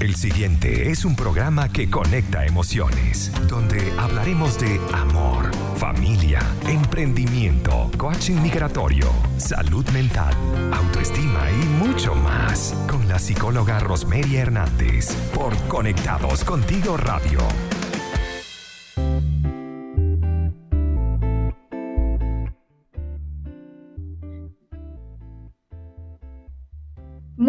El 0.00 0.14
siguiente 0.14 0.92
es 0.92 1.04
un 1.04 1.16
programa 1.16 1.68
que 1.70 1.90
conecta 1.90 2.46
emociones, 2.46 3.32
donde 3.48 3.92
hablaremos 3.98 4.56
de 4.60 4.80
amor, 4.92 5.50
familia, 5.76 6.40
emprendimiento, 6.68 7.90
coaching 7.98 8.40
migratorio, 8.40 9.10
salud 9.38 9.84
mental, 9.90 10.34
autoestima 10.72 11.50
y 11.50 11.66
mucho 11.84 12.14
más 12.14 12.74
con 12.88 13.08
la 13.08 13.18
psicóloga 13.18 13.80
Rosmeria 13.80 14.42
Hernández 14.42 15.16
por 15.34 15.56
Conectados 15.66 16.44
Contigo 16.44 16.96
Radio. 16.96 17.40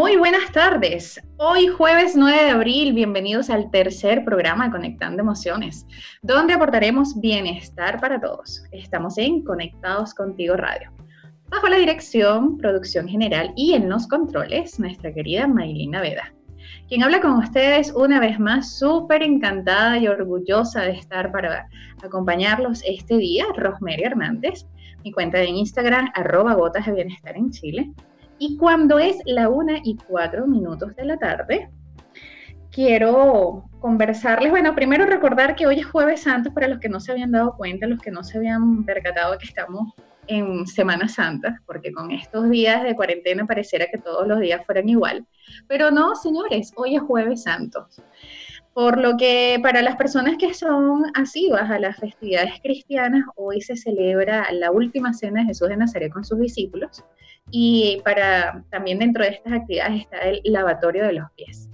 Muy 0.10 0.18
buenas 0.18 0.52
tardes. 0.52 1.22
Hoy 1.38 1.68
jueves 1.68 2.16
9 2.16 2.46
de 2.46 2.50
abril, 2.50 2.94
bienvenidos 2.94 3.52
al 3.52 3.70
tercer 3.70 4.26
programa 4.26 4.72
Conectando 4.72 5.22
Emociones, 5.22 5.86
donde 6.24 6.56
aportaremos 6.56 7.22
bienestar 7.22 8.02
para 8.02 8.20
todos. 8.20 8.64
Estamos 8.72 9.20
en 9.20 9.44
Conectados 9.44 10.16
Contigo 10.16 10.56
Radio. 10.56 10.92
Bajo 11.50 11.68
la 11.68 11.78
dirección, 11.78 12.58
producción 12.58 13.08
general 13.08 13.54
y 13.56 13.76
en 13.76 13.88
los 13.88 14.08
controles, 14.08 14.80
nuestra 14.80 15.14
querida 15.14 15.46
Maylina 15.46 16.02
Veda. 16.02 16.34
Quien 16.88 17.04
habla 17.04 17.22
con 17.22 17.34
ustedes 17.34 17.94
una 17.96 18.20
vez 18.20 18.40
más, 18.40 18.80
súper 18.80 19.22
encantada 19.22 20.00
y 20.00 20.08
orgullosa 20.08 20.82
de 20.82 20.94
estar 20.94 21.32
para 21.32 21.68
acompañarlos 22.02 22.82
este 22.84 23.16
día, 23.20 23.46
Rosemary 23.56 24.06
Hernández, 24.06 24.66
mi 25.04 25.12
cuenta 25.12 25.38
de 25.38 25.50
Instagram, 25.50 26.10
arroba 26.16 26.56
gotas 26.56 26.88
de 26.88 26.94
bienestar 26.94 27.38
en 27.38 27.52
Chile 27.52 27.94
y 28.40 28.58
cuando 28.58 29.00
es 29.00 29.18
la 29.26 29.50
una 29.50 29.80
y 29.84 29.96
cuatro 29.96 30.48
minutos 30.48 30.96
de 30.96 31.06
la 31.06 31.18
tarde, 31.18 31.70
quiero 32.72 33.66
conversarles. 33.80 34.50
Bueno, 34.50 34.74
primero 34.76 35.06
recordar 35.06 35.56
que 35.56 35.68
hoy 35.68 35.80
es 35.80 35.86
Jueves 35.86 36.22
Santo 36.22 36.54
para 36.54 36.68
los 36.68 36.80
que 36.80 36.90
no 36.90 37.00
se 37.00 37.12
habían 37.12 37.32
dado 37.32 37.56
cuenta, 37.56 37.88
los 37.88 38.00
que 38.00 38.12
no 38.12 38.24
se 38.24 38.38
habían 38.38 38.86
percatado 38.86 39.38
que 39.38 39.46
estamos 39.46 39.94
en 40.28 40.68
Semana 40.68 41.08
Santa, 41.08 41.62
porque 41.66 41.92
con 41.92 42.12
estos 42.12 42.50
días 42.50 42.84
de 42.84 42.96
cuarentena 42.96 43.46
pareciera 43.46 43.88
que 43.92 43.98
todos 43.98 44.28
los 44.28 44.40
días 44.40 44.64
fueran 44.66 44.88
igual. 44.88 45.26
Pero 45.68 45.92
no, 45.92 46.16
señores, 46.16 46.72
hoy 46.76 46.96
es 46.96 47.02
Jueves 47.02 47.44
Santo. 47.44 47.88
Por 48.74 48.98
lo 48.98 49.18
que 49.18 49.60
para 49.62 49.82
las 49.82 49.96
personas 49.96 50.38
que 50.38 50.54
son 50.54 51.04
asiduas 51.16 51.70
a 51.70 51.80
las 51.80 51.98
festividades 51.98 52.54
cristianas, 52.62 53.26
hoy 53.36 53.62
se 53.62 53.76
celebra 53.76 54.48
la 54.52 54.72
última 54.72 55.14
cena 55.14 55.42
de 55.42 55.48
Jesús 55.48 55.70
de 55.70 55.78
Nazaret 55.78 56.12
con 56.12 56.24
sus 56.24 56.40
discípulos 56.40 57.04
y 57.52 58.02
para 58.06 58.64
también 58.70 59.00
dentro 59.00 59.24
de 59.24 59.32
estas 59.32 59.54
actividades 59.54 60.02
está 60.02 60.18
el 60.20 60.42
lavatorio 60.46 61.06
de 61.06 61.14
los 61.14 61.32
pies. 61.36 61.70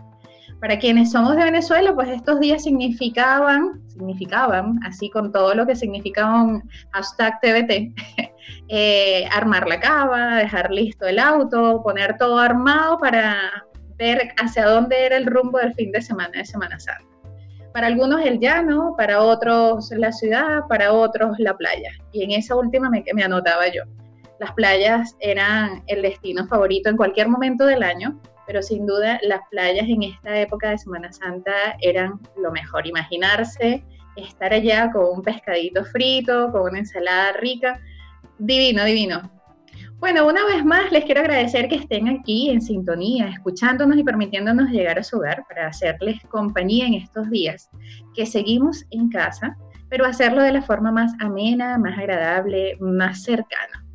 Para 0.59 0.79
quienes 0.79 1.11
somos 1.11 1.35
de 1.35 1.43
Venezuela, 1.43 1.93
pues 1.93 2.09
estos 2.09 2.39
días 2.39 2.63
significaban, 2.63 3.81
significaban, 3.88 4.79
así 4.83 5.09
con 5.09 5.31
todo 5.31 5.53
lo 5.53 5.67
que 5.67 5.75
significaba 5.75 6.41
un 6.41 6.63
hashtag 6.91 7.39
TBT, 7.41 7.93
eh, 8.69 9.27
armar 9.31 9.67
la 9.67 9.79
cava, 9.79 10.38
dejar 10.38 10.71
listo 10.71 11.05
el 11.05 11.19
auto, 11.19 11.83
poner 11.83 12.17
todo 12.17 12.39
armado 12.39 12.97
para 12.97 13.38
ver 13.97 14.33
hacia 14.38 14.65
dónde 14.65 15.05
era 15.05 15.17
el 15.17 15.25
rumbo 15.25 15.59
del 15.59 15.73
fin 15.73 15.91
de 15.91 16.01
semana 16.01 16.31
de 16.38 16.45
Semana 16.45 16.79
Santa. 16.79 17.05
Para 17.73 17.88
algunos 17.88 18.21
el 18.25 18.39
llano, 18.39 18.95
para 18.97 19.21
otros 19.21 19.91
la 19.91 20.11
ciudad, 20.11 20.61
para 20.69 20.93
otros 20.93 21.38
la 21.39 21.57
playa. 21.57 21.91
Y 22.13 22.23
en 22.23 22.31
esa 22.31 22.55
última 22.55 22.89
me, 22.89 23.03
me 23.13 23.23
anotaba 23.23 23.67
yo 23.67 23.83
las 24.39 24.53
playas 24.53 25.16
eran 25.19 25.83
el 25.88 26.01
destino 26.01 26.47
favorito 26.47 26.89
en 26.89 26.97
cualquier 26.97 27.29
momento 27.29 27.66
del 27.66 27.83
año, 27.83 28.19
pero 28.45 28.61
sin 28.61 28.85
duda 28.85 29.19
las 29.23 29.41
playas 29.49 29.88
en 29.88 30.03
esta 30.03 30.39
época 30.39 30.69
de 30.69 30.77
Semana 30.77 31.11
Santa 31.11 31.53
eran 31.81 32.19
lo 32.38 32.51
mejor. 32.51 32.85
Imaginarse 32.85 33.83
estar 34.16 34.53
allá 34.53 34.91
con 34.91 35.05
un 35.17 35.21
pescadito 35.21 35.83
frito, 35.85 36.51
con 36.51 36.69
una 36.69 36.79
ensalada 36.79 37.33
rica, 37.33 37.79
divino, 38.38 38.83
divino. 38.83 39.31
Bueno, 40.00 40.28
una 40.28 40.45
vez 40.45 40.63
más 40.63 40.91
les 40.91 41.06
quiero 41.06 41.22
agradecer 41.22 41.67
que 41.67 41.75
estén 41.75 42.07
aquí 42.09 42.50
en 42.50 42.61
sintonía, 42.61 43.29
escuchándonos 43.29 43.97
y 43.97 44.03
permitiéndonos 44.03 44.69
llegar 44.69 45.00
a 45.00 45.03
su 45.03 45.17
hogar 45.17 45.45
para 45.47 45.67
hacerles 45.67 46.22
compañía 46.29 46.85
en 46.85 46.95
estos 46.95 47.29
días 47.29 47.69
que 48.13 48.25
seguimos 48.25 48.85
en 48.91 49.09
casa, 49.09 49.57
pero 49.89 50.06
hacerlo 50.06 50.41
de 50.41 50.51
la 50.51 50.61
forma 50.61 50.91
más 50.91 51.13
amena, 51.19 51.78
más 51.78 51.97
agradable, 51.97 52.78
más 52.79 53.23
cercana. 53.23 53.85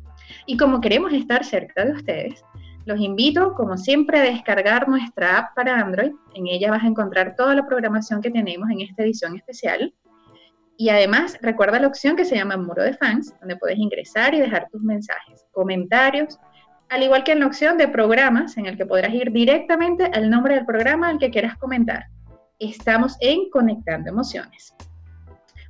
Y 0.45 0.57
como 0.57 0.81
queremos 0.81 1.13
estar 1.13 1.45
cerca 1.45 1.85
de 1.85 1.91
ustedes, 1.91 2.43
los 2.85 2.99
invito, 2.99 3.53
como 3.53 3.77
siempre, 3.77 4.19
a 4.19 4.23
descargar 4.23 4.89
nuestra 4.89 5.37
app 5.37 5.55
para 5.55 5.79
Android. 5.79 6.13
En 6.33 6.47
ella 6.47 6.71
vas 6.71 6.83
a 6.83 6.87
encontrar 6.87 7.35
toda 7.35 7.53
la 7.53 7.67
programación 7.67 8.21
que 8.21 8.31
tenemos 8.31 8.69
en 8.71 8.81
esta 8.81 9.03
edición 9.03 9.35
especial. 9.35 9.93
Y 10.81 10.89
además, 10.89 11.37
recuerda 11.43 11.79
la 11.79 11.85
opción 11.85 12.15
que 12.15 12.25
se 12.25 12.35
llama 12.35 12.57
Muro 12.57 12.81
de 12.81 12.95
Fans, 12.95 13.35
donde 13.39 13.55
puedes 13.55 13.77
ingresar 13.77 14.33
y 14.33 14.39
dejar 14.39 14.67
tus 14.71 14.81
mensajes, 14.81 15.45
comentarios, 15.51 16.39
al 16.89 17.03
igual 17.03 17.23
que 17.23 17.33
en 17.33 17.41
la 17.41 17.45
opción 17.45 17.77
de 17.77 17.87
programas, 17.87 18.57
en 18.57 18.65
el 18.65 18.75
que 18.75 18.87
podrás 18.87 19.13
ir 19.13 19.31
directamente 19.31 20.05
al 20.05 20.27
nombre 20.27 20.55
del 20.55 20.65
programa 20.65 21.09
al 21.09 21.19
que 21.19 21.29
quieras 21.29 21.55
comentar. 21.57 22.05
Estamos 22.57 23.15
en 23.19 23.47
Conectando 23.51 24.09
Emociones. 24.09 24.73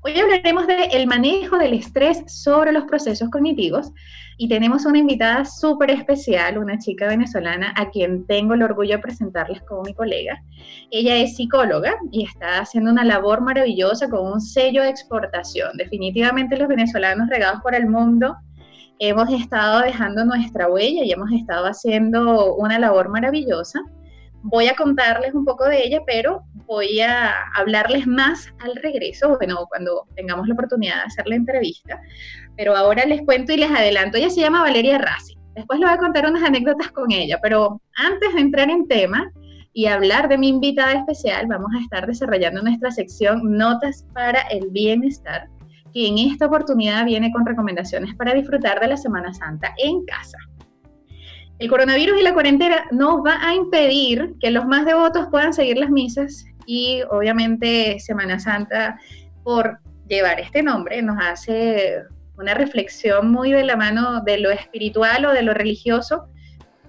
Hoy 0.03 0.19
hablaremos 0.19 0.66
del 0.66 0.89
el 0.94 1.06
manejo 1.06 1.59
del 1.59 1.73
estrés 1.73 2.23
sobre 2.25 2.72
los 2.72 2.85
procesos 2.85 3.29
cognitivos 3.29 3.91
y 4.35 4.50
tenemos 4.50 4.84
una 4.85 4.97
invitada 4.97 5.45
súper 5.45 5.91
especial, 5.91 6.57
una 6.57 6.79
chica 6.79 7.06
venezolana 7.06 7.72
a 7.78 7.91
quien 7.91 8.25
tengo 8.25 8.56
el 8.56 8.63
orgullo 8.63 8.95
de 8.95 9.03
presentarles 9.03 9.62
como 9.62 9.84
mi 9.84 9.94
colega. 9.94 10.41
Ella 10.89 11.17
es 11.17 11.35
psicóloga 11.35 11.97
y 12.12 12.25
está 12.25 12.62
haciendo 12.62 12.89
una 12.89 13.06
labor 13.06 13.41
maravillosa 13.41 14.09
con 14.09 14.25
un 14.25 14.41
sello 14.41 14.81
de 14.81 14.89
exportación. 14.89 15.78
Definitivamente 15.78 16.57
los 16.57 16.68
venezolanos 16.68 17.29
regados 17.29 17.62
por 17.62 17.75
el 17.75 17.88
mundo 17.88 18.35
hemos 18.97 19.29
estado 19.31 19.81
dejando 19.81 20.25
nuestra 20.25 20.68
huella 20.68 21.03
y 21.03 21.12
hemos 21.12 21.31
estado 21.31 21.68
haciendo 21.68 22.56
una 22.56 22.79
labor 22.79 23.09
maravillosa. 23.09 23.79
Voy 24.41 24.68
a 24.68 24.75
contarles 24.75 25.35
un 25.35 25.45
poco 25.45 25.66
de 25.66 25.85
ella, 25.85 26.01
pero 26.07 26.41
voy 26.72 27.02
a 27.02 27.34
hablarles 27.54 28.08
más 28.08 28.48
al 28.59 28.78
regreso, 28.78 29.36
bueno, 29.38 29.66
cuando 29.68 30.08
tengamos 30.16 30.48
la 30.48 30.54
oportunidad 30.54 30.96
de 30.96 31.02
hacer 31.02 31.28
la 31.28 31.36
entrevista. 31.36 32.02
Pero 32.56 32.78
ahora 32.78 33.04
les 33.06 33.24
cuento 33.24 33.52
y 33.52 33.58
les 33.58 33.70
adelanto, 33.70 34.18
ella 34.18 34.30
se 34.30 34.40
llama 34.40 34.62
Valeria 34.62 34.98
Rassi. 34.98 35.36
Después 35.54 35.81
les 35.81 35.90
voy 35.90 35.98
a 35.98 36.00
contar 36.00 36.30
unas 36.30 36.44
anécdotas 36.44 36.90
con 36.94 37.12
ella, 37.12 37.40
pero 37.42 37.81
antes 37.98 38.34
de 38.34 38.40
entrar 38.40 38.70
en 38.70 38.88
tema 38.88 39.30
y 39.74 39.88
hablar 39.88 40.30
de 40.30 40.38
mi 40.38 40.48
invitada 40.48 40.94
especial, 40.94 41.46
vamos 41.48 41.72
a 41.76 41.81
estar 41.81 42.08
desarrollando 42.08 42.62
nuestra 42.62 42.90
sección 42.90 43.42
Notas 43.44 44.06
para 44.14 44.40
el 44.44 44.70
Bienestar, 44.70 45.50
que 45.94 46.08
en 46.08 46.20
esta 46.20 46.46
oportunidad 46.46 47.04
viene 47.04 47.34
con 47.34 47.46
recomendaciones 47.46 48.16
para 48.16 48.34
disfrutar 48.34 48.80
de 48.80 48.88
la 48.88 48.96
Semana 48.96 49.34
Santa 49.34 49.74
en 49.78 50.06
casa. 50.06 50.38
El 51.60 51.70
coronavirus 51.70 52.18
y 52.20 52.24
la 52.24 52.34
cuarentena 52.34 52.86
nos 52.92 53.18
va 53.26 53.46
a 53.46 53.54
impedir 53.54 54.36
que 54.40 54.52
los 54.52 54.66
más 54.66 54.86
devotos 54.86 55.28
puedan 55.30 55.54
seguir 55.54 55.78
las 55.78 55.92
misas 55.92 56.46
y 56.74 57.02
obviamente 57.09 58.00
Semana 58.00 58.40
Santa, 58.40 58.98
por 59.44 59.80
llevar 60.08 60.40
este 60.40 60.64
nombre, 60.64 61.02
nos 61.02 61.18
hace 61.22 62.04
una 62.38 62.54
reflexión 62.54 63.30
muy 63.30 63.52
de 63.52 63.66
la 63.66 63.76
mano 63.76 64.22
de 64.22 64.38
lo 64.38 64.52
espiritual 64.52 65.26
o 65.26 65.34
de 65.34 65.42
lo 65.42 65.54
religioso. 65.54 66.30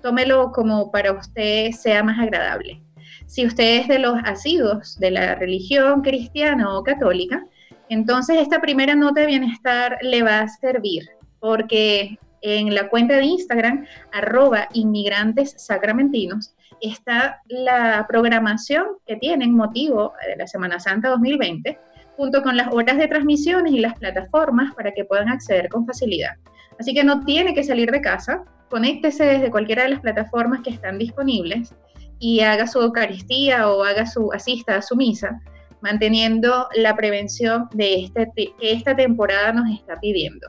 Tómelo 0.01 0.53
como 0.53 0.93
para 0.93 1.11
usted 1.11 1.73
sea 1.73 2.05
más 2.05 2.21
agradable. 2.21 2.81
Si 3.27 3.45
usted 3.45 3.81
es 3.81 3.89
de 3.89 3.99
los 3.99 4.15
asiduos 4.25 5.01
de 5.01 5.11
la 5.11 5.35
religión 5.35 6.03
cristiana 6.03 6.79
o 6.79 6.85
católica, 6.85 7.45
entonces 7.89 8.37
esta 8.39 8.61
primera 8.61 8.95
nota 8.95 9.23
de 9.23 9.27
bienestar 9.27 9.99
le 10.03 10.23
va 10.23 10.43
a 10.43 10.49
servir 10.49 11.09
porque 11.41 12.21
en 12.41 12.73
la 12.73 12.89
cuenta 12.89 13.17
de 13.17 13.25
Instagram, 13.25 13.85
arroba 14.13 14.69
inmigrantes 14.75 15.55
sacramentinos, 15.57 16.55
está 16.83 17.41
la 17.47 18.05
programación 18.09 18.87
que 19.07 19.17
tienen 19.17 19.55
motivo 19.55 20.13
de 20.27 20.37
la 20.37 20.47
Semana 20.47 20.81
Santa 20.81 21.09
2020, 21.11 21.79
junto 22.17 22.43
con 22.43 22.57
las 22.57 22.69
horas 22.73 22.99
de 22.99 23.09
transmisiones 23.09 23.73
y 23.73 23.79
las 23.79 23.95
plataformas 23.95 24.75
para 24.75 24.93
que 24.93 25.05
puedan 25.05 25.29
acceder 25.29 25.69
con 25.69 25.87
facilidad. 25.87 26.33
Así 26.79 26.93
que 26.93 27.05
no 27.05 27.25
tiene 27.25 27.55
que 27.55 27.65
salir 27.65 27.91
de 27.91 28.01
casa, 28.01 28.45
conéctese 28.69 29.25
desde 29.25 29.51
cualquiera 29.51 29.85
de 29.85 29.91
las 29.91 30.01
plataformas 30.01 30.61
que 30.63 30.71
están 30.71 30.99
disponibles 30.99 31.75
y 32.19 32.41
haga 32.41 32.67
su 32.67 32.81
Eucaristía 32.81 33.69
o 33.69 33.85
haga 33.85 34.07
su 34.07 34.33
asista 34.33 34.77
a 34.77 34.83
su 34.83 34.97
misa, 34.97 35.41
manteniendo 35.81 36.69
la 36.75 36.95
prevención 36.95 37.69
de 37.73 38.05
este, 38.05 38.31
que 38.35 38.53
esta 38.61 38.95
temporada 38.95 39.53
nos 39.53 39.71
está 39.71 39.99
pidiendo. 40.01 40.49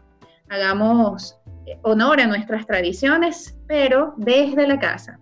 Hagamos 0.49 1.37
honor 1.81 2.21
a 2.21 2.27
nuestras 2.27 2.65
tradiciones, 2.65 3.57
pero 3.67 4.13
desde 4.17 4.67
la 4.67 4.79
casa. 4.79 5.19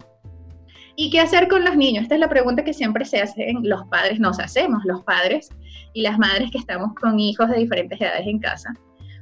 ¿Y 1.01 1.09
qué 1.09 1.19
hacer 1.19 1.47
con 1.47 1.65
los 1.65 1.75
niños? 1.75 2.03
Esta 2.03 2.13
es 2.13 2.21
la 2.21 2.29
pregunta 2.29 2.63
que 2.63 2.75
siempre 2.75 3.05
se 3.05 3.19
hacen 3.19 3.67
los 3.67 3.87
padres, 3.87 4.19
nos 4.19 4.39
hacemos 4.39 4.85
los 4.85 5.03
padres 5.03 5.49
y 5.93 6.03
las 6.03 6.19
madres 6.19 6.51
que 6.51 6.59
estamos 6.59 6.93
con 6.93 7.19
hijos 7.19 7.49
de 7.49 7.57
diferentes 7.57 7.99
edades 7.99 8.27
en 8.27 8.37
casa. 8.37 8.71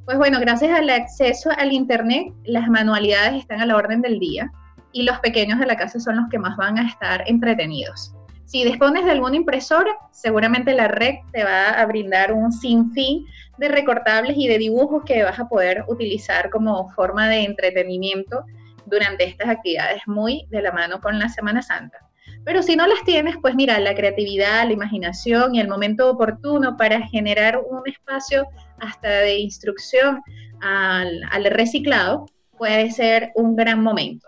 Pues 0.03 0.17
bueno, 0.17 0.41
gracias 0.41 0.77
al 0.77 0.89
acceso 0.89 1.51
al 1.57 1.71
Internet, 1.71 2.33
las 2.43 2.67
manualidades 2.67 3.35
están 3.35 3.61
a 3.61 3.65
la 3.65 3.77
orden 3.77 4.01
del 4.01 4.19
día 4.19 4.51
y 4.91 5.03
los 5.03 5.19
pequeños 5.19 5.57
de 5.57 5.67
la 5.67 5.77
casa 5.77 6.01
son 6.01 6.17
los 6.17 6.29
que 6.29 6.37
más 6.37 6.57
van 6.57 6.77
a 6.77 6.85
estar 6.85 7.23
entretenidos. 7.27 8.13
Si 8.43 8.65
dispones 8.65 9.05
de 9.05 9.11
alguna 9.11 9.37
impresora, 9.37 9.95
seguramente 10.11 10.73
la 10.73 10.89
red 10.89 11.15
te 11.31 11.45
va 11.45 11.69
a 11.69 11.85
brindar 11.85 12.33
un 12.33 12.51
sinfín 12.51 13.25
de 13.57 13.69
recortables 13.69 14.35
y 14.37 14.49
de 14.49 14.57
dibujos 14.57 15.05
que 15.05 15.23
vas 15.23 15.39
a 15.39 15.47
poder 15.47 15.85
utilizar 15.87 16.49
como 16.49 16.89
forma 16.89 17.29
de 17.29 17.45
entretenimiento 17.45 18.43
durante 18.89 19.25
estas 19.25 19.49
actividades 19.49 20.01
muy 20.05 20.45
de 20.49 20.61
la 20.61 20.71
mano 20.71 20.99
con 20.99 21.19
la 21.19 21.29
Semana 21.29 21.61
Santa. 21.61 21.99
Pero 22.45 22.63
si 22.63 22.75
no 22.75 22.87
las 22.87 23.03
tienes, 23.03 23.35
pues 23.41 23.55
mira, 23.55 23.79
la 23.79 23.95
creatividad, 23.95 24.65
la 24.65 24.73
imaginación 24.73 25.55
y 25.55 25.59
el 25.59 25.67
momento 25.67 26.09
oportuno 26.09 26.77
para 26.77 27.01
generar 27.07 27.59
un 27.59 27.81
espacio 27.85 28.47
hasta 28.79 29.09
de 29.09 29.39
instrucción 29.39 30.21
al, 30.61 31.45
reciclado 31.45 32.25
puede 32.57 32.91
ser 32.91 33.31
un 33.35 33.55
gran 33.55 33.83
momento. 33.83 34.27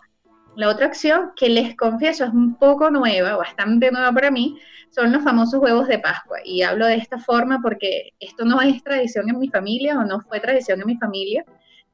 La 0.56 0.70
otra 0.70 0.88
opción, 0.88 1.32
que 1.36 1.50
les 1.50 1.76
confieso 1.76 2.26
es 2.26 2.32
un 2.32 2.56
poco 2.56 2.92
nueva, 2.92 3.38
bastante 3.38 3.90
nueva 3.90 4.12
para 4.12 4.32
mí, 4.32 4.60
son 4.90 5.12
los 5.14 5.24
famosos 5.24 5.62
huevos 5.62 5.88
de 5.88 6.00
Pascua. 6.00 6.40
Y 6.44 6.62
hablo 6.62 6.86
de 6.86 6.96
esta 6.96 7.18
forma 7.18 7.60
porque 7.64 8.14
esto 8.20 8.44
no 8.44 8.62
es 8.62 8.84
tradición 8.84 9.30
en 9.30 9.40
mi 9.40 9.48
familia 9.48 9.98
o 9.98 10.04
no 10.04 10.20
fue 10.20 10.42
tradición 10.42 10.82
en 10.82 10.88
mi 10.88 10.98
familia. 10.98 11.46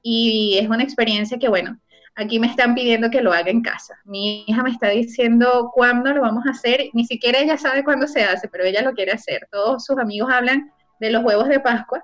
Y 0.01 0.57
es 0.59 0.67
una 0.67 0.83
experiencia 0.83 1.37
que, 1.37 1.47
bueno, 1.47 1.79
aquí 2.17 2.39
me 2.39 2.47
están 2.47 2.75
pidiendo 2.75 3.09
que 3.09 3.21
lo 3.21 3.31
haga 3.31 3.49
en 3.49 3.61
casa. 3.61 3.95
Mi 4.03 4.43
hija 4.47 4.63
me 4.63 4.71
está 4.71 4.89
diciendo 4.89 5.71
cuándo 5.73 6.11
lo 6.11 6.21
vamos 6.21 6.45
a 6.47 6.49
hacer. 6.49 6.89
Ni 6.93 7.05
siquiera 7.05 7.39
ella 7.39 7.57
sabe 7.57 7.83
cuándo 7.83 8.07
se 8.07 8.23
hace, 8.23 8.49
pero 8.49 8.65
ella 8.65 8.81
lo 8.81 8.93
quiere 8.93 9.11
hacer. 9.11 9.47
Todos 9.51 9.85
sus 9.85 9.97
amigos 9.99 10.29
hablan 10.31 10.71
de 10.99 11.11
los 11.11 11.23
huevos 11.23 11.47
de 11.47 11.59
Pascua 11.59 12.03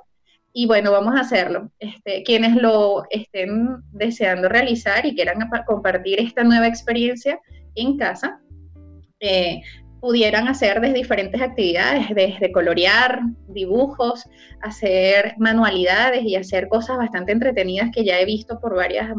y 0.53 0.67
bueno, 0.67 0.91
vamos 0.91 1.15
a 1.15 1.21
hacerlo. 1.21 1.71
Este, 1.79 2.21
quienes 2.21 2.55
lo 2.55 3.05
estén 3.09 3.77
deseando 3.91 4.49
realizar 4.49 5.03
y 5.05 5.15
quieran 5.15 5.49
compartir 5.65 6.19
esta 6.19 6.43
nueva 6.43 6.67
experiencia 6.67 7.39
en 7.73 7.97
casa, 7.97 8.39
eh, 9.19 9.61
pudieran 9.99 10.47
hacer 10.47 10.79
desde 10.79 10.95
diferentes 10.95 11.41
actividades, 11.41 12.07
desde 12.13 12.51
colorear, 12.51 13.21
dibujos, 13.47 14.29
hacer 14.61 15.33
manualidades 15.39 16.23
y 16.23 16.35
hacer 16.35 16.67
cosas 16.67 16.97
bastante 16.97 17.31
entretenidas 17.31 17.89
que 17.91 18.03
ya 18.03 18.19
he 18.19 18.25
visto 18.25 18.59
por 18.59 18.75
varias 18.75 19.09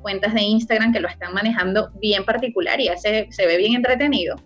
cuentas 0.00 0.34
de 0.34 0.42
Instagram 0.42 0.92
que 0.92 1.00
lo 1.00 1.08
están 1.08 1.32
manejando 1.34 1.90
bien 2.00 2.24
particular 2.24 2.80
y 2.80 2.86
ya 2.86 2.96
se 2.96 3.46
ve 3.46 3.56
bien 3.56 3.74
entretenido 3.74 4.36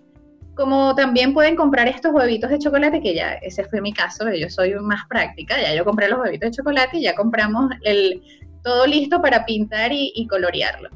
como 0.55 0.95
también 0.95 1.35
pueden 1.35 1.57
comprar 1.57 1.89
estos 1.89 2.13
huevitos 2.13 2.51
de 2.51 2.59
chocolate, 2.59 3.01
que 3.01 3.15
ya 3.15 3.35
ese 3.35 3.65
fue 3.65 3.81
mi 3.81 3.93
caso, 3.93 4.31
yo 4.33 4.49
soy 4.49 4.75
más 4.75 5.03
práctica, 5.09 5.61
ya 5.61 5.75
yo 5.75 5.85
compré 5.85 6.09
los 6.09 6.21
huevitos 6.21 6.51
de 6.51 6.57
chocolate 6.57 6.99
y 6.99 7.03
ya 7.03 7.15
compramos 7.15 7.71
el, 7.83 8.23
todo 8.63 8.87
listo 8.87 9.21
para 9.21 9.45
pintar 9.45 9.91
y, 9.93 10.27
colorearlo. 10.29 10.91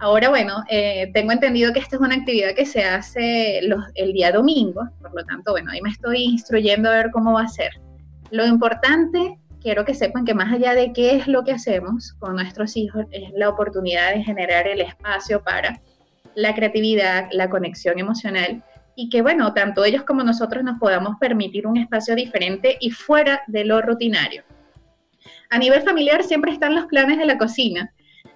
Ahora, 0.00 0.28
bueno, 0.28 0.64
eh, 0.70 1.10
tengo 1.12 1.32
entendido 1.32 1.72
que 1.72 1.80
esta 1.80 1.96
es 1.96 2.02
una 2.02 2.14
actividad 2.14 2.54
que 2.54 2.64
se 2.64 2.84
hace 2.84 3.58
el 3.58 4.12
día 4.12 4.32
domingo, 4.32 4.88
por 5.00 5.14
lo 5.14 5.24
tanto, 5.24 5.52
bueno, 5.52 5.70
ahí 5.72 5.82
me 5.82 5.90
estoy 5.90 6.22
instruyendo 6.22 6.88
a 6.88 6.94
ver 6.94 7.10
cómo 7.10 7.34
va 7.34 7.42
a 7.42 7.48
ser. 7.48 7.72
Lo 8.30 8.46
importante, 8.46 9.38
quiero 9.68 9.84
que 9.84 9.92
sepan 9.92 10.24
que 10.24 10.32
más 10.32 10.50
allá 10.50 10.72
de 10.72 10.94
qué 10.94 11.14
es 11.14 11.28
lo 11.28 11.44
que 11.44 11.52
hacemos 11.52 12.14
con 12.20 12.36
nuestros 12.36 12.74
hijos, 12.74 13.04
es 13.10 13.30
la 13.34 13.50
oportunidad 13.50 14.14
de 14.14 14.24
generar 14.24 14.66
el 14.66 14.80
espacio 14.80 15.44
para 15.44 15.82
la 16.34 16.54
creatividad, 16.54 17.28
la 17.32 17.50
conexión 17.50 17.98
emocional 17.98 18.64
y 18.96 19.10
que, 19.10 19.20
bueno, 19.20 19.52
tanto 19.52 19.84
ellos 19.84 20.04
como 20.04 20.22
nosotros 20.22 20.64
nos 20.64 20.78
podamos 20.78 21.18
permitir 21.20 21.66
un 21.66 21.76
espacio 21.76 22.14
diferente 22.14 22.78
y 22.80 22.92
fuera 22.92 23.42
de 23.46 23.66
lo 23.66 23.82
rutinario. 23.82 24.42
A 25.50 25.58
nivel 25.58 25.82
familiar 25.82 26.24
siempre 26.24 26.50
están 26.50 26.74
los 26.74 26.86
planes 26.86 27.18
de 27.18 27.26
la 27.26 27.36
cocina. 27.36 27.92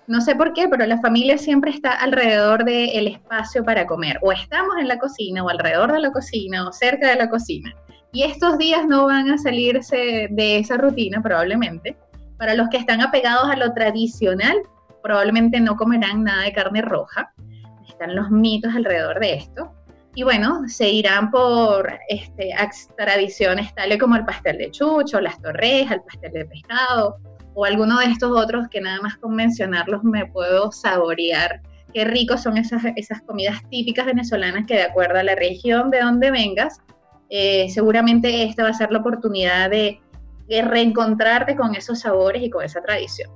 No 0.07 0.21
sé 0.21 0.37
por 0.37 0.53
qué, 0.53 0.69
pero 0.69 0.85
la 0.85 1.01
familia 1.01 1.39
siempre 1.39 1.71
está 1.71 1.93
alrededor 1.93 2.67
del 2.67 3.07
espacio 3.07 3.65
para 3.65 3.87
comer. 3.87 4.19
O 4.21 4.33
estamos 4.33 4.77
en 4.79 4.87
la 4.87 4.99
cocina, 4.99 5.43
o 5.43 5.49
alrededor 5.49 5.93
de 5.93 6.01
la 6.01 6.13
cocina, 6.13 6.69
o 6.69 6.73
cerca 6.75 7.09
de 7.09 7.17
la 7.17 7.31
cocina. 7.31 7.75
Y 8.13 8.25
estos 8.25 8.59
días 8.59 8.87
no 8.87 9.07
van 9.07 9.31
a 9.31 9.39
salirse 9.39 10.29
de 10.31 10.59
esa 10.59 10.77
rutina 10.77 11.23
probablemente. 11.23 11.97
Para 12.39 12.55
los 12.55 12.69
que 12.69 12.77
están 12.77 13.01
apegados 13.01 13.51
a 13.51 13.57
lo 13.57 13.73
tradicional, 13.73 14.57
probablemente 15.03 15.61
no 15.61 15.77
comerán 15.77 16.25
nada 16.25 16.43
de 16.43 16.53
carne 16.53 16.83
roja. 16.83 17.33
Están 17.89 18.15
los 18.15 18.31
mitos 18.31 18.75
alrededor 18.75 19.19
de 19.19 19.35
esto 19.35 19.73
y 20.15 20.25
bueno, 20.25 20.69
se 20.69 20.91
irán 20.91 21.31
por 21.31 21.99
este, 22.09 22.51
tradiciones 22.99 23.75
tales 23.75 23.99
como 23.99 24.17
el 24.17 24.27
pastel 24.27 24.59
de 24.59 24.71
chucho, 24.71 25.21
las 25.21 25.41
torrejas, 25.41 25.93
el 25.93 26.03
pastel 26.03 26.33
de 26.33 26.45
pescado 26.45 27.17
o 27.55 27.65
alguno 27.65 27.99
de 27.99 28.07
estos 28.07 28.31
otros 28.31 28.69
que 28.69 28.81
nada 28.81 29.01
más 29.01 29.17
con 29.17 29.35
mencionarlos 29.35 30.05
me 30.05 30.27
puedo 30.27 30.71
saborear. 30.71 31.63
Qué 31.95 32.05
ricos 32.05 32.43
son 32.43 32.59
esas, 32.59 32.83
esas 32.97 33.23
comidas 33.23 33.59
típicas 33.71 34.05
venezolanas 34.05 34.67
que 34.67 34.75
de 34.75 34.83
acuerdo 34.83 35.19
a 35.19 35.23
la 35.23 35.35
región 35.35 35.91
de 35.91 36.01
donde 36.01 36.31
vengas, 36.31 36.81
eh, 37.35 37.71
seguramente 37.71 38.43
esta 38.43 38.63
va 38.63 38.69
a 38.69 38.75
ser 38.75 38.93
la 38.93 38.99
oportunidad 38.99 39.71
de, 39.71 39.99
reencontrarte 40.51 41.57
con 41.57 41.75
esos 41.75 42.01
sabores 42.01 42.43
y 42.43 42.51
con 42.51 42.63
esa 42.63 42.83
tradición. 42.83 43.31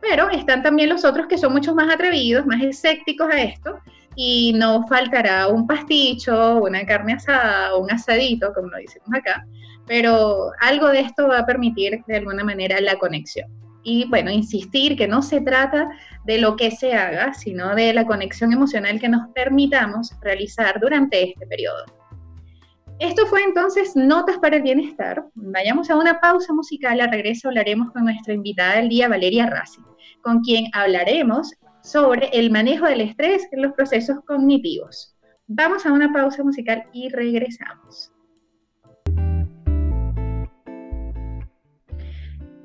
Pero 0.00 0.28
están 0.30 0.64
también 0.64 0.88
los 0.88 1.04
otros 1.04 1.28
que 1.28 1.38
son 1.38 1.52
mucho 1.52 1.72
más 1.76 1.94
atrevidos, 1.94 2.44
más 2.44 2.60
escépticos 2.60 3.32
a 3.32 3.40
esto, 3.40 3.78
y 4.16 4.52
no 4.54 4.84
faltará 4.88 5.46
un 5.46 5.68
pasticho, 5.68 6.56
una 6.56 6.84
carne 6.84 7.12
asada, 7.12 7.76
un 7.76 7.88
asadito, 7.92 8.52
como 8.52 8.66
lo 8.66 8.78
decimos 8.78 9.08
acá, 9.14 9.46
pero 9.86 10.50
algo 10.58 10.88
de 10.88 11.02
esto 11.02 11.28
va 11.28 11.38
a 11.38 11.46
permitir 11.46 12.02
de 12.08 12.16
alguna 12.16 12.42
manera 12.42 12.80
la 12.80 12.96
conexión. 12.96 13.48
Y 13.84 14.08
bueno, 14.08 14.32
insistir 14.32 14.96
que 14.96 15.06
no 15.06 15.22
se 15.22 15.42
trata 15.42 15.88
de 16.24 16.38
lo 16.38 16.56
que 16.56 16.72
se 16.72 16.94
haga, 16.94 17.32
sino 17.34 17.76
de 17.76 17.94
la 17.94 18.06
conexión 18.06 18.52
emocional 18.52 18.98
que 18.98 19.08
nos 19.08 19.28
permitamos 19.36 20.10
realizar 20.20 20.80
durante 20.80 21.30
este 21.30 21.46
periodo. 21.46 21.99
Esto 23.00 23.24
fue 23.24 23.42
entonces 23.44 23.96
Notas 23.96 24.36
para 24.40 24.56
el 24.56 24.62
Bienestar. 24.62 25.24
Vayamos 25.34 25.88
a 25.88 25.96
una 25.96 26.20
pausa 26.20 26.52
musical. 26.52 27.00
A 27.00 27.06
regreso 27.06 27.48
hablaremos 27.48 27.90
con 27.92 28.04
nuestra 28.04 28.34
invitada 28.34 28.76
del 28.76 28.90
día, 28.90 29.08
Valeria 29.08 29.46
Rassi, 29.46 29.80
con 30.20 30.42
quien 30.42 30.66
hablaremos 30.74 31.50
sobre 31.82 32.28
el 32.34 32.50
manejo 32.50 32.84
del 32.84 33.00
estrés 33.00 33.48
en 33.52 33.62
los 33.62 33.72
procesos 33.72 34.18
cognitivos. 34.26 35.16
Vamos 35.46 35.86
a 35.86 35.94
una 35.94 36.12
pausa 36.12 36.44
musical 36.44 36.84
y 36.92 37.08
regresamos. 37.08 38.12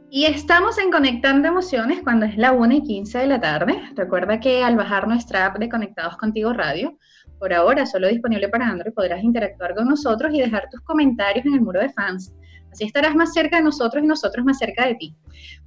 Y 0.09 0.25
estamos 0.25 0.77
en 0.77 0.91
Conectando 0.91 1.47
Emociones 1.47 2.01
cuando 2.03 2.25
es 2.25 2.37
la 2.37 2.51
1 2.51 2.73
y 2.73 2.83
15 2.83 3.19
de 3.19 3.27
la 3.27 3.39
tarde. 3.39 3.81
Recuerda 3.95 4.41
que 4.41 4.65
al 4.65 4.75
bajar 4.75 5.07
nuestra 5.07 5.45
app 5.45 5.59
de 5.59 5.69
Conectados 5.69 6.17
Contigo 6.17 6.51
Radio, 6.51 6.97
por 7.45 7.53
ahora 7.53 7.85
solo 7.85 8.07
disponible 8.07 8.49
para 8.49 8.67
Android, 8.67 8.91
podrás 8.91 9.23
interactuar 9.23 9.75
con 9.75 9.87
nosotros 9.87 10.33
y 10.33 10.39
dejar 10.39 10.67
tus 10.71 10.81
comentarios 10.81 11.45
en 11.45 11.53
el 11.53 11.61
muro 11.61 11.79
de 11.79 11.91
fans. 11.91 12.33
Así 12.71 12.85
estarás 12.85 13.13
más 13.13 13.33
cerca 13.33 13.57
de 13.57 13.63
nosotros 13.63 14.03
y 14.03 14.07
nosotros 14.07 14.43
más 14.43 14.57
cerca 14.57 14.87
de 14.87 14.95
ti. 14.95 15.15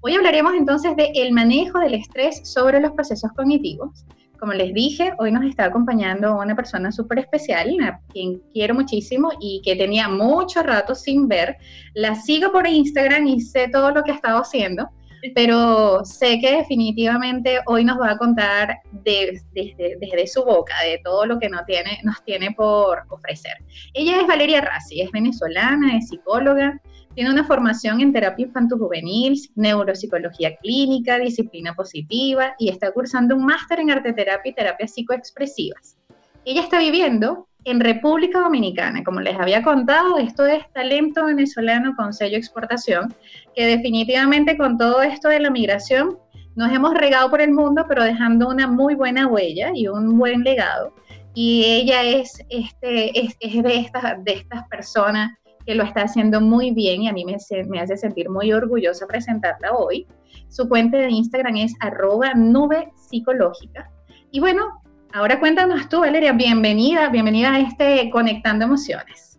Hoy 0.00 0.16
hablaremos 0.16 0.54
entonces 0.54 0.97
de 0.97 1.12
el 1.14 1.32
manejo 1.32 1.78
del 1.78 1.94
estrés 1.94 2.40
sobre 2.42 2.80
los 2.80 2.90
procesos 2.90 3.30
cognitivos. 3.30 4.04
Como 4.40 4.54
les 4.54 4.75
dije, 4.75 5.12
hoy 5.20 5.30
nos 5.30 5.44
está 5.44 5.66
acompañando 5.66 6.37
una 6.37 6.56
persona 6.56 6.90
súper 6.90 7.20
especial, 7.20 7.70
a 7.80 8.00
quien 8.12 8.42
quiero 8.52 8.75
muchísimo 8.75 9.30
y 9.40 9.62
que 9.64 9.76
tenía 9.76 10.08
mucho 10.08 10.64
rato 10.64 10.97
sin 10.97 11.28
ver. 11.28 11.58
La 11.94 12.16
sigo 12.16 12.50
por 12.50 12.66
Instagram 12.66 13.25
y 13.28 13.40
sé 13.40 13.68
todo 13.68 13.92
lo 13.92 14.02
que 14.02 14.11
ha 14.11 14.16
estado 14.16 14.40
haciendo, 14.40 14.88
pero 15.34 16.04
sé 16.04 16.38
que 16.40 16.56
definitivamente 16.56 17.60
hoy 17.66 17.84
nos 17.84 18.00
va 18.00 18.12
a 18.12 18.18
contar 18.18 18.78
desde, 18.92 20.26
su 20.26 20.44
boca 20.44 20.75
de 20.84 21.00
todo 21.04 21.26
lo 21.26 21.38
que 21.38 21.48
nos 21.48 21.64
tiene, 21.66 21.98
nos 22.04 22.22
tiene 22.25 22.52
por 22.52 23.04
ofrecer. 23.08 23.54
Ella 23.94 24.20
es 24.20 24.26
Valeria 24.26 24.60
Rassi, 24.60 25.00
es 25.00 25.10
venezolana, 25.10 25.96
es 25.96 26.08
psicóloga, 26.08 26.80
tiene 27.14 27.32
una 27.32 27.44
formación 27.44 28.00
en 28.00 28.12
terapia 28.12 28.46
infanto-juvenil, 28.46 29.40
neuropsicología 29.56 30.56
clínica, 30.56 31.18
disciplina 31.18 31.75
positiva 31.75 32.54
y 32.58 32.68
está 32.68 32.92
cursando 32.92 33.34
un 33.34 33.44
máster 33.44 33.80
en 33.80 33.90
arte 33.90 34.12
terapia 34.12 34.50
y 34.50 34.54
terapias 34.54 34.94
psicoexpresivas. 34.94 35.98
Ella 36.44 36.62
está 36.62 36.78
viviendo 36.78 37.48
en 37.64 37.80
República 37.80 38.40
Dominicana. 38.40 39.02
Como 39.04 39.20
les 39.20 39.38
había 39.38 39.62
contado, 39.62 40.18
esto 40.18 40.46
es 40.46 40.62
talento 40.72 41.26
venezolano 41.26 41.94
con 41.96 42.12
sello 42.12 42.36
exportación, 42.36 43.14
que 43.54 43.66
definitivamente 43.66 44.56
con 44.56 44.78
todo 44.78 45.02
esto 45.02 45.28
de 45.28 45.40
la 45.40 45.50
migración 45.50 46.18
nos 46.54 46.72
hemos 46.72 46.94
regado 46.94 47.30
por 47.30 47.40
el 47.40 47.52
mundo, 47.52 47.84
pero 47.88 48.02
dejando 48.02 48.48
una 48.48 48.66
muy 48.66 48.94
buena 48.94 49.26
huella 49.26 49.70
y 49.74 49.86
un 49.86 50.18
buen 50.18 50.42
legado. 50.42 50.92
Y 51.34 51.64
ella 51.64 52.02
es, 52.02 52.44
este, 52.48 53.16
es, 53.20 53.62
de, 53.62 53.76
estas, 53.76 54.24
de 54.24 54.32
estas 54.32 54.66
personas 54.68 55.38
que 55.64 55.74
lo 55.74 55.84
está 55.84 56.02
haciendo 56.02 56.40
muy 56.40 56.72
bien 56.72 57.02
y 57.02 57.08
a 57.08 57.12
mí 57.12 57.24
me, 57.24 57.36
me 57.68 57.80
hace 57.80 57.96
sentir 57.96 58.28
muy 58.28 58.52
orgullosa 58.52 59.06
presentarla 59.06 59.72
hoy. 59.72 60.06
Su 60.48 60.68
cuenta 60.68 60.96
de 60.96 61.10
Instagram 61.10 61.56
es 61.56 61.74
arroba 61.80 62.32
nube 62.34 62.90
psicológica. 62.96 63.90
Y 64.32 64.40
bueno, 64.40 64.82
ahora 65.12 65.38
cuéntanos 65.40 65.88
tú, 65.88 66.00
Valeria, 66.00 66.32
bienvenida, 66.32 67.08
bienvenida 67.08 67.54
a 67.54 67.60
este 67.60 68.10
Conectando 68.10 68.64
Emociones. 68.64 69.38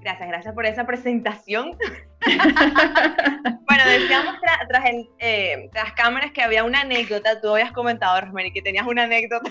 Gracias, 0.00 0.28
gracias 0.28 0.54
por 0.54 0.64
esa 0.64 0.86
presentación. 0.86 1.76
bueno, 2.26 3.84
decíamos 3.86 4.34
tras, 4.68 4.84
el, 4.86 5.08
las 5.74 5.88
eh, 5.88 5.92
cámaras 5.94 6.32
que 6.32 6.42
había 6.42 6.64
una 6.64 6.80
anécdota, 6.80 7.40
tú 7.40 7.50
habías 7.50 7.72
comentado, 7.72 8.18
Rosemary, 8.20 8.52
que 8.52 8.62
tenías 8.62 8.86
una 8.86 9.04
anécdota. 9.04 9.50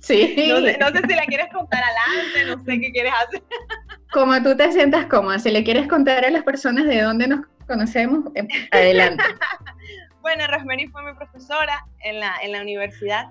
Sí. 0.00 0.34
No 0.48 0.60
sé, 0.60 0.76
no 0.78 0.88
sé 0.88 1.00
si 1.08 1.14
la 1.14 1.24
quieres 1.24 1.46
contar 1.52 1.82
adelante, 1.82 2.44
no 2.44 2.64
sé 2.64 2.80
qué 2.80 2.92
quieres 2.92 3.12
hacer. 3.26 3.42
Como 4.12 4.42
tú 4.42 4.56
te 4.56 4.70
sientas 4.72 5.06
cómoda, 5.06 5.38
si 5.38 5.50
le 5.50 5.64
quieres 5.64 5.86
contar 5.88 6.24
a 6.24 6.30
las 6.30 6.42
personas 6.42 6.84
de 6.86 7.00
dónde 7.00 7.26
nos 7.26 7.46
conocemos, 7.66 8.24
eh, 8.34 8.46
adelante. 8.70 9.24
bueno, 10.20 10.46
Rosemary 10.48 10.88
fue 10.88 11.04
mi 11.04 11.14
profesora 11.14 11.86
en 12.00 12.20
la, 12.20 12.34
en 12.42 12.52
la 12.52 12.60
universidad 12.60 13.30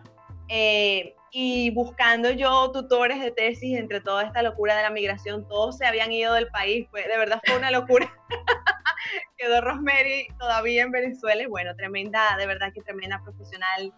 eh, 0.49 1.15
y 1.31 1.71
buscando 1.71 2.29
yo 2.29 2.71
tutores 2.71 3.19
de 3.19 3.31
tesis 3.31 3.77
entre 3.77 4.01
toda 4.01 4.23
esta 4.23 4.43
locura 4.43 4.75
de 4.77 4.83
la 4.83 4.91
migración, 4.91 5.47
todos 5.47 5.77
se 5.77 5.85
habían 5.85 6.11
ido 6.11 6.33
del 6.33 6.47
país, 6.47 6.87
fue, 6.91 7.07
de 7.07 7.17
verdad 7.17 7.41
fue 7.43 7.57
una 7.57 7.71
locura. 7.71 8.13
Quedó 9.37 9.59
Rosemary 9.61 10.27
todavía 10.37 10.83
en 10.83 10.91
Venezuela 10.91 11.41
y 11.41 11.47
bueno, 11.47 11.75
tremenda, 11.75 12.37
de 12.37 12.45
verdad 12.45 12.71
que 12.71 12.81
tremenda 12.81 13.19
profesional, 13.23 13.91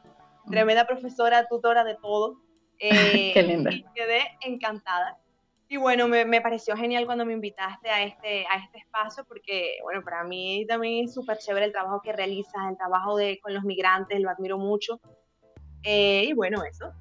tremenda 0.50 0.88
profesora, 0.88 1.48
tutora 1.48 1.84
de 1.84 1.96
todo. 1.96 2.42
Eh, 2.78 3.32
Qué 3.34 3.42
linda. 3.42 3.72
Y 3.72 3.86
quedé 3.96 4.20
encantada. 4.42 5.18
Y 5.70 5.78
bueno, 5.78 6.10
me, 6.10 6.26
me, 6.26 6.42
pareció 6.42 6.76
genial 6.76 7.06
cuando 7.06 7.26
me 7.26 7.32
invitaste 7.32 7.90
a 7.90 8.04
este, 8.04 8.46
a 8.48 8.58
este 8.58 8.80
espacio 8.80 9.24
porque, 9.24 9.78
bueno, 9.82 10.04
para 10.04 10.26
mí 10.26 10.66
también 10.68 11.06
es 11.06 11.14
súper 11.14 11.38
chévere 11.38 11.68
el 11.68 11.72
trabajo 11.72 12.02
que 12.04 12.12
realizas, 12.12 12.70
el 12.70 12.76
trabajo 12.76 13.16
de, 13.16 13.40
con 13.40 13.54
los 13.54 13.64
migrantes, 13.64 14.20
lo 14.20 14.30
admiro 14.30 14.58
mucho. 14.58 15.00
Eh, 15.86 16.26
y 16.30 16.34
bueno, 16.34 16.64
eso. 16.64 16.92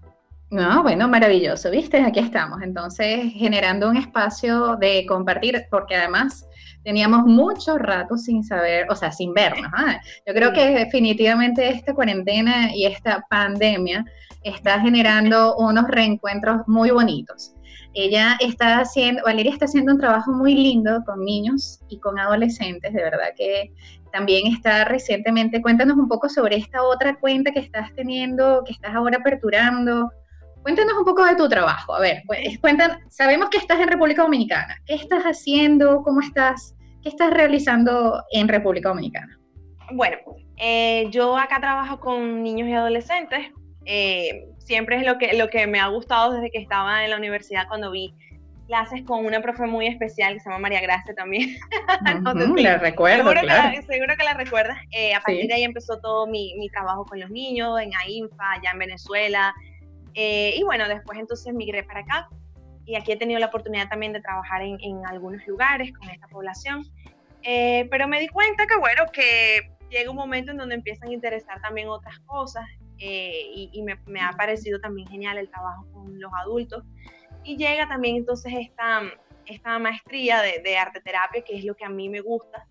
No, 0.50 0.82
bueno, 0.82 1.08
maravilloso, 1.08 1.70
¿viste? 1.70 1.98
Aquí 1.98 2.20
estamos. 2.20 2.62
Entonces, 2.62 3.32
generando 3.32 3.88
un 3.88 3.96
espacio 3.96 4.76
de 4.76 5.04
compartir, 5.06 5.66
porque 5.70 5.96
además 5.96 6.46
teníamos 6.84 7.24
mucho 7.24 7.78
rato 7.78 8.16
sin 8.16 8.44
saber, 8.44 8.86
o 8.90 8.94
sea, 8.94 9.10
sin 9.10 9.32
vernos. 9.32 9.70
¿ah? 9.74 9.98
Yo 10.26 10.34
creo 10.34 10.52
que 10.52 10.70
definitivamente 10.70 11.68
esta 11.68 11.94
cuarentena 11.94 12.74
y 12.74 12.84
esta 12.86 13.24
pandemia 13.28 14.04
está 14.44 14.80
generando 14.80 15.56
unos 15.56 15.88
reencuentros 15.88 16.62
muy 16.66 16.90
bonitos. 16.90 17.54
Ella 17.94 18.36
está 18.40 18.80
haciendo, 18.80 19.22
Valeria 19.24 19.52
está 19.52 19.64
haciendo 19.66 19.92
un 19.92 19.98
trabajo 19.98 20.32
muy 20.32 20.54
lindo 20.54 21.02
con 21.04 21.24
niños 21.24 21.80
y 21.88 21.98
con 22.00 22.18
adolescentes, 22.18 22.92
de 22.92 23.02
verdad 23.02 23.28
que 23.36 23.72
también 24.12 24.46
está 24.46 24.84
recientemente. 24.84 25.62
Cuéntanos 25.62 25.96
un 25.96 26.08
poco 26.08 26.28
sobre 26.28 26.56
esta 26.56 26.82
otra 26.82 27.16
cuenta 27.16 27.52
que 27.52 27.60
estás 27.60 27.92
teniendo, 27.94 28.62
que 28.64 28.72
estás 28.72 28.94
ahora 28.94 29.18
aperturando. 29.18 30.10
Cuéntanos 30.62 30.94
un 30.98 31.04
poco 31.04 31.24
de 31.24 31.36
tu 31.36 31.48
trabajo. 31.48 31.94
A 31.94 32.00
ver, 32.00 32.22
pues, 32.26 32.40
sabemos 33.10 33.48
que 33.50 33.58
estás 33.58 33.80
en 33.80 33.88
República 33.88 34.22
Dominicana. 34.22 34.76
¿Qué 34.86 34.94
estás 34.94 35.24
haciendo? 35.24 36.02
¿Cómo 36.02 36.20
estás? 36.20 36.74
¿Qué 37.02 37.08
estás 37.08 37.30
realizando 37.32 38.22
en 38.32 38.48
República 38.48 38.88
Dominicana? 38.88 39.38
Bueno, 39.92 40.16
eh, 40.56 41.08
yo 41.10 41.36
acá 41.36 41.60
trabajo 41.60 42.00
con 42.00 42.42
niños 42.42 42.68
y 42.68 42.72
adolescentes. 42.72 43.52
Eh, 43.86 44.48
siempre 44.58 44.96
es 44.96 45.06
lo 45.06 45.18
que, 45.18 45.34
lo 45.34 45.48
que 45.48 45.66
me 45.66 45.80
ha 45.80 45.88
gustado 45.88 46.32
desde 46.32 46.50
que 46.50 46.58
estaba 46.58 47.04
en 47.04 47.10
la 47.10 47.16
universidad 47.16 47.68
cuando 47.68 47.90
vi 47.90 48.14
clases 48.66 49.02
con 49.02 49.26
una 49.26 49.40
profe 49.40 49.66
muy 49.66 49.86
especial 49.86 50.34
que 50.34 50.40
se 50.40 50.48
llama 50.48 50.60
María 50.60 50.80
Gracia 50.80 51.14
también. 51.14 51.56
la 52.56 52.78
recuerdo, 52.78 53.24
seguro, 53.24 53.40
claro. 53.40 53.70
que 53.70 53.76
la, 53.76 53.82
seguro 53.82 54.16
que 54.16 54.24
la 54.24 54.34
recuerdas. 54.34 54.78
Eh, 54.90 55.14
a 55.14 55.20
partir 55.20 55.46
de 55.46 55.54
ahí 55.54 55.64
empezó 55.64 56.00
todo 56.00 56.26
mi, 56.26 56.54
mi, 56.58 56.68
trabajo 56.70 57.04
con 57.04 57.20
los 57.20 57.30
niños 57.30 57.78
en 57.80 57.90
AINFA, 57.94 58.52
allá 58.52 58.70
en 58.72 58.78
Venezuela. 58.78 59.54
Eh, 60.14 60.54
y 60.56 60.62
bueno, 60.62 60.88
después 60.88 61.18
entonces 61.18 61.52
migré 61.52 61.82
para 61.82 62.00
acá 62.00 62.28
y 62.86 62.96
aquí 62.96 63.12
he 63.12 63.16
tenido 63.16 63.40
la 63.40 63.46
oportunidad 63.46 63.88
también 63.88 64.12
de 64.12 64.20
trabajar 64.20 64.62
en, 64.62 64.78
en 64.80 65.04
algunos 65.06 65.46
lugares 65.46 65.92
con 65.92 66.08
esta 66.08 66.26
población. 66.28 66.84
Eh, 67.42 67.86
pero 67.90 68.08
me 68.08 68.20
di 68.20 68.28
cuenta 68.28 68.66
que 68.66 68.76
bueno, 68.76 69.04
que 69.12 69.70
llega 69.90 70.10
un 70.10 70.16
momento 70.16 70.52
en 70.52 70.56
donde 70.56 70.74
empiezan 70.74 71.10
a 71.10 71.12
interesar 71.12 71.60
también 71.60 71.88
otras 71.88 72.18
cosas 72.20 72.64
y, 72.98 73.70
y 73.72 73.82
me, 73.82 73.96
me 74.06 74.20
ha 74.20 74.32
parecido 74.32 74.80
también 74.80 75.08
genial 75.08 75.38
el 75.38 75.48
trabajo 75.48 75.86
con 75.92 76.20
los 76.20 76.32
adultos. 76.34 76.84
Y 77.42 77.56
llega 77.56 77.88
también 77.88 78.16
entonces 78.16 78.52
esta, 78.56 79.02
esta 79.46 79.78
maestría 79.78 80.40
de, 80.40 80.60
de 80.62 80.76
arte 80.76 81.00
terapia, 81.00 81.42
que 81.42 81.56
es 81.56 81.64
lo 81.64 81.74
que 81.74 81.84
a 81.84 81.90
mí 81.90 82.08
me 82.08 82.20
gusta. 82.20 82.66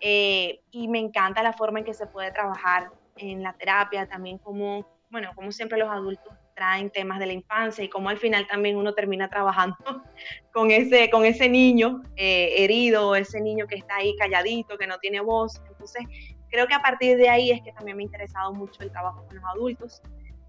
Eh, 0.00 0.60
y 0.70 0.88
me 0.88 0.98
encanta 0.98 1.42
la 1.42 1.52
forma 1.52 1.80
en 1.80 1.84
que 1.84 1.94
se 1.94 2.06
puede 2.06 2.30
trabajar 2.30 2.90
en 3.16 3.42
la 3.42 3.52
terapia, 3.54 4.06
también 4.08 4.38
como, 4.38 4.86
bueno, 5.10 5.32
como 5.34 5.50
siempre 5.50 5.78
los 5.78 5.90
adultos 5.90 6.32
traen 6.54 6.90
temas 6.90 7.20
de 7.20 7.26
la 7.26 7.32
infancia 7.32 7.84
y 7.84 7.88
como 7.88 8.08
al 8.08 8.18
final 8.18 8.46
también 8.48 8.76
uno 8.76 8.92
termina 8.92 9.28
trabajando 9.28 9.76
con 10.52 10.72
ese, 10.72 11.08
con 11.08 11.24
ese 11.24 11.48
niño 11.48 12.02
eh, 12.16 12.64
herido, 12.64 13.14
ese 13.14 13.40
niño 13.40 13.66
que 13.66 13.76
está 13.76 13.96
ahí 13.96 14.16
calladito, 14.16 14.76
que 14.76 14.86
no 14.86 14.98
tiene 14.98 15.20
voz. 15.20 15.60
Entonces, 15.68 16.04
creo 16.50 16.66
que 16.66 16.74
a 16.74 16.80
partir 16.80 17.16
de 17.16 17.28
ahí 17.28 17.50
es 17.50 17.62
que 17.62 17.72
también 17.72 17.96
me 17.96 18.02
ha 18.02 18.06
interesado 18.06 18.52
mucho 18.52 18.82
el 18.82 18.90
trabajo 18.90 19.24
con 19.26 19.36
los 19.36 19.44
adultos. 19.44 20.02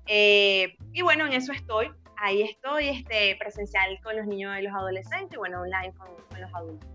Eh, 0.08 0.76
y 0.94 1.02
bueno, 1.02 1.28
en 1.28 1.34
eso 1.34 1.52
estoy 1.52 1.92
ahí 2.22 2.42
estoy 2.42 2.90
este, 2.90 3.36
presencial 3.40 4.00
con 4.04 4.16
los 4.16 4.28
niños 4.28 4.56
y 4.60 4.64
los 4.64 4.74
adolescentes, 4.74 5.38
bueno, 5.38 5.62
online 5.62 5.94
con, 5.98 6.10
los 6.40 6.54
adultos. 6.54 6.88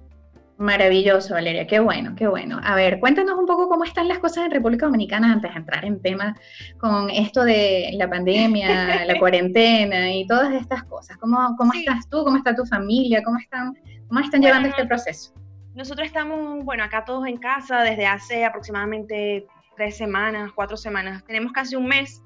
Maravilloso, 0.57 1.35
Valeria, 1.35 1.67
qué 1.67 1.81
bueno, 1.81 2.15
qué 2.17 2.29
bueno. 2.29 2.61
A 2.63 2.77
ver, 2.77 3.01
cuéntanos 3.01 3.37
un 3.37 3.45
poco 3.47 3.69
cómo 3.69 3.83
están 3.83 4.07
las 4.07 4.19
cosas 4.21 4.45
en 4.45 4.53
República 4.53 4.87
Dominicana 4.87 5.33
antes 5.33 5.53
de 5.53 5.59
entrar 5.59 5.85
en 5.85 6.01
tema 6.01 6.37
con 6.79 7.11
esto 7.11 7.43
de 7.45 7.91
la 7.95 8.09
pandemia, 8.09 9.05
la 9.07 9.19
cuarentena 9.19 10.13
y 10.13 10.27
todas 10.29 10.55
estas 10.55 10.85
cosas. 10.85 11.17
¿Cómo, 11.17 11.57
cómo 11.59 11.73
estás 11.73 12.09
tú? 12.09 12.23
¿Cómo 12.23 12.37
está 12.37 12.55
tu 12.55 12.65
familia? 12.67 13.23
¿Cómo 13.25 13.39
están, 13.39 13.75
cómo 14.07 14.21
están 14.21 14.43
llevando 14.43 14.69
este 14.69 14.87
proceso? 14.87 15.35
Nosotros 15.75 16.07
estamos, 16.07 16.65
bueno, 16.65 16.85
acá 16.85 17.05
todos 17.05 17.27
en 17.27 17.37
casa 17.37 17.83
desde 17.83 18.07
hace 18.07 18.45
aproximadamente 18.45 19.47
tres 19.77 19.97
semanas, 19.97 20.53
cuatro 20.55 20.77
semanas. 20.77 21.25
Tenemos 21.25 21.53
casi 21.53 21.75
un 21.75 21.87
mes. 21.87 22.23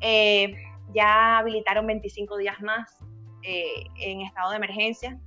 Eh, 0.00 0.54
ya 0.92 1.38
habilitaron 1.38 1.86
25 1.86 2.36
días 2.36 2.60
más 2.60 2.98
eh, 3.42 3.84
en 4.00 4.22
estado 4.22 4.50
de 4.50 4.56
emergencia. 4.56 5.18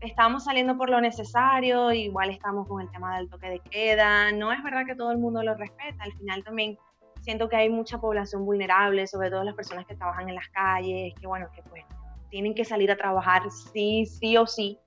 Estamos 0.00 0.44
saliendo 0.44 0.76
por 0.78 0.88
lo 0.88 1.00
necesario, 1.00 1.92
igual 1.92 2.30
estamos 2.30 2.66
con 2.66 2.80
el 2.80 2.90
tema 2.90 3.18
del 3.18 3.28
toque 3.28 3.50
de 3.50 3.60
queda. 3.60 4.32
No 4.32 4.50
es 4.52 4.62
verdad 4.62 4.86
que 4.86 4.94
todo 4.94 5.12
el 5.12 5.18
mundo 5.18 5.42
lo 5.42 5.54
respeta, 5.54 6.04
al 6.04 6.12
final 6.12 6.42
también 6.42 6.78
siento 7.20 7.48
que 7.48 7.56
hay 7.56 7.70
mucha 7.70 7.98
población 7.98 8.44
vulnerable, 8.44 9.06
sobre 9.06 9.30
todo 9.30 9.44
las 9.44 9.54
personas 9.54 9.86
que 9.86 9.94
trabajan 9.94 10.28
en 10.28 10.34
las 10.34 10.48
calles, 10.48 11.14
que 11.18 11.26
bueno, 11.26 11.48
que 11.54 11.62
pues 11.62 11.84
tienen 12.28 12.54
que 12.54 12.64
salir 12.64 12.90
a 12.90 12.96
trabajar 12.96 13.50
sí, 13.50 14.06
sí 14.06 14.36
o 14.36 14.46
sí. 14.46 14.78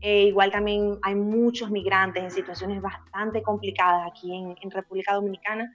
Eh, 0.00 0.24
igual 0.24 0.50
también 0.50 0.98
hay 1.02 1.14
muchos 1.14 1.70
migrantes 1.70 2.22
en 2.22 2.30
situaciones 2.30 2.80
bastante 2.80 3.42
complicadas 3.42 4.10
aquí 4.10 4.34
en, 4.34 4.56
en 4.60 4.70
República 4.70 5.14
Dominicana. 5.14 5.70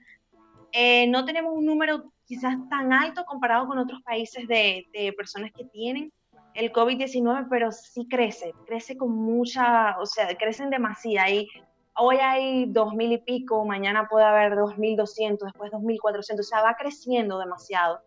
Eh, 0.72 1.06
no 1.06 1.24
tenemos 1.24 1.54
un 1.54 1.64
número 1.64 2.12
quizás 2.26 2.56
tan 2.68 2.92
alto 2.92 3.24
comparado 3.24 3.66
con 3.66 3.78
otros 3.78 4.02
países 4.02 4.46
de, 4.46 4.84
personas 5.16 5.50
que 5.52 5.64
tienen 5.64 6.12
el 6.54 6.72
COVID-19, 6.72 7.46
pero 7.48 7.70
sí 7.72 8.06
crece, 8.08 8.52
crece 8.66 8.96
con 8.96 9.10
mucha, 9.10 9.98
o 9.98 10.06
sea, 10.06 10.36
crecen 10.36 10.70
demasiado. 10.70 11.32
Y 11.32 11.48
hoy 11.96 12.16
hay 12.16 12.66
dos 12.66 12.94
mil 12.94 13.12
y 13.12 13.18
pico, 13.18 13.64
mañana 13.64 14.08
puede 14.08 14.24
haber 14.24 14.54
2.200, 14.54 15.38
después 15.44 15.72
2.400, 15.72 16.40
o 16.40 16.42
sea, 16.42 16.62
va 16.62 16.74
creciendo 16.74 17.38
demasiado. 17.38 18.02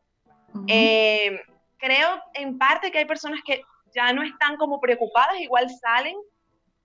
Eh, 0.68 1.40
creo 1.78 2.08
en 2.34 2.58
parte 2.58 2.92
que 2.92 2.98
hay 2.98 3.06
personas 3.06 3.40
que 3.46 3.62
ya 3.94 4.14
no 4.14 4.24
están 4.24 4.58
como 4.58 4.80
preocupadas, 4.80 5.40
igual 5.40 5.70
salen, 5.70 6.16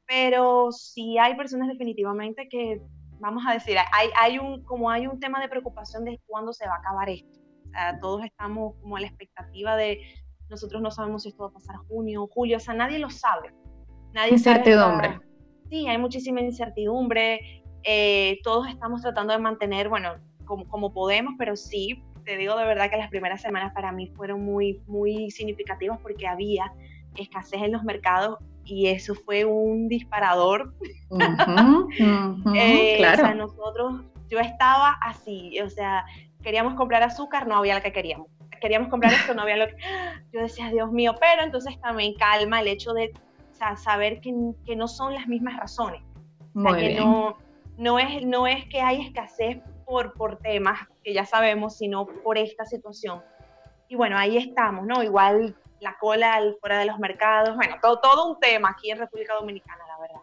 pero 0.06 0.70
sí 0.72 1.18
hay 1.18 1.36
personas 1.36 1.68
definitivamente 1.68 2.48
que 2.48 2.80
vamos 3.20 3.44
a 3.46 3.54
decir, 3.54 3.76
hay, 3.92 4.08
hay 4.20 4.38
un, 4.38 4.62
como 4.64 4.90
hay 4.90 5.06
un 5.06 5.18
tema 5.18 5.40
de 5.40 5.48
preocupación 5.48 6.04
de 6.04 6.20
cuándo 6.26 6.52
se 6.52 6.66
va 6.66 6.74
a 6.74 6.78
acabar 6.78 7.08
esto. 7.08 7.40
O 7.64 7.68
sea, 7.70 7.98
todos 8.00 8.24
estamos 8.24 8.74
como 8.80 8.96
a 8.96 9.00
la 9.00 9.06
expectativa 9.06 9.76
de, 9.76 10.00
nosotros 10.48 10.82
no 10.82 10.90
sabemos 10.90 11.22
si 11.22 11.30
esto 11.30 11.44
va 11.44 11.48
a 11.48 11.52
pasar 11.52 11.76
junio 11.88 12.24
o 12.24 12.26
julio, 12.28 12.58
o 12.58 12.60
sea, 12.60 12.74
nadie 12.74 12.98
lo 12.98 13.10
sabe. 13.10 13.52
Nadie 14.12 14.32
incertidumbre. 14.32 15.18
sí, 15.70 15.88
hay 15.88 15.98
muchísima 15.98 16.40
incertidumbre. 16.40 17.64
Eh, 17.82 18.38
todos 18.42 18.68
estamos 18.68 19.02
tratando 19.02 19.32
de 19.32 19.38
mantener, 19.40 19.88
bueno, 19.88 20.14
como, 20.44 20.68
como 20.68 20.92
podemos, 20.92 21.34
pero 21.38 21.56
sí, 21.56 22.02
te 22.24 22.36
digo 22.36 22.56
de 22.56 22.64
verdad 22.64 22.90
que 22.90 22.96
las 22.96 23.10
primeras 23.10 23.40
semanas 23.40 23.72
para 23.74 23.92
mí 23.92 24.08
fueron 24.14 24.44
muy, 24.44 24.82
muy 24.86 25.30
significativas 25.30 25.98
porque 26.00 26.26
había 26.26 26.72
escasez 27.22 27.62
en 27.62 27.72
los 27.72 27.84
mercados 27.84 28.38
y 28.64 28.88
eso 28.88 29.14
fue 29.14 29.44
un 29.44 29.88
disparador. 29.88 30.74
Eh, 32.56 32.96
claro. 32.98 33.22
O 33.22 33.26
sea, 33.26 33.34
nosotros, 33.34 34.02
yo 34.28 34.40
estaba 34.40 34.96
así, 35.02 35.60
o 35.60 35.70
sea, 35.70 36.04
queríamos 36.42 36.74
comprar 36.74 37.02
azúcar, 37.02 37.46
no 37.46 37.56
había 37.56 37.76
lo 37.76 37.82
que 37.82 37.92
queríamos. 37.92 38.28
Queríamos 38.60 38.88
comprar 38.88 39.12
esto, 39.12 39.34
no 39.34 39.42
había 39.42 39.56
lo 39.56 39.66
que... 39.66 39.76
Yo 40.32 40.40
decía, 40.40 40.70
Dios 40.70 40.90
mío, 40.90 41.14
pero 41.20 41.42
entonces 41.42 41.78
también 41.80 42.14
calma 42.14 42.60
el 42.60 42.68
hecho 42.68 42.92
de 42.92 43.12
saber 43.76 44.20
que, 44.20 44.34
que, 44.64 44.74
no 44.74 44.88
son 44.88 45.14
las 45.14 45.26
mismas 45.28 45.56
razones. 45.56 46.02
O 46.54 46.62
sea, 46.62 46.76
que 46.76 46.94
no, 46.94 47.36
no, 47.76 47.98
es, 47.98 48.24
no 48.24 48.46
es 48.46 48.64
que 48.66 48.80
hay 48.80 49.02
escasez 49.02 49.58
por, 49.86 50.14
por 50.14 50.38
temas 50.38 50.80
que 51.02 51.12
ya 51.12 51.24
sabemos, 51.24 51.76
sino 51.76 52.06
por 52.06 52.38
esta 52.38 52.64
situación. 52.64 53.22
Y 53.88 53.96
bueno, 53.96 54.16
ahí 54.18 54.36
estamos, 54.36 54.86
¿no? 54.86 55.02
Igual 55.02 55.56
la 55.84 55.96
cola 56.00 56.40
fuera 56.60 56.80
de 56.80 56.86
los 56.86 56.98
mercados, 56.98 57.54
bueno, 57.54 57.76
todo, 57.80 58.00
todo 58.00 58.32
un 58.32 58.40
tema 58.40 58.70
aquí 58.70 58.90
en 58.90 58.98
República 58.98 59.34
Dominicana, 59.34 59.84
la 59.86 60.00
verdad. 60.00 60.20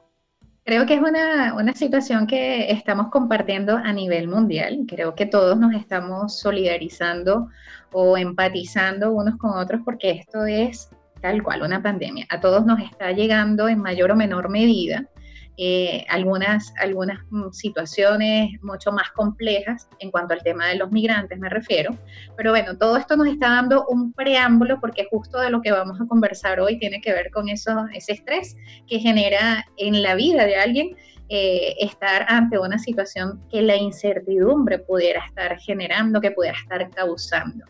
Creo 0.64 0.86
que 0.86 0.96
es 0.96 1.02
una, 1.02 1.56
una, 1.56 1.74
situación 1.74 2.28
que 2.28 2.72
estamos 2.72 3.10
compartiendo 3.10 3.78
a 3.78 3.94
nivel 3.94 4.28
mundial. 4.28 4.86
Creo 4.88 5.16
que 5.16 5.26
todos 5.26 5.58
nos 5.58 5.74
estamos 5.74 6.40
solidarizando 6.40 7.48
o 7.92 8.18
empatizando 8.18 9.12
unos 9.12 9.38
con 9.38 9.58
otros 9.58 9.82
porque 9.84 10.12
esto 10.12 10.46
es 10.46 10.90
tal 11.22 11.42
cual 11.42 11.64
una 11.64 11.82
pandemia. 11.82 12.28
A 12.30 12.40
todos 12.40 12.66
nos 12.66 12.80
está 12.80 13.12
llegando 13.12 13.70
en 13.70 13.80
mayor 13.80 14.12
o 14.12 14.16
menor 14.16 14.50
medida. 14.50 15.08
Eh, 15.64 16.08
algunas, 16.10 16.74
algunas 16.80 17.20
mm, 17.30 17.52
situaciones 17.52 18.60
mucho 18.64 18.92
más 18.92 19.12
complejas 19.12 19.88
en 20.00 20.10
cuanto 20.10 20.34
al 20.34 20.42
tema 20.42 20.66
de 20.66 20.76
los 20.76 20.92
migrantes 20.92 21.38
me 21.38 21.50
refiero. 21.50 21.96
Pero 22.36 22.50
bueno, 22.50 22.76
todo 22.80 22.98
esto 22.98 23.16
nos 23.16 23.28
está 23.28 23.48
dando 23.50 23.86
un 23.86 24.12
preámbulo 24.12 24.80
porque 24.82 25.08
justo 25.12 25.40
de 25.40 25.52
lo 25.52 25.62
que 25.62 25.72
vamos 25.72 26.02
a 26.02 26.08
conversar 26.08 26.60
hoy 26.60 26.80
tiene 26.80 27.00
que 27.00 27.14
ver 27.14 27.30
con 27.30 27.48
eso, 27.48 27.86
ese 27.94 28.14
estrés 28.14 28.58
que 28.88 28.98
genera 28.98 29.64
en 29.78 30.02
la 30.02 30.16
vida 30.16 30.46
de 30.46 30.56
alguien 30.56 30.96
eh, 31.30 31.76
estar 31.80 32.26
ante 32.28 32.58
una 32.58 32.80
situación 32.80 33.40
que 33.52 33.62
la 33.62 33.76
incertidumbre 33.76 34.80
pudiera 34.80 35.24
estar 35.24 35.60
generando, 35.60 36.20
que 36.22 36.32
pudiera 36.32 36.58
estar 36.58 36.90
causando. 36.90 37.66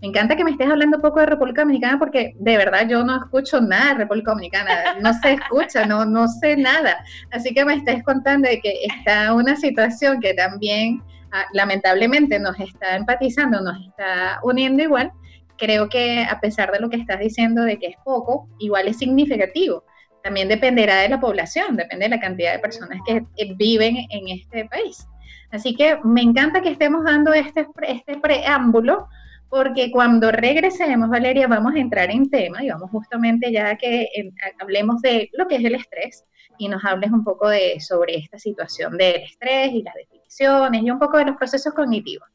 Me 0.00 0.08
encanta 0.08 0.36
que 0.36 0.44
me 0.44 0.50
estés 0.50 0.68
hablando 0.68 0.98
un 0.98 1.02
poco 1.02 1.20
de 1.20 1.26
República 1.26 1.62
Dominicana 1.62 1.98
porque 1.98 2.34
de 2.38 2.56
verdad 2.56 2.86
yo 2.86 3.04
no 3.04 3.16
escucho 3.16 3.60
nada 3.60 3.92
de 3.92 4.00
República 4.00 4.32
Dominicana, 4.32 4.96
no 5.00 5.12
se 5.14 5.32
escucha, 5.32 5.86
no, 5.86 6.04
no 6.04 6.28
sé 6.28 6.56
nada. 6.56 7.04
Así 7.30 7.54
que 7.54 7.64
me 7.64 7.74
estés 7.74 8.02
contando 8.04 8.48
de 8.48 8.60
que 8.60 8.84
está 8.84 9.32
una 9.32 9.56
situación 9.56 10.20
que 10.20 10.34
también 10.34 11.02
ah, 11.32 11.46
lamentablemente 11.52 12.38
nos 12.38 12.58
está 12.60 12.96
empatizando, 12.96 13.60
nos 13.60 13.80
está 13.86 14.40
uniendo 14.42 14.82
igual. 14.82 15.10
Creo 15.56 15.88
que 15.88 16.26
a 16.28 16.38
pesar 16.40 16.70
de 16.72 16.80
lo 16.80 16.90
que 16.90 16.96
estás 16.96 17.20
diciendo 17.20 17.62
de 17.62 17.78
que 17.78 17.86
es 17.86 17.96
poco, 18.04 18.48
igual 18.58 18.88
es 18.88 18.98
significativo. 18.98 19.84
También 20.22 20.48
dependerá 20.48 20.96
de 20.96 21.08
la 21.08 21.20
población, 21.20 21.76
depende 21.76 22.06
de 22.06 22.10
la 22.10 22.20
cantidad 22.20 22.52
de 22.52 22.58
personas 22.58 22.98
que 23.06 23.24
viven 23.56 23.96
en 24.10 24.28
este 24.28 24.64
país. 24.66 25.06
Así 25.54 25.76
que 25.76 25.98
me 26.02 26.20
encanta 26.20 26.62
que 26.62 26.70
estemos 26.70 27.04
dando 27.04 27.32
este, 27.32 27.66
este 27.86 28.18
preámbulo 28.18 29.08
porque 29.48 29.90
cuando 29.90 30.30
regresemos, 30.30 31.08
Valeria, 31.08 31.46
vamos 31.46 31.74
a 31.74 31.78
entrar 31.78 32.10
en 32.10 32.28
tema 32.28 32.62
y 32.64 32.70
vamos 32.70 32.90
justamente 32.90 33.52
ya 33.52 33.76
que 33.76 34.08
hablemos 34.60 35.00
de 35.02 35.30
lo 35.34 35.46
que 35.46 35.56
es 35.56 35.64
el 35.64 35.74
estrés 35.74 36.24
y 36.58 36.68
nos 36.68 36.84
hables 36.84 37.10
un 37.10 37.24
poco 37.24 37.48
de 37.48 37.80
sobre 37.80 38.16
esta 38.16 38.38
situación 38.38 38.96
del 38.96 39.22
estrés 39.22 39.72
y 39.72 39.82
las 39.82 39.94
definiciones 39.94 40.82
y 40.82 40.90
un 40.90 40.98
poco 40.98 41.18
de 41.18 41.26
los 41.26 41.36
procesos 41.36 41.72
cognitivos. 41.74 42.28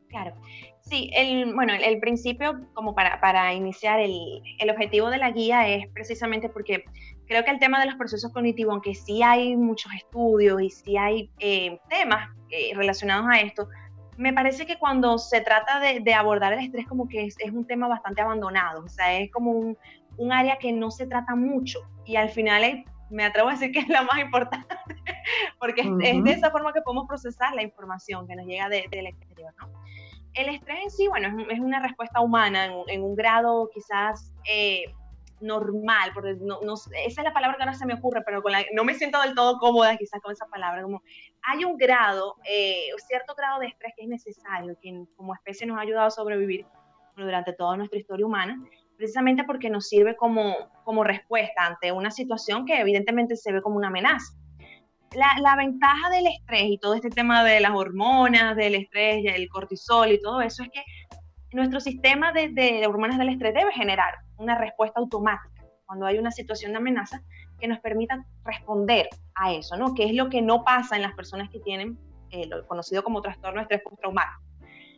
Claro. 0.09 0.35
Sí, 0.83 1.11
el, 1.15 1.55
bueno, 1.55 1.73
el, 1.73 1.99
principio, 1.99 2.61
como 2.75 2.95
para, 2.95 3.19
para 3.19 3.55
iniciar, 3.55 4.01
el, 4.01 4.43
el, 4.59 4.71
objetivo 4.71 5.09
de 5.09 5.17
la 5.17 5.31
guía 5.31 5.67
es 5.67 5.89
precisamente 5.95 6.51
porque 6.51 6.85
creo 7.27 7.43
que 7.43 7.51
el 7.51 7.59
tema 7.59 7.81
de 7.81 7.87
los 7.87 7.95
procesos 7.95 8.31
cognitivos, 8.33 8.73
aunque 8.73 8.95
sí 8.95 9.23
hay 9.23 9.57
muchos 9.57 9.91
estudios 9.95 10.61
y 10.61 10.69
sí 10.69 10.97
hay 10.99 11.31
eh, 11.39 11.79
temas 11.89 12.29
relacionados 12.77 13.27
a 13.29 13.41
esto, 13.41 13.67
me 14.17 14.33
parece 14.33 14.67
que 14.67 14.79
cuando 14.79 15.19
se 15.19 15.41
trata 15.41 15.81
de, 15.81 16.15
abordar 16.15 16.53
el 16.53 16.61
estrés 16.61 16.87
como 16.87 17.09
que 17.09 17.25
es, 17.25 17.37
un 17.53 17.67
tema 17.67 17.89
bastante 17.89 18.23
abandonado, 18.23 18.85
o 18.85 18.89
sea, 18.89 19.19
es 19.19 19.31
como 19.31 19.51
un, 19.51 19.77
área 20.33 20.59
que 20.59 20.73
no 20.73 20.91
se 20.91 21.07
trata 21.07 21.35
mucho 21.35 21.81
y 22.05 22.17
al 22.17 22.29
final 22.29 22.85
me 23.11 23.25
atrevo 23.25 23.49
a 23.49 23.53
decir 23.53 23.73
que 23.73 23.81
es 23.81 23.89
la 23.89 24.03
más 24.03 24.19
importante, 24.19 24.77
porque 25.59 25.81
es, 25.81 26.25
de 26.25 26.31
esa 26.31 26.51
forma 26.51 26.73
que 26.73 26.83
podemos 26.83 27.09
procesar 27.09 27.55
la 27.55 27.63
información 27.63 28.27
que 28.27 28.37
nos 28.37 28.47
llega 28.47 28.69
del 28.69 29.07
exterior, 29.07 29.53
¿no? 29.59 29.69
El 30.35 30.49
estrés 30.49 30.79
en 30.83 30.91
sí, 30.91 31.09
bueno, 31.09 31.45
es, 31.49 31.61
una 31.61 31.81
respuesta 31.81 32.21
humana 32.21 32.67
en, 32.89 33.03
un 33.03 33.15
grado 33.15 33.71
quizás 33.73 34.33
eh, 34.49 34.85
normal, 35.41 36.11
porque 36.15 36.37
no, 36.41 36.61
esa 36.75 36.91
es 36.97 37.17
la 37.25 37.33
palabra 37.33 37.57
que 37.57 37.63
ahora 37.63 37.75
se 37.75 37.87
me 37.87 37.95
ocurre, 37.95 38.23
pero 38.25 38.43
no 38.75 38.85
me 38.85 38.95
siento 38.95 39.21
del 39.21 39.35
todo 39.35 39.59
cómoda 39.59 39.97
quizás 39.97 40.21
con 40.21 40.33
esa 40.33 40.47
palabra, 40.47 40.83
como 40.83 41.03
hay 41.43 41.65
un 41.65 41.77
grado, 41.77 42.37
eh, 42.49 42.89
cierto 43.07 43.35
grado 43.35 43.61
de 43.61 43.67
estrés 43.67 43.93
que 43.97 44.05
es 44.05 44.09
necesario, 44.09 44.77
que 44.81 45.05
como 45.17 45.35
especie 45.35 45.67
nos 45.67 45.79
ha 45.79 45.83
ayudado 45.83 46.07
a 46.07 46.11
sobrevivir 46.11 46.67
durante 47.17 47.53
toda 47.53 47.77
nuestra 47.77 47.99
historia 47.99 48.27
humana, 48.27 48.63
precisamente 48.97 49.45
porque 49.45 49.71
nos 49.71 49.89
sirve 49.89 50.17
como, 50.17 50.55
como 50.85 51.05
respuesta 51.05 51.67
ante 51.67 51.93
una 51.93 52.11
situación 52.11 52.65
que 52.65 52.81
evidentemente 52.81 53.37
se 53.37 53.53
ve 53.53 53.63
como 53.63 53.77
una 53.77 53.89
amenaza. 53.89 54.35
La, 55.13 55.29
la, 55.41 55.55
ventaja 55.55 56.11
del 56.11 56.27
estrés 56.27 56.65
y 56.65 56.79
todo 56.79 56.95
este 56.95 57.09
tema 57.09 57.45
de 57.45 57.61
las 57.61 57.71
hormonas, 57.71 58.57
del 58.57 58.75
estrés, 58.75 59.25
el 59.25 59.49
cortisol 59.49 60.11
y 60.11 60.21
todo 60.21 60.41
eso 60.41 60.65
es 60.65 60.71
que 60.71 60.83
nuestro 61.55 61.81
sistema 61.81 62.33
de, 62.33 62.49
de 62.51 62.87
hormonas 62.87 63.19
del 63.19 63.31
estrés 63.31 63.55
debe 63.55 63.73
generar 63.73 64.15
una 64.37 64.59
respuesta 64.59 65.01
automática 65.01 65.65
cuando 65.87 66.07
hay 66.07 66.19
una 66.19 66.31
situación 66.31 66.73
de 66.73 66.79
amenaza 66.79 67.23
que 67.61 67.69
nos 67.69 67.81
permita 67.81 68.25
responder 68.45 69.09
a 69.35 69.53
eso, 69.53 69.77
¿no? 69.77 69.95
Que 69.95 70.05
es 70.05 70.15
lo 70.15 70.29
que 70.29 70.43
no 70.43 70.65
pasa 70.65 70.97
en 70.97 71.03
las 71.03 71.15
personas 71.15 71.51
que 71.51 71.61
tienen 71.61 71.99
eh, 72.31 72.47
lo 72.47 72.67
conocido 72.67 73.05
como 73.05 73.23
trastorno 73.23 73.59
de 73.59 73.63
estrés 73.63 73.83
postraumático. 73.83 74.43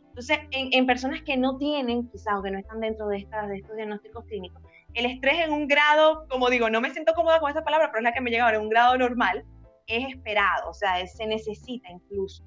Entonces, 0.09 0.39
en, 0.51 0.87
personas 0.87 1.21
que 1.21 1.37
no 1.37 1.59
tienen, 1.59 2.09
quizás, 2.09 2.39
o 2.39 2.43
que 2.43 2.51
no 2.51 2.59
están 2.59 2.81
dentro 2.81 3.07
de, 3.09 3.19
estas, 3.19 3.49
de 3.49 3.59
estos 3.59 3.77
diagnósticos 3.77 4.25
clínicos, 4.25 4.63
el 4.95 5.05
estrés 5.05 5.45
en 5.45 5.53
un 5.53 5.69
grado, 5.69 6.27
como 6.31 6.49
digo, 6.49 6.71
no 6.71 6.81
me 6.81 6.91
siento 6.91 7.13
cómoda 7.13 7.39
con 7.39 7.51
esa 7.51 7.63
palabra, 7.63 7.89
pero 7.89 7.99
es 7.99 8.05
la 8.05 8.13
que 8.15 8.23
me 8.23 8.31
llega 8.31 8.45
ahora, 8.45 8.57
en 8.57 8.63
un 8.63 8.71
grado 8.71 8.97
normal, 8.97 9.45
es 9.87 10.09
esperado, 10.09 10.71
o 10.71 10.73
sea, 10.73 11.07
se 11.07 11.27
necesita 11.27 11.91
incluso. 11.91 12.43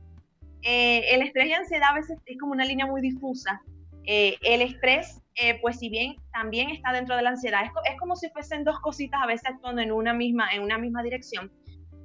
Eh, 0.63 1.13
el 1.13 1.21
estrés 1.21 1.45
y 1.45 1.53
ansiedad 1.53 1.89
a 1.91 1.93
veces 1.93 2.17
es 2.25 2.39
como 2.39 2.53
una 2.53 2.65
línea 2.65 2.87
muy 2.87 3.01
difusa. 3.01 3.61
Eh, 4.11 4.37
el 4.41 4.63
estrés 4.63 5.21
eh, 5.35 5.59
pues 5.61 5.77
si 5.77 5.87
bien 5.87 6.15
también 6.33 6.71
está 6.71 6.91
dentro 6.91 7.15
de 7.15 7.21
la 7.21 7.29
ansiedad, 7.29 7.61
es, 7.63 7.99
como 7.99 8.15
si 8.15 8.27
fuesen 8.31 8.63
dos 8.63 8.79
cositas 8.79 9.21
a 9.21 9.27
veces 9.27 9.51
actuando 9.51 9.83
en 9.83 9.91
una, 9.91 10.15
misma, 10.15 10.49
en 10.51 10.63
una 10.63 10.79
misma 10.79 11.03
dirección, 11.03 11.51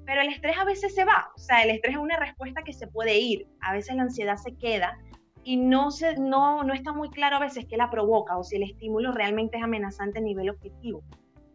pero 0.04 0.20
el 0.20 0.28
estrés 0.28 0.58
a 0.58 0.66
veces 0.66 0.94
se 0.94 1.06
va, 1.06 1.32
o 1.34 1.38
sea, 1.38 1.62
el 1.62 1.70
estrés 1.70 1.94
es 1.94 2.00
una 2.02 2.18
respuesta 2.18 2.62
que 2.62 2.74
se 2.74 2.88
puede 2.88 3.18
ir, 3.18 3.48
a 3.62 3.72
veces 3.72 3.96
la 3.96 4.02
ansiedad 4.02 4.36
se 4.36 4.54
queda 4.54 4.98
y 5.44 5.56
no, 5.56 5.90
se, 5.90 6.16
no, 6.18 6.62
no 6.62 6.74
está 6.74 6.92
muy 6.92 7.08
claro 7.08 7.36
a 7.36 7.40
veces 7.40 7.64
qué 7.64 7.78
la 7.78 7.88
provoca 7.88 8.36
o 8.36 8.44
si 8.44 8.56
el 8.56 8.64
estímulo 8.64 9.10
realmente 9.10 9.56
es 9.56 9.64
amenazante 9.64 10.18
a 10.18 10.22
nivel 10.22 10.50
objetivo. 10.50 11.02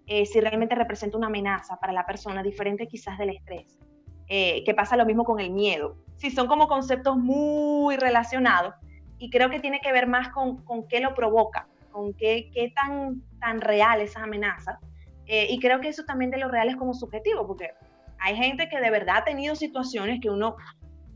eh, 0.08 0.26
si 0.26 0.42
realmente 0.42 0.74
representa 0.74 1.16
una 1.16 1.28
amenaza 1.28 1.78
para 1.80 1.94
la 1.94 2.08
persona, 2.08 2.42
diferente 2.42 2.88
quizás 2.88 3.20
del 3.20 3.30
estrés, 3.30 3.78
eh, 4.28 4.64
que 4.66 4.74
pasa 4.74 4.98
lo 4.98 5.06
mismo 5.06 5.24
con 5.24 5.40
el 5.40 5.52
miedo. 5.52 5.96
Si 6.18 6.32
son 6.32 6.48
como 6.48 6.68
conceptos 6.68 7.16
muy 7.18 7.98
relacionados 7.98 8.74
y 9.20 9.30
creo 9.30 9.50
que 9.50 9.60
tiene 9.60 9.82
que 9.82 9.92
ver 9.92 10.08
más 10.08 10.30
con, 10.30 10.64
con 10.64 10.88
qué 10.88 11.02
lo 11.02 11.14
provoca, 11.14 11.68
con 11.92 12.14
qué, 12.14 12.50
qué 12.54 12.72
tan, 12.74 13.22
tan 13.40 13.62
real 13.62 14.02
esa 14.02 14.24
amenaza. 14.24 14.80
Eh, 15.28 15.48
y 15.50 15.60
creo 15.60 15.80
que 15.80 15.90
eso 15.90 16.06
también 16.06 16.32
de 16.32 16.38
lo 16.38 16.48
real 16.48 16.70
es 16.70 16.76
como 16.76 16.94
subjetivo, 16.94 17.46
porque 17.46 17.72
hay 18.20 18.36
gente 18.36 18.68
que 18.70 18.80
de 18.80 18.90
verdad 18.90 19.18
ha 19.18 19.24
tenido 19.24 19.56
situaciones 19.56 20.20
que 20.22 20.30
uno, 20.30 20.56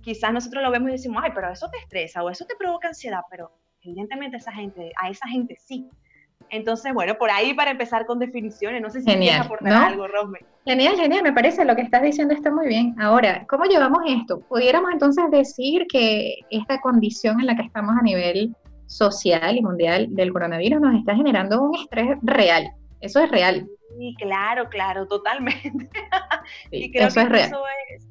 quizás 0.01 0.31
nosotros 0.31 0.61
lo 0.61 0.69
vemos 0.69 0.89
y 0.89 0.93
decimos, 0.93 1.23
ay, 1.23 1.31
pero 1.33 1.51
eso 1.51 1.69
te 1.69 1.77
estresa 1.79 2.23
o 2.23 2.29
eso 2.29 2.45
te 2.45 2.55
provoca 2.55 2.89
ansiedad, 2.89 3.21
pero 3.31 3.51
evidentemente 3.81 4.37
esa 4.37 4.51
gente, 4.51 4.91
a 5.01 5.09
esa 5.09 5.27
gente 5.27 5.55
sí. 5.57 5.89
Entonces, 6.53 6.93
bueno, 6.93 7.15
por 7.17 7.31
ahí 7.31 7.55
para 7.55 7.71
empezar 7.71 8.05
con 8.05 8.19
definiciones, 8.19 8.79
no 8.79 8.91
sé 8.91 9.01
si 9.01 9.07
quieres 9.07 9.39
aportar 9.39 9.73
algo, 9.73 10.07
Rosme. 10.07 10.37
Genial, 10.63 10.95
genial, 10.95 11.23
me 11.23 11.33
parece 11.33 11.65
lo 11.65 11.75
que 11.75 11.81
estás 11.81 12.03
diciendo 12.03 12.35
está 12.35 12.51
muy 12.51 12.67
bien. 12.67 12.95
Ahora, 13.01 13.43
¿cómo 13.49 13.63
llevamos 13.65 14.03
esto? 14.07 14.39
Pudiéramos 14.41 14.91
entonces 14.91 15.23
decir 15.31 15.87
que 15.91 16.35
esta 16.51 16.79
condición 16.79 17.39
en 17.39 17.47
la 17.47 17.55
que 17.55 17.63
estamos 17.63 17.95
a 17.99 18.03
nivel 18.03 18.55
social 18.85 19.57
y 19.57 19.63
mundial 19.63 20.05
del 20.11 20.31
coronavirus 20.31 20.79
nos 20.79 20.95
está 20.95 21.15
generando 21.15 21.59
un 21.59 21.73
estrés 21.73 22.19
real. 22.21 22.71
Eso 23.01 23.19
es 23.19 23.31
real. 23.31 23.67
Sí, 23.97 24.15
claro, 24.19 24.69
claro, 24.69 25.07
totalmente. 25.07 25.89
Sí, 26.69 26.91
creo 26.91 27.07
eso 27.07 27.15
que 27.15 27.21
es 27.21 27.29
real. 27.29 27.51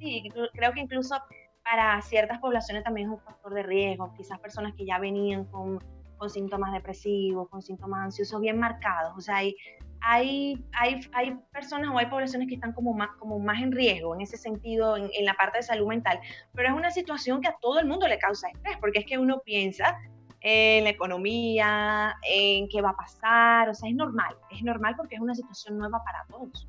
sí, 0.00 0.24
creo 0.54 0.72
que 0.72 0.80
incluso 0.80 1.14
para 1.62 2.00
ciertas 2.00 2.38
poblaciones 2.40 2.82
también 2.82 3.08
es 3.08 3.12
un 3.12 3.20
factor 3.20 3.54
de 3.54 3.62
riesgo, 3.62 4.12
quizás 4.16 4.40
personas 4.40 4.72
que 4.74 4.86
ya 4.86 4.98
venían 4.98 5.44
con, 5.44 5.78
con 6.22 6.30
síntomas 6.30 6.72
depresivos, 6.72 7.48
con 7.48 7.60
síntomas 7.62 8.04
ansiosos 8.04 8.40
bien 8.40 8.56
marcados, 8.56 9.12
o 9.16 9.20
sea, 9.20 9.38
hay, 9.38 9.56
hay, 10.00 10.64
hay, 10.72 11.00
hay, 11.14 11.36
personas 11.50 11.90
o 11.92 11.98
hay 11.98 12.06
poblaciones 12.06 12.46
que 12.46 12.54
están 12.54 12.72
como 12.74 12.94
más, 12.94 13.08
como 13.18 13.40
más 13.40 13.60
en 13.60 13.72
riesgo 13.72 14.14
en 14.14 14.20
ese 14.20 14.36
sentido, 14.36 14.96
en, 14.96 15.10
en, 15.18 15.24
la 15.24 15.34
parte 15.34 15.58
de 15.58 15.64
salud 15.64 15.88
mental, 15.88 16.20
pero 16.54 16.68
es 16.68 16.74
una 16.76 16.92
situación 16.92 17.40
que 17.40 17.48
a 17.48 17.56
todo 17.60 17.80
el 17.80 17.86
mundo 17.86 18.06
le 18.06 18.20
causa 18.20 18.46
estrés, 18.50 18.76
porque 18.78 19.00
es 19.00 19.04
que 19.04 19.18
uno 19.18 19.40
piensa 19.44 19.98
en 20.42 20.84
la 20.84 20.90
economía, 20.90 22.14
en 22.22 22.68
qué 22.68 22.80
va 22.80 22.90
a 22.90 22.96
pasar, 22.96 23.68
o 23.68 23.74
sea, 23.74 23.90
es 23.90 23.96
normal, 23.96 24.36
es 24.52 24.62
normal 24.62 24.94
porque 24.96 25.16
es 25.16 25.20
una 25.20 25.34
situación 25.34 25.76
nueva 25.76 26.04
para 26.04 26.24
todos. 26.30 26.68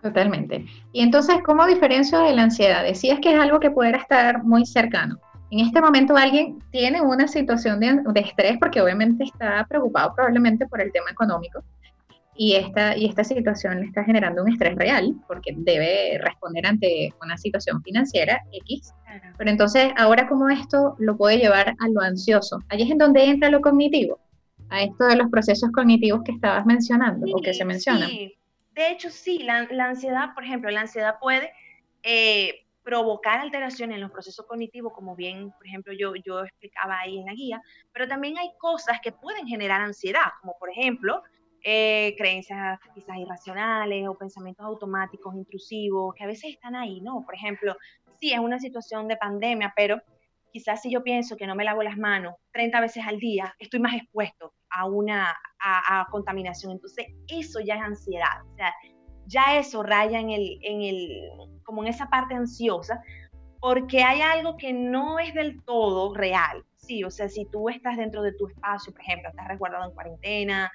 Totalmente. 0.00 0.64
Y 0.92 1.02
entonces, 1.02 1.38
¿cómo 1.44 1.66
diferencio 1.66 2.20
de 2.20 2.36
la 2.36 2.44
ansiedad? 2.44 2.84
Decías 2.84 3.18
que 3.18 3.34
es 3.34 3.40
algo 3.40 3.58
que 3.58 3.72
pudiera 3.72 3.98
estar 3.98 4.44
muy 4.44 4.64
cercano. 4.64 5.18
En 5.52 5.60
este 5.60 5.82
momento 5.82 6.16
alguien 6.16 6.60
tiene 6.70 7.02
una 7.02 7.28
situación 7.28 7.78
de, 7.78 8.00
de 8.06 8.20
estrés 8.20 8.56
porque 8.58 8.80
obviamente 8.80 9.24
está 9.24 9.66
preocupado 9.68 10.14
probablemente 10.14 10.66
por 10.66 10.80
el 10.80 10.90
tema 10.90 11.10
económico 11.10 11.62
y 12.34 12.54
esta, 12.54 12.96
y 12.96 13.04
esta 13.04 13.22
situación 13.22 13.80
le 13.80 13.86
está 13.86 14.02
generando 14.02 14.42
un 14.42 14.50
estrés 14.50 14.74
real 14.76 15.14
porque 15.28 15.52
debe 15.54 16.18
responder 16.22 16.66
ante 16.66 17.12
una 17.22 17.36
situación 17.36 17.82
financiera 17.82 18.42
X. 18.50 18.94
Pero 19.36 19.50
entonces, 19.50 19.92
ahora 19.98 20.26
cómo 20.26 20.48
esto 20.48 20.96
lo 20.98 21.18
puede 21.18 21.36
llevar 21.36 21.74
a 21.78 21.88
lo 21.88 22.00
ansioso. 22.00 22.60
Allí 22.70 22.84
es 22.84 22.90
en 22.90 22.96
donde 22.96 23.22
entra 23.22 23.50
lo 23.50 23.60
cognitivo, 23.60 24.18
a 24.70 24.80
esto 24.80 25.04
de 25.04 25.16
los 25.16 25.28
procesos 25.28 25.70
cognitivos 25.70 26.22
que 26.24 26.32
estabas 26.32 26.64
mencionando 26.64 27.26
o 27.30 27.42
que 27.42 27.52
se 27.52 27.66
mencionan. 27.66 28.08
Sí. 28.08 28.34
De 28.74 28.90
hecho, 28.90 29.10
sí, 29.10 29.40
la, 29.40 29.68
la, 29.70 29.90
ansiedad, 29.90 30.32
por 30.32 30.44
ejemplo, 30.44 30.70
la 30.70 30.80
ansiedad 30.80 31.16
puede 31.20 31.52
eh, 32.02 32.64
provocar 32.82 33.40
alteraciones 33.40 33.96
en 33.96 34.02
los 34.02 34.10
procesos 34.10 34.46
cognitivos, 34.46 34.92
como 34.92 35.14
bien, 35.14 35.50
por 35.52 35.66
ejemplo, 35.66 35.92
yo, 35.92 36.14
yo 36.16 36.44
explicaba 36.44 36.98
ahí 37.00 37.18
en 37.18 37.26
la 37.26 37.34
guía, 37.34 37.62
pero 37.92 38.08
también 38.08 38.38
hay 38.38 38.50
cosas 38.58 38.98
que 39.02 39.12
pueden 39.12 39.46
generar 39.46 39.80
ansiedad, 39.80 40.32
como 40.40 40.56
por 40.58 40.70
ejemplo, 40.70 41.22
eh, 41.64 42.14
creencias 42.18 42.80
quizás 42.92 43.16
irracionales 43.18 44.08
o 44.08 44.18
pensamientos 44.18 44.66
automáticos, 44.66 45.34
intrusivos, 45.34 46.12
que 46.14 46.24
a 46.24 46.26
veces 46.26 46.54
están 46.54 46.74
ahí, 46.74 47.00
¿no? 47.00 47.22
Por 47.24 47.36
ejemplo, 47.36 47.76
sí, 48.18 48.32
es 48.32 48.40
una 48.40 48.58
situación 48.58 49.06
de 49.06 49.16
pandemia, 49.16 49.72
pero 49.76 50.00
quizás 50.52 50.82
si 50.82 50.90
yo 50.90 51.02
pienso 51.02 51.36
que 51.36 51.46
no 51.46 51.54
me 51.54 51.64
lavo 51.64 51.82
las 51.82 51.96
manos 51.96 52.34
30 52.52 52.80
veces 52.80 53.04
al 53.06 53.18
día, 53.18 53.54
estoy 53.58 53.80
más 53.80 53.94
expuesto 53.94 54.54
a 54.70 54.86
una 54.86 55.34
a, 55.60 56.06
contaminación. 56.10 56.72
Entonces, 56.72 57.06
eso 57.28 57.60
ya 57.60 57.76
es 57.76 57.82
ansiedad. 57.82 58.44
O 58.52 58.56
sea, 58.56 58.74
ya 59.26 59.58
eso 59.58 59.82
raya 59.82 60.20
en 60.20 60.30
el, 60.30 60.58
en 60.62 60.82
el, 60.82 61.30
como 61.64 61.82
en 61.82 61.88
esa 61.88 62.08
parte 62.08 62.34
ansiosa, 62.34 63.02
porque 63.60 64.02
hay 64.02 64.20
algo 64.20 64.56
que 64.56 64.72
no 64.72 65.18
es 65.18 65.34
del 65.34 65.62
todo 65.62 66.14
real. 66.14 66.64
Sí, 66.76 67.04
o 67.04 67.10
sea, 67.10 67.28
si 67.28 67.44
tú 67.46 67.68
estás 67.68 67.96
dentro 67.96 68.22
de 68.22 68.32
tu 68.32 68.48
espacio, 68.48 68.92
por 68.92 69.02
ejemplo, 69.02 69.30
estás 69.30 69.46
resguardado 69.46 69.84
en 69.84 69.94
cuarentena, 69.94 70.72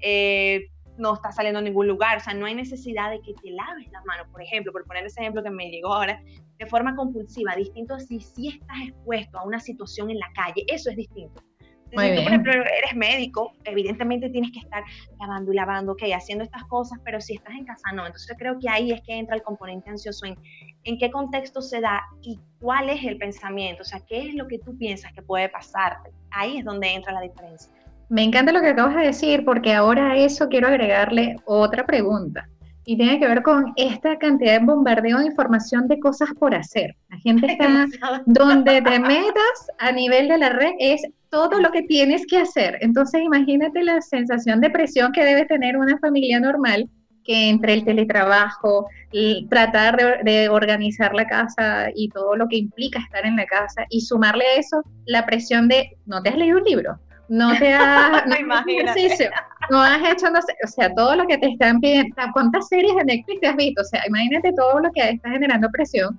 eh, 0.00 0.68
no 0.96 1.14
está 1.14 1.32
saliendo 1.32 1.58
a 1.58 1.62
ningún 1.62 1.86
lugar, 1.86 2.18
o 2.18 2.20
sea, 2.20 2.34
no 2.34 2.46
hay 2.46 2.54
necesidad 2.54 3.10
de 3.10 3.20
que 3.20 3.34
te 3.34 3.50
laves 3.50 3.90
las 3.92 4.04
manos, 4.06 4.26
por 4.32 4.42
ejemplo, 4.42 4.72
por 4.72 4.84
poner 4.86 5.04
ese 5.04 5.20
ejemplo 5.20 5.42
que 5.42 5.50
me 5.50 5.70
llegó 5.70 5.92
ahora, 5.92 6.22
de 6.58 6.66
forma 6.66 6.94
compulsiva, 6.94 7.54
distinto 7.56 7.98
si, 7.98 8.20
si 8.20 8.48
estás 8.48 8.76
expuesto 8.86 9.38
a 9.38 9.44
una 9.44 9.60
situación 9.60 10.10
en 10.10 10.18
la 10.18 10.30
calle, 10.34 10.64
eso 10.68 10.90
es 10.90 10.96
distinto. 10.96 11.42
Si 11.90 11.96
tú, 11.96 12.22
por 12.22 12.32
ejemplo, 12.32 12.52
eres 12.52 12.94
médico, 12.94 13.52
evidentemente 13.64 14.30
tienes 14.30 14.50
que 14.52 14.60
estar 14.60 14.82
lavando 15.18 15.52
y 15.52 15.56
lavando, 15.56 15.92
ok, 15.92 16.02
haciendo 16.14 16.44
estas 16.44 16.64
cosas, 16.64 16.98
pero 17.04 17.20
si 17.20 17.34
estás 17.34 17.54
en 17.54 17.64
casa, 17.64 17.92
no. 17.92 18.06
Entonces 18.06 18.36
creo 18.38 18.58
que 18.58 18.68
ahí 18.68 18.92
es 18.92 19.00
que 19.02 19.18
entra 19.18 19.36
el 19.36 19.42
componente 19.42 19.90
ansioso 19.90 20.26
en, 20.26 20.36
en 20.84 20.98
qué 20.98 21.10
contexto 21.10 21.60
se 21.60 21.80
da 21.80 22.02
y 22.22 22.38
cuál 22.60 22.90
es 22.90 23.04
el 23.04 23.16
pensamiento, 23.16 23.82
o 23.82 23.84
sea, 23.84 24.00
qué 24.08 24.28
es 24.28 24.34
lo 24.34 24.46
que 24.46 24.58
tú 24.58 24.76
piensas 24.76 25.12
que 25.12 25.22
puede 25.22 25.48
pasarte. 25.48 26.10
Ahí 26.30 26.58
es 26.58 26.64
donde 26.64 26.88
entra 26.88 27.12
la 27.12 27.20
diferencia. 27.20 27.72
Me 28.08 28.24
encanta 28.24 28.52
lo 28.52 28.60
que 28.60 28.68
acabas 28.68 28.96
de 28.96 29.02
decir 29.02 29.44
porque 29.44 29.72
ahora 29.72 30.12
a 30.12 30.16
eso 30.16 30.48
quiero 30.48 30.68
agregarle 30.68 31.36
otra 31.44 31.86
pregunta 31.86 32.48
y 32.84 32.96
tiene 32.96 33.20
que 33.20 33.28
ver 33.28 33.42
con 33.42 33.72
esta 33.76 34.18
cantidad 34.18 34.58
de 34.58 34.66
bombardeo 34.66 35.18
de 35.18 35.26
información 35.26 35.86
de 35.86 36.00
cosas 36.00 36.30
por 36.38 36.54
hacer. 36.56 36.96
La 37.08 37.18
gente 37.18 37.46
está 37.52 37.86
donde 38.26 38.82
te 38.82 38.98
metas 38.98 39.70
a 39.78 39.92
nivel 39.92 40.26
de 40.26 40.38
la 40.38 40.48
red 40.48 40.72
es 40.80 41.02
todo 41.30 41.60
lo 41.60 41.70
que 41.70 41.82
tienes 41.82 42.26
que 42.26 42.38
hacer. 42.38 42.78
Entonces 42.80 43.22
imagínate 43.22 43.82
la 43.82 44.00
sensación 44.00 44.60
de 44.60 44.70
presión 44.70 45.12
que 45.12 45.24
debe 45.24 45.46
tener 45.46 45.76
una 45.76 45.98
familia 45.98 46.40
normal 46.40 46.88
que 47.24 47.50
entre 47.50 47.74
el 47.74 47.84
teletrabajo, 47.84 48.88
y 49.12 49.46
tratar 49.48 49.96
de, 49.96 50.30
de, 50.30 50.48
organizar 50.48 51.14
la 51.14 51.26
casa 51.26 51.88
y 51.94 52.08
todo 52.08 52.36
lo 52.36 52.48
que 52.48 52.56
implica 52.56 53.00
estar 53.00 53.26
en 53.26 53.36
la 53.36 53.46
casa 53.46 53.84
y 53.90 54.02
sumarle 54.02 54.44
a 54.44 54.60
eso 54.60 54.82
la 55.06 55.26
presión 55.26 55.68
de 55.68 55.96
no 56.06 56.22
te 56.22 56.30
has 56.30 56.36
leído 56.36 56.58
un 56.58 56.64
libro, 56.64 56.98
no 57.28 57.56
te 57.58 57.72
has, 57.74 58.24
no, 58.26 58.34
ejercicio, 58.34 59.30
no 59.70 59.82
has 59.82 60.00
hecho, 60.08 60.30
no 60.30 60.40
sé, 60.42 60.54
o 60.64 60.68
sea, 60.68 60.94
todo 60.94 61.16
lo 61.16 61.26
que 61.26 61.38
te 61.38 61.48
están 61.48 61.80
pidiendo, 61.80 62.14
¿cuántas 62.32 62.68
series 62.68 62.94
de 62.96 63.04
Netflix 63.04 63.40
te 63.40 63.48
has 63.48 63.56
visto? 63.56 63.82
O 63.82 63.84
sea, 63.84 64.02
imagínate 64.06 64.52
todo 64.52 64.80
lo 64.80 64.90
que 64.92 65.10
está 65.10 65.30
generando 65.30 65.68
presión. 65.70 66.18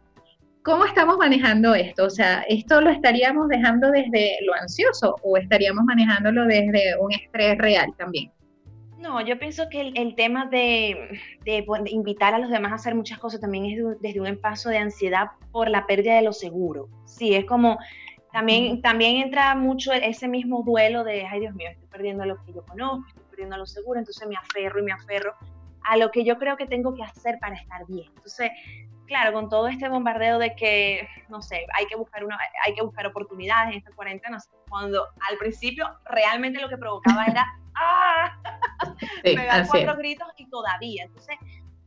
¿Cómo 0.64 0.86
estamos 0.86 1.18
manejando 1.18 1.74
esto? 1.74 2.06
O 2.06 2.10
sea, 2.10 2.42
¿esto 2.48 2.82
lo 2.82 2.92
estaríamos 2.92 3.48
dejando 3.48 3.90
desde 3.90 4.38
lo 4.46 4.54
ansioso 4.54 5.16
o 5.24 5.38
estaríamos 5.38 5.84
manejándolo 5.86 6.46
desde 6.46 6.96
un 7.00 7.12
estrés 7.12 7.58
real 7.58 7.92
también? 7.98 8.32
No, 9.00 9.20
yo 9.26 9.40
pienso 9.40 9.68
que 9.70 9.82
el, 9.82 9.98
el 9.98 10.14
tema 10.14 10.46
de, 10.46 11.20
de, 11.44 11.66
de, 11.84 11.90
invitar 11.90 12.36
a 12.36 12.40
los 12.40 12.52
demás 12.52 12.72
a 12.72 12.76
hacer 12.76 12.94
muchas 12.94 13.18
cosas 13.18 13.42
también 13.42 13.66
es 13.66 13.78
de, 13.78 13.96
desde 14.00 14.22
un 14.22 14.28
espacio 14.28 14.70
de 14.70 14.78
ansiedad 14.78 15.30
por 15.52 15.68
la 15.68 15.88
pérdida 15.88 16.16
de 16.16 16.22
lo 16.22 16.34
seguro. 16.34 16.88
Sí, 17.06 17.34
es 17.34 17.46
como 17.46 17.80
también, 18.32 18.84
también 18.84 19.18
entra 19.18 19.56
mucho 19.56 19.92
ese 19.92 20.28
mismo 20.28 20.62
duelo 20.64 21.04
de, 21.04 21.26
ay 21.26 21.40
Dios 21.40 21.56
mío, 21.56 21.70
estoy 21.72 21.88
perdiendo 21.88 22.24
lo 22.26 22.38
que 22.46 22.54
yo 22.54 22.64
conozco, 22.64 23.08
estoy 23.08 23.24
perdiendo 23.32 23.58
lo 23.58 23.66
seguro, 23.66 24.00
entonces 24.00 24.28
me 24.28 24.36
aferro 24.36 24.80
y 24.80 24.84
me 24.84 24.94
aferro 24.94 25.34
a 25.84 25.98
lo 25.98 26.12
que 26.12 26.24
yo 26.24 26.38
creo 26.38 26.56
que 26.56 26.68
tengo 26.68 26.94
que 26.94 27.04
hacer 27.04 27.40
para 27.40 27.56
estar 27.56 27.86
bien. 27.88 28.08
Entonces, 28.16 28.52
claro, 29.12 29.34
con 29.34 29.50
todo 29.50 29.68
este 29.68 29.90
bombardeo 29.90 30.40
de 30.40 30.56
que, 30.56 31.06
no 31.28 31.42
sé, 31.42 31.66
hay 31.74 31.86
que 31.86 31.98
buscar, 31.98 32.24
una, 32.24 32.38
hay 32.66 32.74
que 32.74 32.82
buscar 32.82 33.06
oportunidades 33.06 33.74
en 33.74 33.80
esta 33.80 33.92
cuarentena, 33.92 34.38
cuando 34.70 35.06
al 35.30 35.38
principio 35.38 35.86
realmente 36.06 36.62
lo 36.62 36.70
que 36.70 36.78
provocaba 36.78 37.26
era, 37.26 37.46
¡ah! 37.76 38.38
Sí, 39.22 39.36
pegar 39.36 39.68
cuatro 39.68 39.98
gritos 39.98 40.30
y 40.38 40.50
todavía. 40.50 41.04
Entonces, 41.04 41.36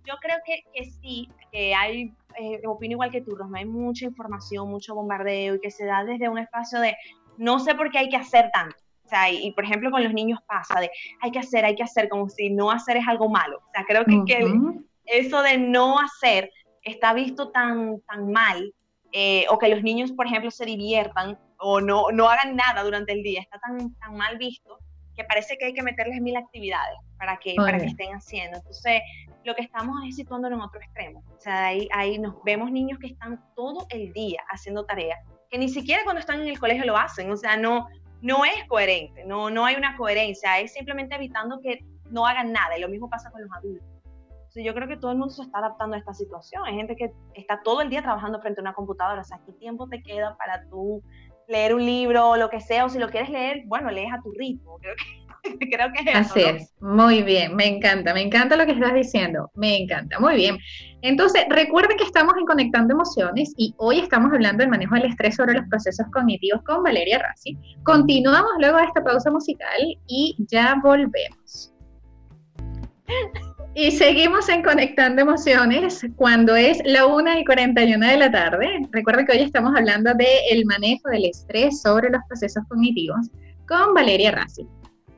yo 0.04 0.16
creo 0.20 0.36
que, 0.44 0.64
que 0.74 0.84
sí, 0.84 1.30
que 1.50 1.74
hay 1.74 2.12
eh, 2.38 2.60
opino 2.66 2.92
igual 2.92 3.10
que 3.10 3.22
tú, 3.22 3.34
Rosma, 3.34 3.60
hay 3.60 3.64
mucha 3.64 4.04
información, 4.04 4.68
mucho 4.68 4.94
bombardeo 4.94 5.54
y 5.54 5.60
que 5.60 5.70
se 5.70 5.86
da 5.86 6.04
desde 6.04 6.28
un 6.28 6.36
espacio 6.36 6.78
de 6.80 6.94
no 7.38 7.58
sé 7.58 7.74
por 7.74 7.90
qué 7.90 8.00
hay 8.00 8.10
que 8.10 8.18
hacer 8.18 8.50
tanto. 8.52 8.76
O 9.06 9.08
sea, 9.08 9.30
y, 9.30 9.50
por 9.52 9.64
ejemplo 9.64 9.90
con 9.90 10.04
los 10.04 10.12
niños 10.12 10.40
pasa 10.46 10.78
de 10.78 10.90
hay 11.22 11.30
que 11.30 11.38
hacer, 11.38 11.64
hay 11.64 11.74
que 11.74 11.84
hacer, 11.84 12.10
como 12.10 12.28
si 12.28 12.50
no 12.50 12.70
hacer 12.70 12.98
es 12.98 13.08
algo 13.08 13.30
malo. 13.30 13.58
O 13.58 13.70
sea, 13.72 13.84
creo 13.86 14.04
que, 14.04 14.14
uh 14.14 14.24
-huh. 14.24 14.84
que 15.06 15.20
eso 15.20 15.42
de 15.42 15.56
no 15.56 15.98
hacer 15.98 16.50
está 16.84 17.12
visto 17.12 17.50
tan, 17.50 18.00
tan 18.02 18.30
mal, 18.30 18.72
eh, 19.12 19.46
o 19.48 19.58
que 19.58 19.68
los 19.68 19.82
niños, 19.82 20.12
por 20.12 20.26
ejemplo, 20.26 20.50
se 20.50 20.64
diviertan 20.64 21.38
o 21.58 21.80
no, 21.80 22.10
no 22.12 22.28
hagan 22.28 22.56
nada 22.56 22.82
durante 22.82 23.12
el 23.12 23.22
día, 23.22 23.40
está 23.40 23.58
tan, 23.58 23.94
tan 23.94 24.16
mal 24.16 24.38
visto 24.38 24.78
que 25.16 25.24
parece 25.24 25.56
que 25.56 25.66
hay 25.66 25.74
que 25.74 25.82
meterles 25.82 26.20
mil 26.20 26.36
actividades 26.36 26.98
para 27.18 27.36
que, 27.36 27.54
para 27.54 27.78
que 27.78 27.86
estén 27.86 28.12
haciendo. 28.12 28.58
Entonces, 28.58 29.00
lo 29.44 29.54
que 29.54 29.62
estamos 29.62 29.96
es 30.08 30.16
situándolo 30.16 30.56
en 30.56 30.62
otro 30.62 30.80
extremo. 30.80 31.22
O 31.36 31.40
sea, 31.40 31.66
ahí, 31.66 31.88
ahí 31.92 32.18
nos 32.18 32.42
vemos 32.42 32.70
niños 32.70 32.98
que 32.98 33.08
están 33.08 33.40
todo 33.54 33.86
el 33.90 34.12
día 34.12 34.42
haciendo 34.50 34.84
tareas, 34.84 35.18
que 35.50 35.58
ni 35.58 35.68
siquiera 35.68 36.02
cuando 36.04 36.20
están 36.20 36.40
en 36.40 36.48
el 36.48 36.58
colegio 36.58 36.84
lo 36.84 36.96
hacen. 36.96 37.30
O 37.30 37.36
sea, 37.36 37.56
no, 37.56 37.86
no 38.22 38.44
es 38.44 38.64
coherente, 38.66 39.24
no, 39.24 39.50
no 39.50 39.64
hay 39.64 39.76
una 39.76 39.96
coherencia, 39.96 40.58
es 40.58 40.72
simplemente 40.72 41.14
evitando 41.14 41.60
que 41.60 41.84
no 42.10 42.26
hagan 42.26 42.52
nada. 42.52 42.76
Y 42.76 42.80
lo 42.80 42.88
mismo 42.88 43.08
pasa 43.08 43.30
con 43.30 43.42
los 43.42 43.50
adultos. 43.52 43.93
Yo 44.62 44.74
creo 44.74 44.86
que 44.86 44.96
todo 44.96 45.10
el 45.10 45.18
mundo 45.18 45.34
se 45.34 45.42
está 45.42 45.58
adaptando 45.58 45.96
a 45.96 45.98
esta 45.98 46.14
situación. 46.14 46.62
Hay 46.64 46.74
gente 46.74 46.94
que 46.96 47.12
está 47.34 47.60
todo 47.62 47.80
el 47.80 47.90
día 47.90 48.02
trabajando 48.02 48.40
frente 48.40 48.60
a 48.60 48.62
una 48.62 48.74
computadora. 48.74 49.20
O 49.20 49.24
sea, 49.24 49.40
¿qué 49.44 49.52
tiempo 49.52 49.88
te 49.88 50.02
queda 50.02 50.36
para 50.36 50.68
tú 50.68 51.02
leer 51.48 51.74
un 51.74 51.84
libro 51.84 52.30
o 52.30 52.36
lo 52.36 52.50
que 52.50 52.60
sea? 52.60 52.84
O 52.84 52.88
si 52.88 52.98
lo 52.98 53.08
quieres 53.08 53.30
leer, 53.30 53.62
bueno, 53.66 53.90
lees 53.90 54.12
a 54.12 54.20
tu 54.22 54.32
ritmo. 54.32 54.78
Creo 55.44 55.58
que, 55.58 55.68
creo 55.68 55.92
que 55.92 56.10
es 56.10 56.16
Así 56.16 56.40
es. 56.40 56.74
Muy 56.80 57.22
bien. 57.22 57.54
Me 57.54 57.66
encanta. 57.66 58.14
Me 58.14 58.22
encanta 58.22 58.56
lo 58.56 58.64
que 58.64 58.72
estás 58.72 58.94
diciendo. 58.94 59.50
Me 59.54 59.76
encanta. 59.76 60.18
Muy 60.18 60.36
bien. 60.36 60.56
Entonces, 61.02 61.44
recuerden 61.50 61.98
que 61.98 62.04
estamos 62.04 62.32
en 62.38 62.46
Conectando 62.46 62.94
Emociones 62.94 63.52
y 63.58 63.74
hoy 63.76 63.98
estamos 63.98 64.32
hablando 64.32 64.62
del 64.62 64.70
manejo 64.70 64.94
del 64.94 65.04
estrés 65.04 65.36
sobre 65.36 65.52
los 65.52 65.68
procesos 65.68 66.06
cognitivos 66.14 66.62
con 66.62 66.82
Valeria 66.82 67.18
Rassi. 67.18 67.58
Continuamos 67.82 68.52
luego 68.58 68.78
de 68.78 68.84
esta 68.84 69.04
pausa 69.04 69.30
musical 69.30 69.98
y 70.06 70.34
ya 70.48 70.80
volvemos. 70.82 71.74
Y 73.76 73.90
seguimos 73.90 74.48
en 74.48 74.62
Conectando 74.62 75.22
Emociones 75.22 76.06
cuando 76.14 76.54
es 76.54 76.78
la 76.84 77.06
1 77.06 77.40
y 77.40 77.44
41 77.44 78.06
de 78.06 78.16
la 78.16 78.30
tarde. 78.30 78.68
Recuerden 78.92 79.26
que 79.26 79.32
hoy 79.32 79.42
estamos 79.42 79.74
hablando 79.76 80.14
del 80.14 80.28
el 80.48 80.64
manejo 80.64 81.08
del 81.08 81.24
estrés 81.24 81.82
sobre 81.82 82.08
los 82.08 82.20
procesos 82.28 82.62
cognitivos 82.68 83.30
con 83.66 83.92
Valeria 83.92 84.30
Rassi. 84.30 84.64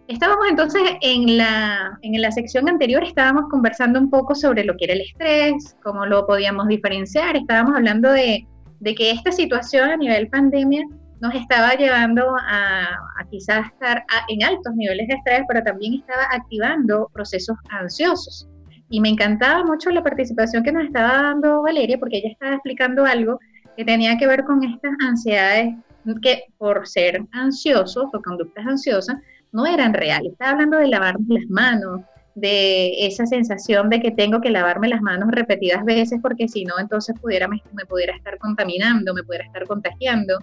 Estábamos 0.08 0.46
entonces 0.48 0.80
en 1.02 1.36
la, 1.36 1.98
en 2.00 2.22
la 2.22 2.30
sección 2.30 2.66
anterior, 2.70 3.04
estábamos 3.04 3.44
conversando 3.50 4.00
un 4.00 4.08
poco 4.08 4.34
sobre 4.34 4.64
lo 4.64 4.74
que 4.78 4.84
era 4.84 4.94
el 4.94 5.02
estrés, 5.02 5.76
cómo 5.82 6.06
lo 6.06 6.26
podíamos 6.26 6.66
diferenciar, 6.68 7.36
estábamos 7.36 7.76
hablando 7.76 8.10
de, 8.10 8.46
de 8.80 8.94
que 8.94 9.10
esta 9.10 9.32
situación 9.32 9.90
a 9.90 9.96
nivel 9.98 10.28
pandemia 10.28 10.86
nos 11.20 11.34
estaba 11.34 11.74
llevando 11.74 12.36
a, 12.40 12.88
quizás 13.30 13.66
estar 13.66 14.04
en 14.28 14.44
altos 14.44 14.74
niveles 14.74 15.08
de 15.08 15.14
estrés, 15.14 15.42
pero 15.48 15.62
también 15.62 15.94
estaba 15.94 16.22
activando 16.30 17.10
procesos 17.12 17.56
ansiosos. 17.70 18.48
Y 18.88 19.00
me 19.00 19.08
encantaba 19.08 19.64
mucho 19.64 19.90
la 19.90 20.02
participación 20.02 20.62
que 20.62 20.72
nos 20.72 20.84
estaba 20.84 21.22
dando 21.22 21.62
Valeria, 21.62 21.98
porque 21.98 22.18
ella 22.18 22.30
estaba 22.30 22.54
explicando 22.54 23.04
algo 23.04 23.40
que 23.76 23.84
tenía 23.84 24.16
que 24.16 24.26
ver 24.26 24.44
con 24.44 24.62
estas 24.62 24.92
ansiedades 25.00 25.74
que 26.22 26.44
por 26.56 26.86
ser 26.86 27.26
ansiosos 27.32 28.06
o 28.12 28.22
conductas 28.22 28.64
ansiosas 28.64 29.16
no 29.52 29.66
eran 29.66 29.92
reales. 29.92 30.32
Estaba 30.32 30.52
hablando 30.52 30.78
de 30.78 30.88
lavarnos 30.88 31.28
las 31.28 31.48
manos, 31.48 32.02
de 32.36 33.06
esa 33.06 33.26
sensación 33.26 33.88
de 33.88 34.00
que 34.00 34.10
tengo 34.10 34.40
que 34.42 34.50
lavarme 34.50 34.88
las 34.88 35.00
manos 35.00 35.30
repetidas 35.32 35.84
veces 35.84 36.20
porque 36.22 36.48
si 36.48 36.64
no, 36.64 36.78
entonces 36.78 37.18
pudiera, 37.18 37.48
me, 37.48 37.62
me 37.72 37.86
pudiera 37.86 38.14
estar 38.14 38.38
contaminando, 38.38 39.14
me 39.14 39.24
pudiera 39.24 39.46
estar 39.46 39.66
contagiando 39.66 40.38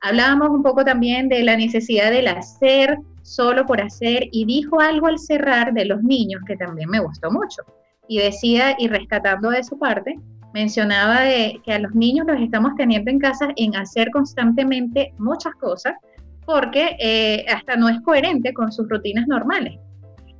Hablábamos 0.00 0.50
un 0.50 0.62
poco 0.62 0.84
también 0.84 1.28
de 1.28 1.42
la 1.42 1.56
necesidad 1.56 2.10
del 2.10 2.28
hacer 2.28 2.98
solo 3.22 3.66
por 3.66 3.80
hacer 3.80 4.28
y 4.32 4.44
dijo 4.44 4.80
algo 4.80 5.06
al 5.06 5.18
cerrar 5.18 5.72
de 5.72 5.84
los 5.84 6.02
niños 6.02 6.40
que 6.46 6.56
también 6.56 6.88
me 6.88 7.00
gustó 7.00 7.30
mucho. 7.30 7.62
Y 8.06 8.18
decía, 8.18 8.74
y 8.78 8.88
rescatando 8.88 9.50
de 9.50 9.64
su 9.64 9.78
parte, 9.78 10.18
mencionaba 10.54 11.20
que 11.64 11.72
a 11.72 11.78
los 11.78 11.94
niños 11.94 12.26
los 12.26 12.40
estamos 12.40 12.72
teniendo 12.76 13.10
en 13.10 13.18
casa 13.18 13.48
en 13.56 13.76
hacer 13.76 14.10
constantemente 14.10 15.12
muchas 15.18 15.54
cosas 15.56 15.94
porque 16.46 16.96
eh, 16.98 17.44
hasta 17.52 17.76
no 17.76 17.90
es 17.90 18.00
coherente 18.00 18.54
con 18.54 18.72
sus 18.72 18.88
rutinas 18.88 19.26
normales. 19.26 19.78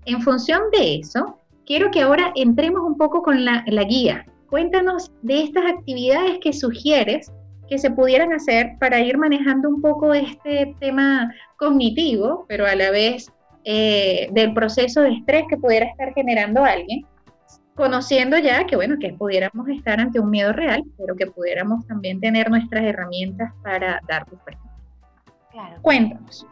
En 0.07 0.23
función 0.23 0.63
de 0.73 1.01
eso, 1.01 1.39
quiero 1.67 1.91
que 1.91 2.01
ahora 2.01 2.33
entremos 2.35 2.83
un 2.83 2.97
poco 2.97 3.23
con 3.23 3.45
la, 3.45 3.63
la 3.67 3.85
guía. 3.85 4.25
Cuéntanos 4.49 5.13
de 5.21 5.43
estas 5.43 5.67
actividades 5.67 6.39
que 6.39 6.55
sugieres 6.55 7.31
que 7.69 7.79
se 7.79 7.91
pudieran 7.91 8.33
hacer 8.33 8.77
para 8.79 9.01
ir 9.01 9.19
manejando 9.19 9.69
un 9.69 9.81
poco 9.81 10.15
este 10.15 10.75
tema 10.81 11.33
cognitivo, 11.57 12.45
pero 12.49 12.67
a 12.67 12.75
la 12.75 12.91
vez 12.91 13.31
eh, 13.65 14.29
del 14.33 14.55
proceso 14.55 15.03
de 15.03 15.13
estrés 15.13 15.45
que 15.49 15.57
pudiera 15.57 15.87
estar 15.87 16.13
generando 16.15 16.65
alguien, 16.65 17.07
conociendo 17.75 18.39
ya 18.39 18.65
que, 18.67 18.77
bueno, 18.77 18.97
que 18.99 19.13
pudiéramos 19.13 19.69
estar 19.69 20.01
ante 20.01 20.19
un 20.19 20.31
miedo 20.31 20.53
real, 20.53 20.83
pero 20.97 21.15
que 21.15 21.27
pudiéramos 21.27 21.87
también 21.87 22.21
tener 22.21 22.51
nuestras 22.51 22.85
herramientas 22.85 23.53
para 23.63 24.01
dar 24.09 24.27
frente. 24.45 24.69
Claro. 25.51 25.77
Cuéntanos. 25.83 26.47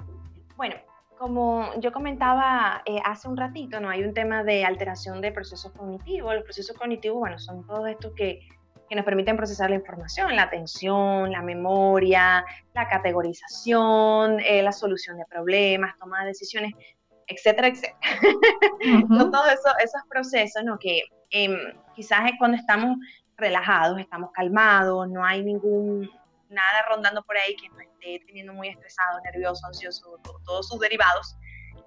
Bueno, 0.57 0.76
como 1.18 1.70
yo 1.81 1.92
comentaba 1.92 2.83
eh, 2.85 2.98
hace 3.05 3.29
un 3.29 3.37
ratito, 3.37 3.81
¿no? 3.81 3.88
Hay 3.88 4.05
un 4.05 4.12
tema 4.12 4.44
de 4.44 4.64
alteración 4.64 5.20
de 5.20 5.33
procesos 5.33 5.72
cognitivos. 5.72 6.35
Los 6.35 6.44
procesos 6.44 6.76
cognitivos, 6.76 7.18
bueno, 7.18 7.38
son 7.38 7.66
todos 7.66 7.88
estos 7.88 8.12
que 8.12 8.40
que 8.88 8.94
nos 8.94 9.05
permiten 9.05 9.37
procesar 9.37 9.70
la 9.70 9.77
información, 9.77 10.35
la 10.37 10.42
atención, 10.42 11.31
la 11.33 11.42
memoria, 11.42 12.44
la 12.75 12.88
categorización, 12.88 14.40
eh, 14.40 14.62
la 14.62 14.72
solución 14.72 15.18
de 15.18 15.25
problemas, 15.27 15.96
toma 15.99 16.20
de 16.20 16.29
decisiones, 16.29 16.72
etcétera, 17.27 17.68
etcétera. 17.68 17.99
todos 19.09 19.46
esos, 19.49 20.03
procesos 20.09 20.62
¿no? 20.64 20.79
que 20.79 21.03
em, 21.31 21.57
quizás 21.94 22.27
es 22.27 22.33
cuando 22.38 22.57
estamos 22.57 22.96
relajados, 23.37 23.99
estamos 23.99 24.31
calmados, 24.33 25.09
no 25.09 25.25
hay 25.25 25.42
ningún 25.42 26.09
nada 26.49 26.85
rondando 26.88 27.22
por 27.25 27.37
ahí 27.37 27.57
que 27.57 27.68
nos 27.68 27.81
esté 27.81 28.25
teniendo 28.27 28.53
muy 28.53 28.68
estresado, 28.68 29.20
nervioso, 29.25 29.66
ansioso, 29.66 30.20
todos 30.44 30.68
sus 30.68 30.79
derivados, 30.79 31.37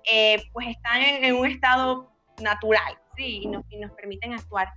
eh, 0.05 0.41
pues 0.51 0.67
están 0.67 1.01
en, 1.01 1.35
un 1.35 1.47
estado 1.47 2.11
natural, 2.41 2.99
¿sí? 3.15 3.41
Y 3.43 3.47
nos, 3.47 3.63
y 3.69 3.79
nos 3.79 3.91
permiten 3.93 4.33
actuar 4.33 4.67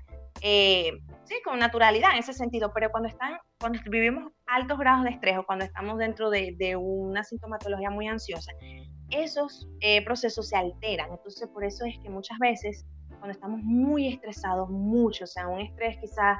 eh, 0.41 0.93
sí, 1.25 1.35
con 1.45 1.59
naturalidad 1.59 2.13
en 2.13 2.19
ese 2.19 2.33
sentido, 2.33 2.73
pero 2.73 2.91
cuando 2.91 3.09
están, 3.09 3.39
cuando 3.61 3.79
vivimos 3.91 4.33
altos 4.47 4.79
grados 4.79 5.05
de 5.05 5.11
estrés 5.11 5.39
o 5.39 5.45
cuando 5.45 5.65
estamos 5.65 5.99
dentro 5.99 6.31
de, 6.31 6.77
una 6.77 7.25
sintomatología 7.25 7.91
muy 7.91 8.09
ansiosa, 8.09 8.53
esos 9.11 9.69
eh, 9.81 10.05
procesos 10.05 10.49
se 10.49 10.57
alteran. 10.57 11.11
Entonces, 11.11 11.49
por 11.49 11.65
eso 11.65 11.85
es 11.85 11.99
que 12.03 12.09
muchas 12.09 12.39
veces, 12.39 12.87
cuando 13.19 13.31
estamos 13.31 13.61
muy 13.63 14.09
estresados, 14.09 14.71
mucho, 14.71 15.25
o 15.25 15.27
sea, 15.27 15.49
un 15.49 15.61
estrés 15.61 15.99
quizás 15.99 16.39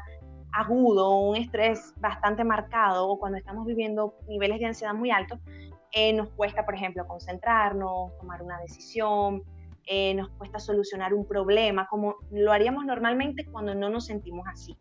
agudo, 0.53 1.18
un 1.18 1.37
estrés 1.37 1.95
bastante 1.97 2.45
marcado, 2.45 3.09
o 3.09 3.18
cuando 3.18 3.38
estamos 3.38 3.66
viviendo 3.66 4.14
niveles 4.27 4.61
de 4.61 4.66
ansiedad 4.66 4.95
muy 4.95 5.11
altos, 5.11 5.38
eh, 5.92 6.12
nos 6.12 6.31
cuesta, 6.31 6.64
por 6.64 6.75
ejemplo, 6.75 7.07
concentrarnos, 7.07 8.16
tomar 8.18 8.42
una 8.42 8.59
decisión, 8.61 9.42
eh, 9.87 10.14
nos 10.14 10.31
cuesta 10.31 10.59
solucionar 10.59 11.14
un 11.14 11.27
problema, 11.27 11.87
como 11.88 12.16
lo 12.31 12.53
haríamos 12.53 12.85
normalmente 12.85 13.45
cuando 13.47 13.75
no 13.75 13.90
nos 13.90 14.07
sentimos 14.07 14.47
así. 14.49 14.77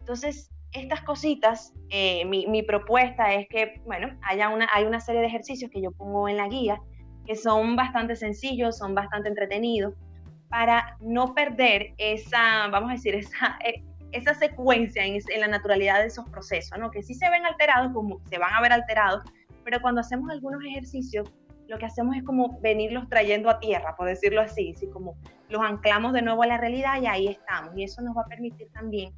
Entonces, 0.00 0.50
estas 0.72 1.02
cositas, 1.02 1.72
eh, 1.90 2.24
mi, 2.26 2.62
propuesta 2.62 3.34
es 3.34 3.48
que, 3.48 3.80
bueno, 3.86 4.18
haya 4.22 4.48
una, 4.50 4.68
hay 4.72 4.84
una 4.84 5.00
serie 5.00 5.20
de 5.20 5.28
ejercicios 5.28 5.70
que 5.70 5.80
yo 5.80 5.90
pongo 5.92 6.28
en 6.28 6.36
la 6.36 6.48
guía 6.48 6.80
que 7.26 7.34
son 7.34 7.74
bastante 7.74 8.14
sencillos, 8.14 8.78
son 8.78 8.94
bastante 8.94 9.28
entretenidos, 9.28 9.94
para 10.48 10.96
no 11.00 11.34
perder 11.34 11.92
esa, 11.98 12.68
vamos 12.68 12.90
a 12.90 12.92
decir, 12.92 13.14
esa, 13.16 13.58
eh, 13.64 13.82
esa 14.12 14.32
secuencia 14.34 15.04
en, 15.04 15.16
en, 15.16 15.40
la 15.40 15.48
naturalidad 15.48 16.00
de 16.00 16.06
esos 16.06 16.28
procesos, 16.30 16.78
¿no? 16.78 16.90
Que 16.90 17.02
sí 17.02 17.14
se 17.14 17.28
ven 17.28 17.44
alterados, 17.44 17.92
como 17.92 18.20
se 18.28 18.38
van 18.38 18.54
a 18.54 18.60
ver 18.60 18.72
alterados, 18.72 19.24
pero 19.64 19.80
cuando 19.80 20.00
hacemos 20.00 20.30
algunos 20.30 20.62
ejercicios 20.64 21.28
lo 21.68 21.78
que 21.78 21.86
hacemos 21.86 22.16
es 22.16 22.22
como 22.22 22.60
venirlos 22.60 23.08
trayendo 23.08 23.50
a 23.50 23.58
tierra, 23.58 23.96
por 23.96 24.08
decirlo 24.08 24.40
así, 24.40 24.72
así 24.76 24.88
como 24.88 25.16
los 25.48 25.62
anclamos 25.62 26.12
de 26.12 26.22
nuevo 26.22 26.42
a 26.42 26.46
la 26.46 26.58
realidad 26.58 27.00
y 27.00 27.06
ahí 27.06 27.28
estamos. 27.28 27.76
Y 27.76 27.84
eso 27.84 28.02
nos 28.02 28.16
va 28.16 28.22
a 28.22 28.26
permitir 28.26 28.68
también 28.72 29.12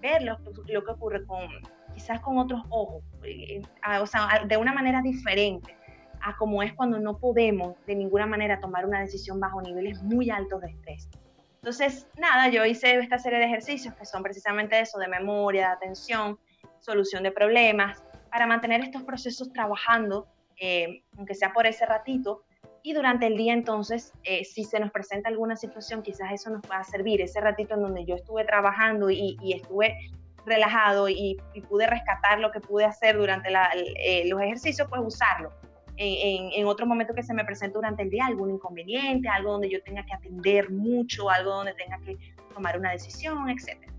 ver 0.00 0.22
lo, 0.22 0.36
que 0.66 0.90
ocurre 0.90 1.24
con 1.26 1.48
quizás 1.94 2.20
con 2.20 2.38
otros 2.38 2.62
ojos, 2.70 3.02
eh, 3.22 3.62
o 4.00 4.06
sea, 4.06 4.44
de 4.46 4.56
una 4.56 4.72
manera 4.72 5.00
diferente 5.00 5.76
a 6.20 6.36
como 6.36 6.62
es 6.62 6.72
cuando 6.72 6.98
no 6.98 7.18
podemos 7.18 7.76
de 7.86 7.94
ninguna 7.94 8.26
manera 8.26 8.58
tomar 8.58 8.84
una 8.86 9.00
decisión 9.00 9.38
bajo 9.38 9.62
niveles 9.62 10.02
muy 10.02 10.30
altos 10.30 10.60
de 10.62 10.68
estrés. 10.68 11.08
Entonces, 11.56 12.08
nada, 12.18 12.48
yo 12.48 12.64
hice 12.64 12.98
esta 12.98 13.18
serie 13.18 13.38
de 13.38 13.46
ejercicios 13.46 13.94
que 13.94 14.04
son 14.04 14.22
precisamente 14.22 14.78
eso, 14.80 14.98
de 14.98 15.08
memoria, 15.08 15.68
de 15.68 15.72
atención, 15.74 16.38
solución 16.80 17.22
de 17.22 17.30
problemas, 17.30 18.02
para 18.30 18.46
mantener 18.46 18.80
estos 18.82 19.02
procesos 19.04 19.52
trabajando 19.52 20.26
eh, 20.58 21.02
aunque 21.16 21.34
sea 21.34 21.52
por 21.52 21.66
ese 21.66 21.86
ratito, 21.86 22.44
y 22.86 22.92
durante 22.92 23.26
el 23.26 23.36
día 23.36 23.54
entonces, 23.54 24.12
eh, 24.24 24.44
si 24.44 24.64
se 24.64 24.78
nos 24.78 24.90
presenta 24.90 25.30
alguna 25.30 25.56
situación, 25.56 26.02
quizás 26.02 26.30
eso 26.32 26.50
nos 26.50 26.60
pueda 26.60 26.84
servir, 26.84 27.22
ese 27.22 27.40
ratito 27.40 27.74
en 27.74 27.80
donde 27.80 28.04
yo 28.04 28.14
estuve 28.14 28.44
trabajando 28.44 29.08
y, 29.10 29.38
estuve 29.54 29.96
relajado 30.44 31.08
y, 31.08 31.38
pude 31.66 31.86
rescatar 31.86 32.40
lo 32.40 32.50
que 32.52 32.60
pude 32.60 32.84
hacer 32.84 33.16
durante 33.16 33.48
eh, 33.50 34.28
los 34.28 34.38
ejercicios, 34.42 34.86
pues 34.88 35.00
usarlo. 35.02 35.50
En, 35.96 36.52
en, 36.52 36.66
otro 36.66 36.84
momento 36.84 37.14
que 37.14 37.22
se 37.22 37.32
me 37.32 37.44
presente 37.44 37.74
durante 37.74 38.02
el 38.02 38.10
día, 38.10 38.26
algún 38.26 38.50
inconveniente, 38.50 39.28
algo 39.28 39.52
donde 39.52 39.70
yo 39.70 39.82
tenga 39.82 40.04
que 40.04 40.12
atender 40.12 40.70
mucho, 40.70 41.30
algo 41.30 41.52
donde 41.52 41.72
tenga 41.74 41.98
que 42.00 42.18
tomar 42.52 42.78
una 42.78 42.90
decisión, 42.90 43.48
etcétera. 43.48 43.93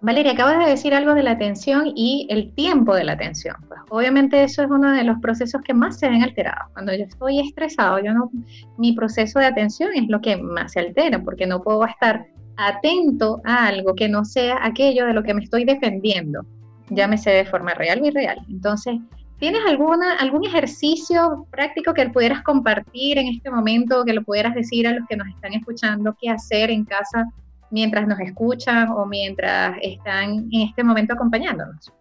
Valeria, 0.00 0.32
acabas 0.32 0.58
de 0.60 0.70
decir 0.70 0.94
algo 0.94 1.14
de 1.14 1.24
la 1.24 1.32
atención 1.32 1.92
y 1.96 2.28
el 2.30 2.54
tiempo 2.54 2.94
de 2.94 3.02
la 3.02 3.14
atención. 3.14 3.56
Pues 3.66 3.80
obviamente 3.90 4.44
eso 4.44 4.62
es 4.62 4.70
uno 4.70 4.92
de 4.92 5.02
los 5.02 5.18
procesos 5.18 5.60
que 5.62 5.74
más 5.74 5.98
se 5.98 6.08
ven 6.08 6.22
alterados. 6.22 6.70
Cuando 6.72 6.94
yo 6.94 7.04
estoy 7.04 7.40
estresado, 7.40 7.98
yo 7.98 8.14
no, 8.14 8.30
mi 8.76 8.92
proceso 8.92 9.40
de 9.40 9.46
atención 9.46 9.90
es 9.94 10.08
lo 10.08 10.20
que 10.20 10.36
más 10.36 10.72
se 10.72 10.80
altera, 10.80 11.20
porque 11.20 11.46
no 11.46 11.62
puedo 11.62 11.84
estar 11.84 12.26
atento 12.56 13.40
a 13.44 13.66
algo 13.66 13.94
que 13.94 14.08
no 14.08 14.24
sea 14.24 14.58
aquello 14.62 15.04
de 15.06 15.14
lo 15.14 15.24
que 15.24 15.34
me 15.34 15.42
estoy 15.42 15.64
defendiendo, 15.64 16.44
llámese 16.90 17.30
de 17.30 17.44
forma 17.44 17.74
real 17.74 18.00
o 18.00 18.06
irreal. 18.06 18.38
Entonces, 18.48 19.00
¿tienes 19.38 19.62
alguna, 19.66 20.14
algún 20.14 20.44
ejercicio 20.44 21.46
práctico 21.50 21.92
que 21.92 22.08
pudieras 22.10 22.42
compartir 22.42 23.18
en 23.18 23.26
este 23.28 23.50
momento, 23.50 24.04
que 24.04 24.12
lo 24.12 24.22
pudieras 24.22 24.54
decir 24.54 24.86
a 24.86 24.92
los 24.92 25.06
que 25.08 25.16
nos 25.16 25.26
están 25.28 25.54
escuchando, 25.54 26.16
qué 26.20 26.30
hacer 26.30 26.70
en 26.70 26.84
casa 26.84 27.28
mientras 27.70 28.06
nos 28.06 28.20
escuchan 28.20 28.88
o 28.90 29.06
mientras 29.06 29.76
están 29.82 30.48
en 30.52 30.68
este 30.68 30.82
momento 30.82 31.14
acompañándonos? 31.14 31.92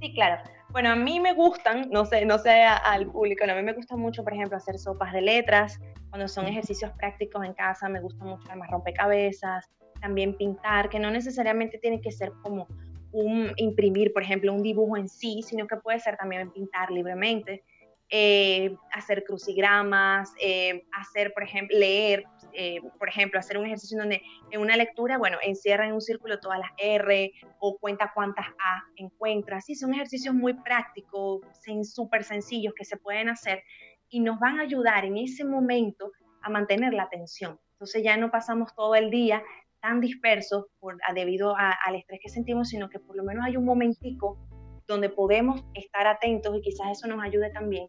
Sí, 0.00 0.12
claro. 0.14 0.42
Bueno, 0.70 0.90
a 0.90 0.96
mí 0.96 1.20
me 1.20 1.32
gustan, 1.32 1.88
no 1.90 2.04
sé, 2.04 2.26
no 2.26 2.38
sé 2.38 2.62
al 2.62 3.06
público, 3.06 3.44
a 3.44 3.54
mí 3.54 3.62
me 3.62 3.72
gusta 3.72 3.96
mucho, 3.96 4.22
por 4.22 4.34
ejemplo, 4.34 4.56
hacer 4.56 4.78
sopas 4.78 5.12
de 5.12 5.22
letras, 5.22 5.80
cuando 6.10 6.28
son 6.28 6.46
ejercicios 6.46 6.90
prácticos 6.98 7.44
en 7.44 7.54
casa, 7.54 7.88
me 7.88 8.00
gusta 8.00 8.24
mucho 8.24 8.42
además 8.48 8.70
rompecabezas, 8.70 9.70
también 10.00 10.36
pintar, 10.36 10.88
que 10.88 10.98
no 10.98 11.10
necesariamente 11.10 11.78
tiene 11.78 12.00
que 12.00 12.12
ser 12.12 12.32
como 12.42 12.66
un 13.12 13.52
imprimir, 13.56 14.12
por 14.12 14.22
ejemplo, 14.22 14.52
un 14.52 14.62
dibujo 14.62 14.96
en 14.96 15.08
sí, 15.08 15.42
sino 15.42 15.66
que 15.66 15.76
puede 15.76 15.98
ser 16.00 16.16
también 16.16 16.50
pintar 16.50 16.90
libremente. 16.90 17.64
Eh, 18.08 18.76
hacer 18.92 19.24
crucigramas, 19.24 20.32
eh, 20.40 20.84
hacer, 20.92 21.32
por 21.32 21.42
ejemplo, 21.42 21.76
leer, 21.76 22.24
eh, 22.52 22.80
por 22.98 23.08
ejemplo, 23.08 23.38
hacer 23.38 23.58
un 23.58 23.66
ejercicio 23.66 23.98
donde 23.98 24.22
en 24.50 24.60
una 24.60 24.76
lectura, 24.76 25.18
bueno, 25.18 25.38
encierra 25.42 25.86
en 25.86 25.92
un 25.92 26.00
círculo 26.00 26.40
todas 26.40 26.58
las 26.58 26.70
R 26.78 27.32
o 27.58 27.78
cuenta 27.78 28.12
cuántas 28.14 28.46
A 28.46 28.84
encuentra. 28.96 29.60
Sí, 29.60 29.74
son 29.74 29.94
ejercicios 29.94 30.34
muy 30.34 30.54
prácticos, 30.54 31.40
súper 31.82 32.24
sencillos 32.24 32.74
que 32.74 32.84
se 32.84 32.96
pueden 32.96 33.28
hacer 33.28 33.62
y 34.08 34.20
nos 34.20 34.38
van 34.38 34.58
a 34.58 34.62
ayudar 34.62 35.04
en 35.04 35.16
ese 35.16 35.44
momento 35.44 36.12
a 36.42 36.48
mantener 36.48 36.94
la 36.94 37.04
atención. 37.04 37.58
Entonces 37.72 38.02
ya 38.02 38.16
no 38.16 38.30
pasamos 38.30 38.74
todo 38.74 38.94
el 38.94 39.10
día 39.10 39.42
tan 39.80 40.00
dispersos 40.00 40.66
debido 41.14 41.54
al 41.56 41.94
estrés 41.94 42.20
que 42.22 42.28
sentimos, 42.28 42.68
sino 42.68 42.88
que 42.88 42.98
por 42.98 43.16
lo 43.16 43.24
menos 43.24 43.44
hay 43.44 43.56
un 43.56 43.64
momentico 43.64 44.38
donde 44.86 45.10
podemos 45.10 45.64
estar 45.74 46.06
atentos 46.06 46.56
y 46.56 46.60
quizás 46.62 46.92
eso 46.92 47.08
nos 47.08 47.22
ayude 47.22 47.50
también 47.50 47.88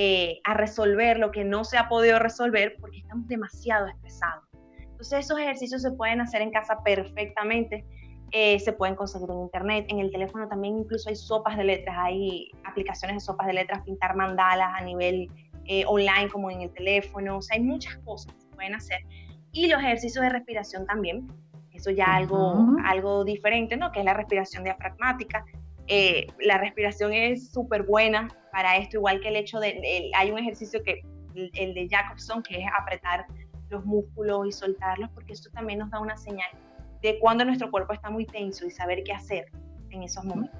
eh, 0.00 0.40
a 0.44 0.54
resolver 0.54 1.18
lo 1.18 1.32
que 1.32 1.42
no 1.42 1.64
se 1.64 1.76
ha 1.76 1.88
podido 1.88 2.20
resolver 2.20 2.76
porque 2.80 2.98
estamos 2.98 3.26
demasiado 3.26 3.88
estresados. 3.88 4.44
Entonces 4.78 5.24
esos 5.24 5.40
ejercicios 5.40 5.82
se 5.82 5.90
pueden 5.90 6.20
hacer 6.20 6.40
en 6.40 6.52
casa 6.52 6.78
perfectamente, 6.84 7.84
eh, 8.30 8.60
se 8.60 8.72
pueden 8.72 8.94
conseguir 8.94 9.28
en 9.28 9.40
internet, 9.40 9.86
en 9.88 9.98
el 9.98 10.12
teléfono 10.12 10.46
también 10.46 10.78
incluso 10.78 11.08
hay 11.08 11.16
sopas 11.16 11.56
de 11.56 11.64
letras, 11.64 11.96
hay 11.98 12.48
aplicaciones 12.62 13.16
de 13.16 13.20
sopas 13.22 13.48
de 13.48 13.54
letras, 13.54 13.82
pintar 13.82 14.14
mandalas 14.14 14.70
a 14.72 14.84
nivel 14.84 15.26
eh, 15.64 15.84
online 15.84 16.28
como 16.30 16.48
en 16.48 16.60
el 16.60 16.72
teléfono, 16.72 17.38
o 17.38 17.42
sea, 17.42 17.56
hay 17.56 17.64
muchas 17.64 17.96
cosas 18.04 18.32
que 18.34 18.40
se 18.42 18.48
pueden 18.50 18.76
hacer. 18.76 19.00
Y 19.50 19.66
los 19.66 19.80
ejercicios 19.80 20.22
de 20.22 20.28
respiración 20.28 20.86
también, 20.86 21.26
eso 21.72 21.90
ya 21.90 22.14
algo, 22.14 22.76
algo 22.84 23.24
diferente, 23.24 23.76
¿no? 23.76 23.90
Que 23.90 23.98
es 23.98 24.04
la 24.04 24.14
respiración 24.14 24.62
diafragmática, 24.62 25.44
eh, 25.88 26.26
la 26.40 26.58
respiración 26.58 27.12
es 27.12 27.50
súper 27.50 27.82
buena 27.82 28.28
para 28.52 28.76
esto, 28.76 28.98
igual 28.98 29.20
que 29.20 29.28
el 29.28 29.36
hecho 29.36 29.58
de, 29.58 30.10
hay 30.14 30.30
un 30.30 30.38
ejercicio 30.38 30.82
que, 30.82 31.02
el, 31.34 31.74
de 31.74 31.88
Jacobson, 31.90 32.42
que 32.42 32.58
es 32.58 32.64
apretar 32.78 33.26
los 33.70 33.84
músculos 33.84 34.46
y 34.46 34.52
soltarlos, 34.52 35.10
porque 35.14 35.32
esto 35.32 35.50
también 35.50 35.78
nos 35.78 35.90
da 35.90 36.00
una 36.00 36.16
señal 36.16 36.48
de 37.02 37.18
cuando 37.20 37.44
nuestro 37.44 37.70
cuerpo 37.70 37.92
está 37.92 38.10
muy 38.10 38.26
tenso 38.26 38.66
y 38.66 38.70
saber 38.70 39.02
qué 39.04 39.12
hacer 39.12 39.46
en 39.90 40.02
esos 40.02 40.24
momentos. 40.24 40.58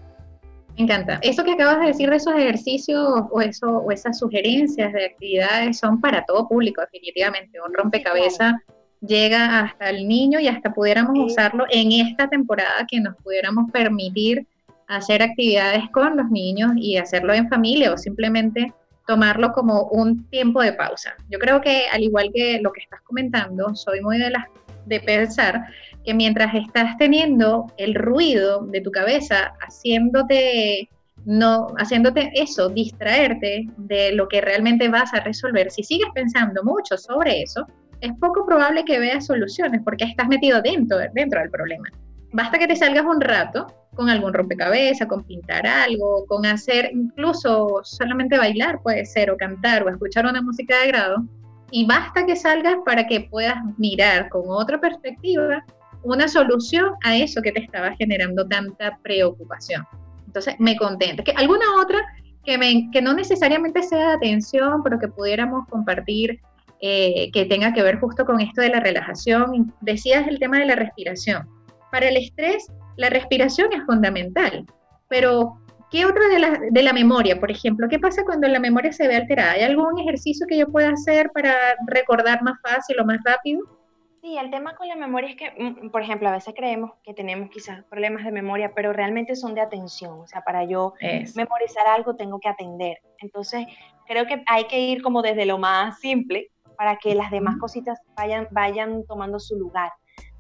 Me 0.77 0.85
encanta. 0.85 1.19
Eso 1.23 1.43
que 1.43 1.53
acabas 1.53 1.81
de 1.81 1.87
decir 1.87 2.09
de 2.09 2.17
esos 2.17 2.35
ejercicios 2.35 3.25
o, 3.31 3.41
eso, 3.41 3.79
o 3.79 3.91
esas 3.91 4.19
sugerencias 4.19 4.93
de 4.93 5.07
actividades 5.07 5.79
son 5.79 6.01
para 6.01 6.25
todo 6.25 6.47
público, 6.47 6.81
definitivamente. 6.81 7.61
Un 7.61 7.75
rompecabezas 7.75 8.55
llega 9.01 9.61
hasta 9.61 9.91
el 9.91 10.07
niño 10.07 10.39
y 10.39 10.49
hasta 10.49 10.73
pudiéramos 10.73 11.19
usarlo 11.19 11.65
en 11.71 11.93
esta 11.93 12.29
temporada 12.29 12.87
que 12.89 13.01
nos 13.01 13.17
pudiéramos 13.17 13.71
permitir 13.73 14.47
hacer 14.89 15.23
actividades 15.23 15.85
con 15.93 16.17
los 16.17 16.31
niños 16.31 16.73
y 16.77 16.97
hacerlo 16.97 17.35
en 17.35 17.49
familia 17.49 17.93
o 17.93 17.99
simplemente 17.99 18.73
tomarlo 19.07 19.53
como 19.53 19.85
un 19.85 20.29
tiempo 20.29 20.63
de 20.63 20.73
pausa. 20.73 21.15
Yo 21.31 21.39
creo 21.39 21.61
que 21.61 21.85
al 21.93 22.03
igual 22.03 22.31
que 22.35 22.61
lo 22.61 22.73
que 22.73 22.81
estás 22.81 23.01
comentando, 23.03 23.75
soy 23.75 24.01
muy 24.01 24.19
de 24.19 24.31
las 24.31 24.45
de 24.87 25.01
pensar 25.01 25.67
que 26.05 26.15
mientras 26.15 26.55
estás 26.55 26.97
teniendo 26.97 27.67
el 27.77 27.95
ruido 27.95 28.63
de 28.67 28.81
tu 28.81 28.91
cabeza 28.91 29.53
haciéndote 29.61 30.89
no 31.25 31.67
haciéndote 31.77 32.31
eso, 32.35 32.71
distraerte 32.71 33.67
de 33.77 34.13
lo 34.13 34.29
que 34.29 34.41
realmente 34.41 34.89
vas 34.89 35.13
a 35.13 35.21
resolver, 35.21 35.71
si 35.71 35.83
sigues 35.83 36.09
pensando 36.15 36.63
mucho 36.65 36.97
sobre 36.97 37.43
eso, 37.43 37.67
es 38.01 38.13
poco 38.21 38.47
probable 38.47 38.85
que 38.85 38.99
veas 38.99 39.27
soluciones 39.27 39.83
porque 39.85 40.05
estás 40.05 40.29
metido 40.29 40.63
dentro, 40.63 40.99
dentro 41.13 41.41
del 41.41 41.51
problema. 41.51 41.91
Basta 42.33 42.59
que 42.59 42.67
te 42.67 42.77
salgas 42.77 43.05
un 43.05 43.21
rato 43.21 43.67
con 43.95 44.09
algún 44.09 44.33
rompecabezas, 44.33 45.09
con 45.09 45.25
pintar 45.25 45.67
algo, 45.67 46.25
con 46.27 46.47
hacer 46.47 46.91
incluso 46.93 47.81
solamente 47.83 48.39
bailar 48.39 48.81
puede 48.83 49.05
ser, 49.07 49.31
o 49.31 49.37
cantar, 49.37 49.83
o 49.83 49.89
escuchar 49.89 50.27
una 50.27 50.43
música 50.43 50.79
de 50.81 50.89
grado, 50.89 51.25
y 51.71 51.87
basta 51.87 52.25
que 52.25 52.37
salgas 52.37 52.77
para 52.85 53.07
que 53.07 53.23
puedas 53.23 53.57
mirar 53.77 54.29
con 54.29 54.43
otra 54.47 54.81
perspectiva 54.81 55.65
una 56.03 56.29
solución 56.29 56.93
a 57.03 57.17
eso 57.17 57.43
que 57.43 57.53
te 57.53 57.61
estaba 57.61 57.95
generando 57.97 58.47
tanta 58.47 58.99
preocupación. 59.03 59.85
Entonces, 60.27 60.55
me 60.59 60.77
contenta. 60.77 61.25
¿Que 61.25 61.33
¿Alguna 61.33 61.65
otra 61.81 61.99
que, 62.45 63.03
no 63.03 63.15
necesariamente 63.15 63.83
sea 63.83 64.11
de 64.11 64.15
atención, 64.15 64.83
pero 64.83 64.99
que 64.99 65.09
pudiéramos 65.09 65.67
compartir 65.69 66.41
eh, 66.81 67.31
que 67.33 67.45
tenga 67.47 67.73
que 67.73 67.83
ver 67.83 67.99
justo 67.99 68.25
con 68.25 68.41
esto 68.41 68.61
de 68.61 68.69
la 68.69 68.81
relajación? 68.81 69.75
Decías 69.81 70.27
el 70.29 70.39
tema 70.39 70.59
de 70.59 70.67
la 70.67 70.77
respiración. 70.77 71.58
Para 71.91 72.09
el 72.09 72.17
estrés, 72.17 72.67
la 72.97 73.11
respiración 73.11 73.73
es 73.73 73.85
fundamental, 73.85 74.67
pero 75.09 75.59
¿qué 75.91 76.05
otra 76.05 76.27
de 76.29 76.39
la, 76.39 76.59
de 76.71 76.83
la 76.83 76.93
memoria, 76.93 77.41
por 77.41 77.51
ejemplo? 77.51 77.89
¿Qué 77.89 77.99
pasa 77.99 78.25
cuando 78.25 78.49
la 78.49 78.61
memoria 78.61 78.93
se 78.93 79.09
ve 79.09 79.17
alterada? 79.17 79.53
¿Hay 79.53 79.63
algún 79.63 79.99
ejercicio 79.99 80.47
que 80.47 80.59
yo 80.59 80.69
pueda 80.69 80.91
hacer 80.91 81.31
para 81.33 81.55
recordar 81.87 82.43
más 82.43 82.59
fácil 82.63 83.01
o 83.01 83.05
más 83.05 83.19
rápido? 83.25 83.63
Sí, 84.21 84.37
el 84.37 84.51
tema 84.51 84.75
con 84.75 84.89
la 84.89 84.97
memoria 84.97 85.31
es 85.31 85.37
que, 85.37 85.51
mm, 85.57 85.91
por 85.91 86.03
ejemplo, 86.03 86.29
a 86.29 86.33
veces 86.33 86.53
creemos 86.57 86.91
que 87.05 87.15
tenemos 87.15 87.51
quizás 87.51 87.85
problemas 87.85 88.25
de 88.25 88.33
memoria, 88.33 88.73
pero 88.75 88.93
realmente 88.93 89.37
son 89.37 89.55
de 89.55 89.61
atención. 89.61 90.21
O 90.21 90.27
sea, 90.27 90.43
para 90.43 90.65
yo 90.65 90.95
memorizar 91.37 91.87
algo 91.87 92.17
tengo 92.17 92.41
que 92.41 92.49
atender. 92.49 92.99
Entonces, 93.21 93.67
creo 94.07 94.27
que 94.27 94.43
hay 94.47 94.65
que 94.65 94.81
ir 94.81 95.03
como 95.03 95.23
desde 95.23 95.47
lo 95.47 95.59
más 95.59 96.01
simple 96.01 96.51
para 96.77 96.97
que 96.97 97.15
las 97.15 97.31
demás 97.31 97.57
cositas 97.59 98.01
vayan, 98.17 98.49
vayan 98.51 99.05
tomando 99.07 99.39
su 99.39 99.57
lugar. 99.57 99.93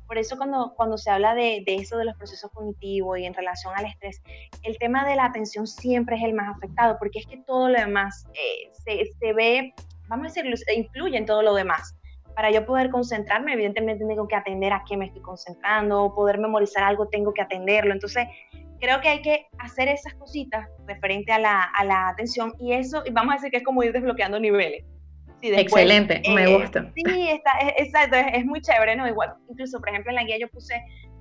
Por 0.08 0.16
eso 0.16 0.38
cuando, 0.38 0.72
cuando 0.74 0.96
se 0.96 1.10
habla 1.10 1.34
de, 1.34 1.62
de, 1.66 1.76
eso 1.76 1.98
de 1.98 2.06
los 2.06 2.16
procesos 2.16 2.50
cognitivos 2.50 3.18
y 3.18 3.26
en 3.26 3.34
relación 3.34 3.74
al 3.76 3.84
estrés, 3.84 4.22
el 4.62 4.78
tema 4.78 5.06
de 5.06 5.14
la 5.14 5.26
atención 5.26 5.66
siempre 5.66 6.16
es 6.16 6.24
el 6.24 6.32
más 6.32 6.56
afectado, 6.56 6.96
porque 6.98 7.18
es 7.18 7.26
que 7.26 7.36
todo 7.36 7.68
lo 7.68 7.78
demás 7.78 8.26
eh, 8.32 8.70
se, 8.72 9.12
se, 9.20 9.32
ve, 9.34 9.74
vamos 10.08 10.24
a 10.24 10.28
decirlo, 10.28 10.56
influye 10.74 11.18
en 11.18 11.26
todo 11.26 11.42
lo 11.42 11.54
demás. 11.54 11.94
Para 12.34 12.50
yo 12.50 12.64
poder 12.64 12.90
concentrarme, 12.90 13.52
evidentemente 13.52 14.06
tengo 14.06 14.26
que 14.26 14.36
atender 14.36 14.72
a 14.72 14.82
qué 14.88 14.96
me 14.96 15.06
estoy 15.06 15.20
concentrando, 15.20 16.14
poder 16.14 16.38
memorizar 16.38 16.84
algo, 16.84 17.08
tengo 17.08 17.34
que 17.34 17.42
atenderlo. 17.42 17.92
Entonces, 17.92 18.28
creo 18.80 19.02
que 19.02 19.08
hay 19.08 19.20
que 19.20 19.46
hacer 19.58 19.88
esas 19.88 20.14
cositas 20.14 20.68
referente 20.86 21.32
a 21.32 21.38
la, 21.38 21.62
a 21.64 21.84
la 21.84 22.08
atención 22.08 22.54
y 22.58 22.72
eso, 22.72 23.02
vamos 23.12 23.32
a 23.32 23.36
decir 23.36 23.50
que 23.50 23.58
es 23.58 23.64
como 23.64 23.82
ir 23.82 23.92
desbloqueando 23.92 24.40
niveles. 24.40 24.84
Excelente, 25.42 26.22
me 26.34 26.44
eh, 26.44 26.58
gusta. 26.58 26.90
Sí, 26.94 27.28
está, 27.30 27.52
es, 27.60 27.86
exacto, 27.86 28.16
es, 28.16 28.44
muy 28.44 28.60
chévere, 28.60 28.96
¿no? 28.96 29.06
Igual, 29.06 29.34
incluso, 29.48 29.78
por 29.78 29.88
ejemplo, 29.88 30.10
en 30.10 30.16
la 30.16 30.24
guía 30.24 30.38
yo 30.38 30.48
puse 30.48 30.74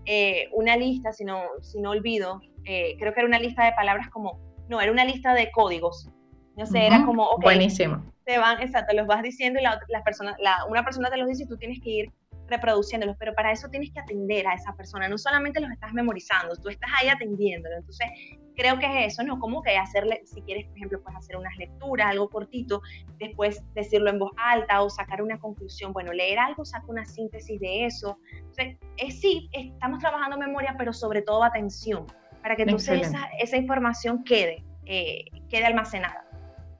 eh, 0.05 0.49
una 0.53 0.75
lista, 0.75 1.11
si 1.11 1.23
no, 1.23 1.43
si 1.61 1.79
no 1.79 1.91
olvido, 1.91 2.41
eh, 2.65 2.95
creo 2.99 3.13
que 3.13 3.19
era 3.19 3.27
una 3.27 3.39
lista 3.39 3.65
de 3.65 3.73
palabras 3.73 4.09
como, 4.09 4.39
no, 4.69 4.81
era 4.81 4.91
una 4.91 5.05
lista 5.05 5.33
de 5.33 5.51
códigos. 5.51 6.09
No 6.55 6.65
sé, 6.65 6.87
era 6.87 7.05
como, 7.05 7.23
ok. 7.23 7.43
Buenísimo. 7.43 8.03
Te 8.25 8.39
van, 8.39 8.59
exacto, 8.61 8.95
los 8.95 9.05
vas 9.05 9.21
diciendo 9.21 9.59
y 9.59 9.63
la, 9.63 9.79
las 9.89 10.01
personas, 10.01 10.35
la, 10.39 10.65
una 10.67 10.83
persona 10.83 11.09
te 11.09 11.17
los 11.17 11.27
dice 11.27 11.43
y 11.43 11.47
tú 11.47 11.55
tienes 11.57 11.79
que 11.83 11.89
ir 11.89 12.11
reproduciéndolos, 12.47 13.15
pero 13.17 13.33
para 13.33 13.51
eso 13.51 13.69
tienes 13.69 13.91
que 13.91 13.99
atender 13.99 14.47
a 14.47 14.53
esa 14.53 14.73
persona, 14.73 15.07
no 15.07 15.17
solamente 15.17 15.59
los 15.59 15.71
estás 15.71 15.93
memorizando, 15.93 16.55
tú 16.55 16.69
estás 16.69 16.89
ahí 16.99 17.09
atendiéndolo. 17.09 17.75
Entonces, 17.77 18.07
creo 18.55 18.79
que 18.79 18.85
es 18.85 19.13
eso, 19.13 19.23
¿no? 19.23 19.39
Como 19.39 19.61
que 19.61 19.77
hacerle, 19.77 20.21
si 20.25 20.41
quieres, 20.41 20.65
por 20.67 20.77
ejemplo, 20.77 21.01
pues 21.03 21.15
hacer 21.15 21.37
unas 21.37 21.55
lecturas, 21.57 22.07
algo 22.09 22.29
cortito, 22.29 22.81
después 23.19 23.63
decirlo 23.75 24.09
en 24.09 24.19
voz 24.19 24.31
alta 24.37 24.81
o 24.81 24.89
sacar 24.89 25.21
una 25.21 25.39
conclusión. 25.39 25.93
Bueno, 25.93 26.11
leer 26.11 26.39
algo 26.39 26.65
saca 26.65 26.85
una 26.87 27.05
síntesis 27.05 27.59
de 27.59 27.85
eso. 27.85 28.17
Entonces, 28.31 28.77
es, 28.97 29.19
sí, 29.19 29.49
estamos 29.51 29.99
trabajando 29.99 30.37
memoria, 30.37 30.75
pero 30.77 30.91
sobre 30.91 31.21
todo 31.21 31.43
atención, 31.43 32.05
para 32.41 32.55
que 32.55 32.63
entonces 32.63 33.07
esa, 33.07 33.29
esa, 33.39 33.57
información 33.57 34.23
quede, 34.23 34.63
eh, 34.85 35.25
quede 35.49 35.65
almacenada. 35.65 36.25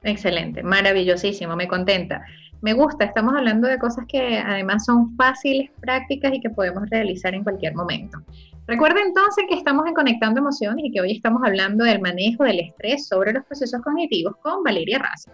Excelente, 0.04 0.64
maravillosísimo, 0.64 1.56
me 1.56 1.68
contenta. 1.68 2.26
Me 2.62 2.74
gusta, 2.74 3.06
estamos 3.06 3.36
hablando 3.36 3.68
de 3.68 3.78
cosas 3.78 4.06
que 4.08 4.40
además 4.40 4.86
son 4.86 5.16
fáciles, 5.16 5.70
prácticas 5.80 6.34
y 6.34 6.42
que 6.42 6.50
podemos 6.50 6.90
realizar 6.90 7.36
en 7.36 7.44
cualquier 7.44 7.76
momento. 7.76 8.18
Recuerda 8.66 9.00
entonces 9.02 9.46
que 9.48 9.56
estamos 9.56 9.86
en 9.86 9.94
Conectando 9.94 10.40
Emociones 10.40 10.84
y 10.86 10.92
que 10.92 11.02
hoy 11.02 11.12
estamos 11.14 11.42
hablando 11.46 11.84
del 11.84 12.02
manejo 12.02 12.44
del 12.44 12.60
estrés 12.60 13.08
sobre 13.08 13.32
los 13.34 13.46
procesos 13.46 13.82
cognitivos 13.82 14.36
con 14.42 14.64
Valeria 14.64 15.00
Raza. 15.00 15.32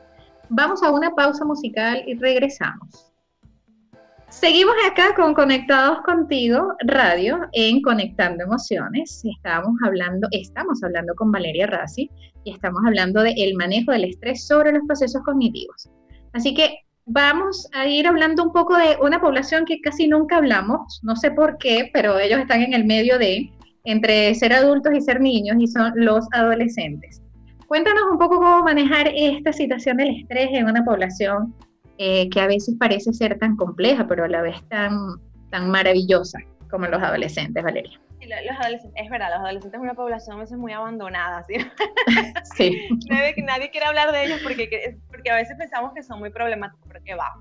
Vamos 0.49 0.84
a 0.84 0.91
una 0.91 1.15
pausa 1.15 1.45
musical 1.45 2.03
y 2.05 2.15
regresamos. 2.15 3.13
Seguimos 4.28 4.76
acá 4.89 5.15
con 5.15 5.34
Conectados 5.34 6.01
Contigo 6.01 6.74
Radio 6.86 7.47
en 7.53 7.82
Conectando 7.82 8.43
Emociones. 8.43 9.24
Estamos 9.24 9.74
hablando, 9.86 10.28
estamos 10.32 10.84
hablando 10.84 11.13
con 11.15 11.32
Valeria 11.32 11.67
Razzi 11.67 12.09
y 12.43 12.51
estamos 12.51 12.82
hablando 12.86 13.21
del 13.21 13.55
manejo 13.55 13.91
del 13.91 14.05
estrés 14.05 14.45
sobre 14.45 14.74
los 14.74 14.82
procesos 14.86 15.21
cognitivos. 15.24 15.89
Así 16.34 16.53
que 16.53 16.80
vamos 17.05 17.67
a 17.73 17.87
ir 17.87 18.07
hablando 18.07 18.43
un 18.43 18.51
poco 18.51 18.77
de 18.77 18.97
una 19.01 19.19
población 19.19 19.65
que 19.65 19.79
casi 19.81 20.07
nunca 20.07 20.37
hablamos, 20.37 20.99
no 21.03 21.15
sé 21.15 21.31
por 21.31 21.57
qué, 21.57 21.89
pero 21.93 22.19
ellos 22.19 22.39
están 22.39 22.61
en 22.61 22.73
el 22.73 22.85
medio 22.85 23.17
de 23.17 23.51
entre 23.85 24.33
ser 24.35 24.53
adultos 24.53 24.93
y 24.95 25.01
ser 25.01 25.19
niños 25.19 25.57
y 25.59 25.67
son 25.67 25.91
los 25.95 26.25
adolescentes. 26.31 27.21
Cuéntanos 27.67 28.03
un 28.11 28.17
poco 28.17 28.37
cómo 28.37 28.63
manejar 28.63 29.09
esta 29.13 29.51
situación 29.51 29.97
del 29.97 30.21
estrés 30.21 30.49
en 30.51 30.65
una 30.65 30.85
población 30.85 31.53
eh, 31.97 32.29
que 32.29 32.39
a 32.39 32.47
veces 32.47 32.75
parece 32.79 33.11
ser 33.13 33.37
tan 33.39 33.55
compleja, 33.55 34.07
pero 34.07 34.23
a 34.23 34.27
la 34.27 34.41
vez 34.41 34.55
tan, 34.69 35.15
tan 35.49 35.69
maravillosa 35.69 36.39
como 36.69 36.87
los 36.87 37.01
adolescentes, 37.01 37.63
Valeria. 37.63 37.99
Los 38.28 38.57
adolescentes, 38.59 39.03
es 39.03 39.09
verdad, 39.09 39.30
los 39.30 39.39
adolescentes 39.39 39.78
son 39.78 39.82
una 39.82 39.93
población 39.93 40.38
a 40.38 40.39
veces 40.39 40.57
muy 40.57 40.71
abandonada, 40.71 41.43
¿sí? 41.43 41.55
sí. 42.55 42.89
nadie, 43.09 43.36
nadie, 43.43 43.71
quiere 43.71 43.88
hablar 43.88 44.11
de 44.11 44.26
ellos 44.26 44.39
porque, 44.43 44.97
porque 45.07 45.32
a 45.32 45.36
veces 45.36 45.55
pensamos 45.57 45.93
que 45.93 46.03
son 46.03 46.19
muy 46.19 46.30
problemáticos, 46.30 46.86
pero 46.88 47.03
que 47.03 47.15
va. 47.15 47.34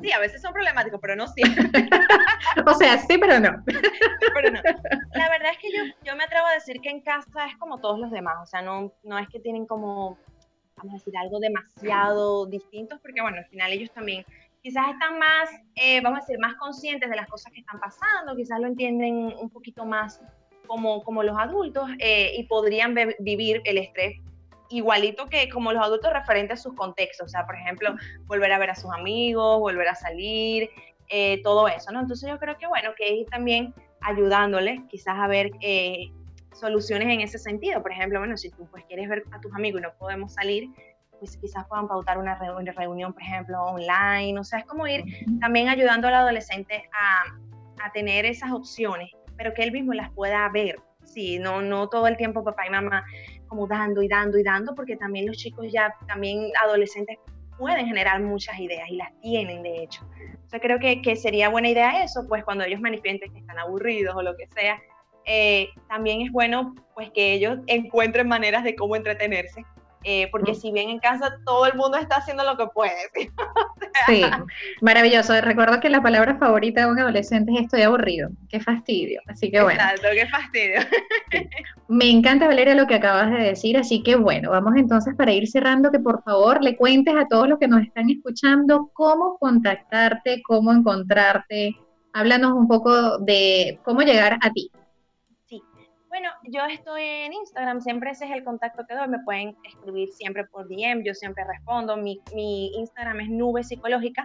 Sí, 0.00 0.12
a 0.12 0.18
veces 0.18 0.40
son 0.40 0.52
problemáticos, 0.52 0.98
pero 1.00 1.14
no 1.14 1.26
siempre. 1.28 1.62
o 2.66 2.74
sea, 2.74 2.98
sí, 2.98 3.18
pero 3.18 3.38
no. 3.38 3.62
pero 4.34 4.50
no. 4.50 4.60
La 5.14 5.28
verdad 5.28 5.52
es 5.52 5.58
que 5.58 5.68
yo, 5.76 5.82
yo 6.04 6.16
me 6.16 6.24
atrevo 6.24 6.46
a 6.46 6.54
decir 6.54 6.80
que 6.80 6.88
en 6.88 7.02
casa 7.02 7.46
es 7.46 7.56
como 7.58 7.78
todos 7.80 7.98
los 7.98 8.10
demás, 8.10 8.36
o 8.42 8.46
sea, 8.46 8.62
no, 8.62 8.92
no 9.02 9.18
es 9.18 9.28
que 9.28 9.40
tienen 9.40 9.66
como, 9.66 10.18
vamos 10.76 10.94
a 10.94 10.96
decir, 10.96 11.16
algo 11.18 11.38
demasiado 11.38 12.46
distinto, 12.46 12.98
porque 13.02 13.20
bueno, 13.20 13.38
al 13.38 13.46
final 13.46 13.72
ellos 13.72 13.90
también 13.90 14.24
quizás 14.62 14.88
están 14.90 15.18
más, 15.18 15.50
eh, 15.74 16.00
vamos 16.00 16.18
a 16.18 16.20
decir, 16.22 16.38
más 16.38 16.54
conscientes 16.56 17.08
de 17.08 17.16
las 17.16 17.28
cosas 17.28 17.52
que 17.52 17.60
están 17.60 17.80
pasando, 17.80 18.36
quizás 18.36 18.60
lo 18.60 18.66
entienden 18.66 19.34
un 19.38 19.50
poquito 19.50 19.84
más 19.84 20.20
como, 20.66 21.02
como 21.02 21.22
los 21.22 21.36
adultos 21.38 21.88
eh, 21.98 22.32
y 22.36 22.44
podrían 22.44 22.94
vivir 23.18 23.60
el 23.64 23.78
estrés 23.78 24.18
igualito 24.68 25.26
que 25.28 25.48
como 25.48 25.72
los 25.72 25.82
adultos 25.82 26.12
referente 26.12 26.52
a 26.52 26.56
sus 26.56 26.74
contextos, 26.74 27.26
o 27.26 27.28
sea, 27.28 27.44
por 27.44 27.56
ejemplo, 27.56 27.96
volver 28.26 28.52
a 28.52 28.58
ver 28.58 28.70
a 28.70 28.76
sus 28.76 28.92
amigos, 28.92 29.58
volver 29.58 29.88
a 29.88 29.96
salir, 29.96 30.70
eh, 31.08 31.42
todo 31.42 31.66
eso, 31.66 31.90
¿no? 31.90 32.00
Entonces 32.00 32.28
yo 32.30 32.38
creo 32.38 32.56
que 32.56 32.68
bueno, 32.68 32.90
que 32.96 33.12
ir 33.12 33.26
también 33.26 33.74
ayudándole 34.00 34.84
quizás 34.88 35.18
a 35.18 35.26
ver 35.26 35.50
soluciones 36.52 37.08
en 37.08 37.20
ese 37.20 37.38
sentido. 37.38 37.82
Por 37.82 37.90
ejemplo, 37.90 38.20
bueno, 38.20 38.36
si 38.36 38.50
tú 38.50 38.68
pues 38.70 38.84
quieres 38.84 39.08
ver 39.08 39.24
a 39.32 39.40
tus 39.40 39.52
amigos 39.54 39.80
y 39.80 39.82
no 39.82 39.92
podemos 39.98 40.34
salir, 40.34 40.70
pues 41.20 41.36
quizás 41.36 41.64
puedan 41.68 41.86
pautar 41.86 42.18
una 42.18 42.34
reunión, 42.36 43.12
por 43.12 43.22
ejemplo, 43.22 43.62
online. 43.62 44.38
O 44.40 44.44
sea, 44.44 44.58
es 44.58 44.64
como 44.64 44.86
ir 44.86 45.04
también 45.40 45.68
ayudando 45.68 46.08
al 46.08 46.14
adolescente 46.14 46.88
a, 46.92 47.84
a 47.84 47.92
tener 47.92 48.24
esas 48.24 48.50
opciones, 48.50 49.10
pero 49.36 49.54
que 49.54 49.62
él 49.62 49.70
mismo 49.70 49.92
las 49.92 50.10
pueda 50.10 50.48
ver. 50.48 50.80
Sí, 51.04 51.38
no, 51.38 51.60
no 51.60 51.88
todo 51.88 52.06
el 52.06 52.16
tiempo 52.16 52.42
papá 52.42 52.66
y 52.66 52.70
mamá 52.70 53.04
como 53.46 53.66
dando 53.66 54.02
y 54.02 54.08
dando 54.08 54.38
y 54.38 54.42
dando, 54.42 54.74
porque 54.74 54.96
también 54.96 55.26
los 55.26 55.36
chicos 55.36 55.66
ya, 55.72 55.94
también 56.06 56.50
adolescentes 56.62 57.18
pueden 57.58 57.84
generar 57.86 58.20
muchas 58.22 58.58
ideas 58.58 58.88
y 58.88 58.96
las 58.96 59.12
tienen 59.20 59.62
de 59.62 59.82
hecho. 59.82 60.08
Sea, 60.46 60.60
creo 60.60 60.78
que, 60.78 61.02
que 61.02 61.14
sería 61.16 61.48
buena 61.48 61.68
idea 61.68 62.02
eso, 62.02 62.26
pues 62.28 62.42
cuando 62.44 62.64
ellos 62.64 62.80
manifiesten 62.80 63.32
que 63.32 63.40
están 63.40 63.58
aburridos 63.58 64.16
o 64.16 64.22
lo 64.22 64.36
que 64.36 64.46
sea, 64.48 64.80
eh, 65.26 65.68
también 65.88 66.22
es 66.22 66.32
bueno 66.32 66.74
pues 66.94 67.10
que 67.10 67.34
ellos 67.34 67.58
encuentren 67.66 68.26
maneras 68.26 68.64
de 68.64 68.74
cómo 68.74 68.96
entretenerse 68.96 69.64
eh, 70.02 70.28
porque 70.32 70.54
si 70.54 70.72
bien 70.72 70.88
en 70.88 70.98
casa 70.98 71.36
todo 71.44 71.66
el 71.66 71.74
mundo 71.74 71.98
está 71.98 72.16
haciendo 72.16 72.42
lo 72.44 72.56
que 72.56 72.66
puede. 72.68 73.10
sí, 74.06 74.22
maravilloso. 74.80 75.38
Recuerdo 75.40 75.78
que 75.80 75.90
la 75.90 76.02
palabra 76.02 76.36
favorita 76.36 76.82
de 76.82 76.90
un 76.90 76.98
adolescente 76.98 77.52
es 77.52 77.62
estoy 77.62 77.82
aburrido. 77.82 78.30
Qué 78.48 78.60
fastidio. 78.60 79.20
Así 79.26 79.50
que 79.50 79.62
bueno. 79.62 79.80
Exacto, 79.80 80.08
qué 80.12 80.26
fastidio. 80.28 80.80
Me 81.88 82.08
encanta, 82.08 82.46
Valeria, 82.46 82.74
lo 82.74 82.86
que 82.86 82.94
acabas 82.94 83.30
de 83.30 83.38
decir. 83.38 83.76
Así 83.76 84.02
que 84.02 84.16
bueno, 84.16 84.50
vamos 84.50 84.74
entonces 84.76 85.14
para 85.14 85.32
ir 85.32 85.46
cerrando, 85.48 85.90
que 85.90 85.98
por 85.98 86.22
favor 86.22 86.62
le 86.62 86.76
cuentes 86.76 87.14
a 87.14 87.28
todos 87.28 87.48
los 87.48 87.58
que 87.58 87.68
nos 87.68 87.82
están 87.82 88.08
escuchando 88.08 88.90
cómo 88.94 89.36
contactarte, 89.38 90.42
cómo 90.42 90.72
encontrarte. 90.72 91.76
Háblanos 92.12 92.52
un 92.52 92.66
poco 92.68 93.18
de 93.18 93.78
cómo 93.84 94.00
llegar 94.00 94.38
a 94.40 94.50
ti. 94.50 94.70
Bueno, 96.10 96.28
yo 96.42 96.64
estoy 96.64 97.04
en 97.04 97.32
Instagram, 97.32 97.80
siempre 97.80 98.10
ese 98.10 98.24
es 98.24 98.32
el 98.32 98.42
contacto 98.42 98.84
que 98.84 98.96
doy, 98.96 99.06
me 99.06 99.20
pueden 99.20 99.56
escribir 99.62 100.08
siempre 100.08 100.44
por 100.44 100.66
DM, 100.66 101.04
yo 101.04 101.14
siempre 101.14 101.44
respondo, 101.44 101.96
mi, 101.96 102.20
Instagram 102.74 103.20
es 103.20 103.28
Nube 103.28 103.62
Psicológica, 103.62 104.24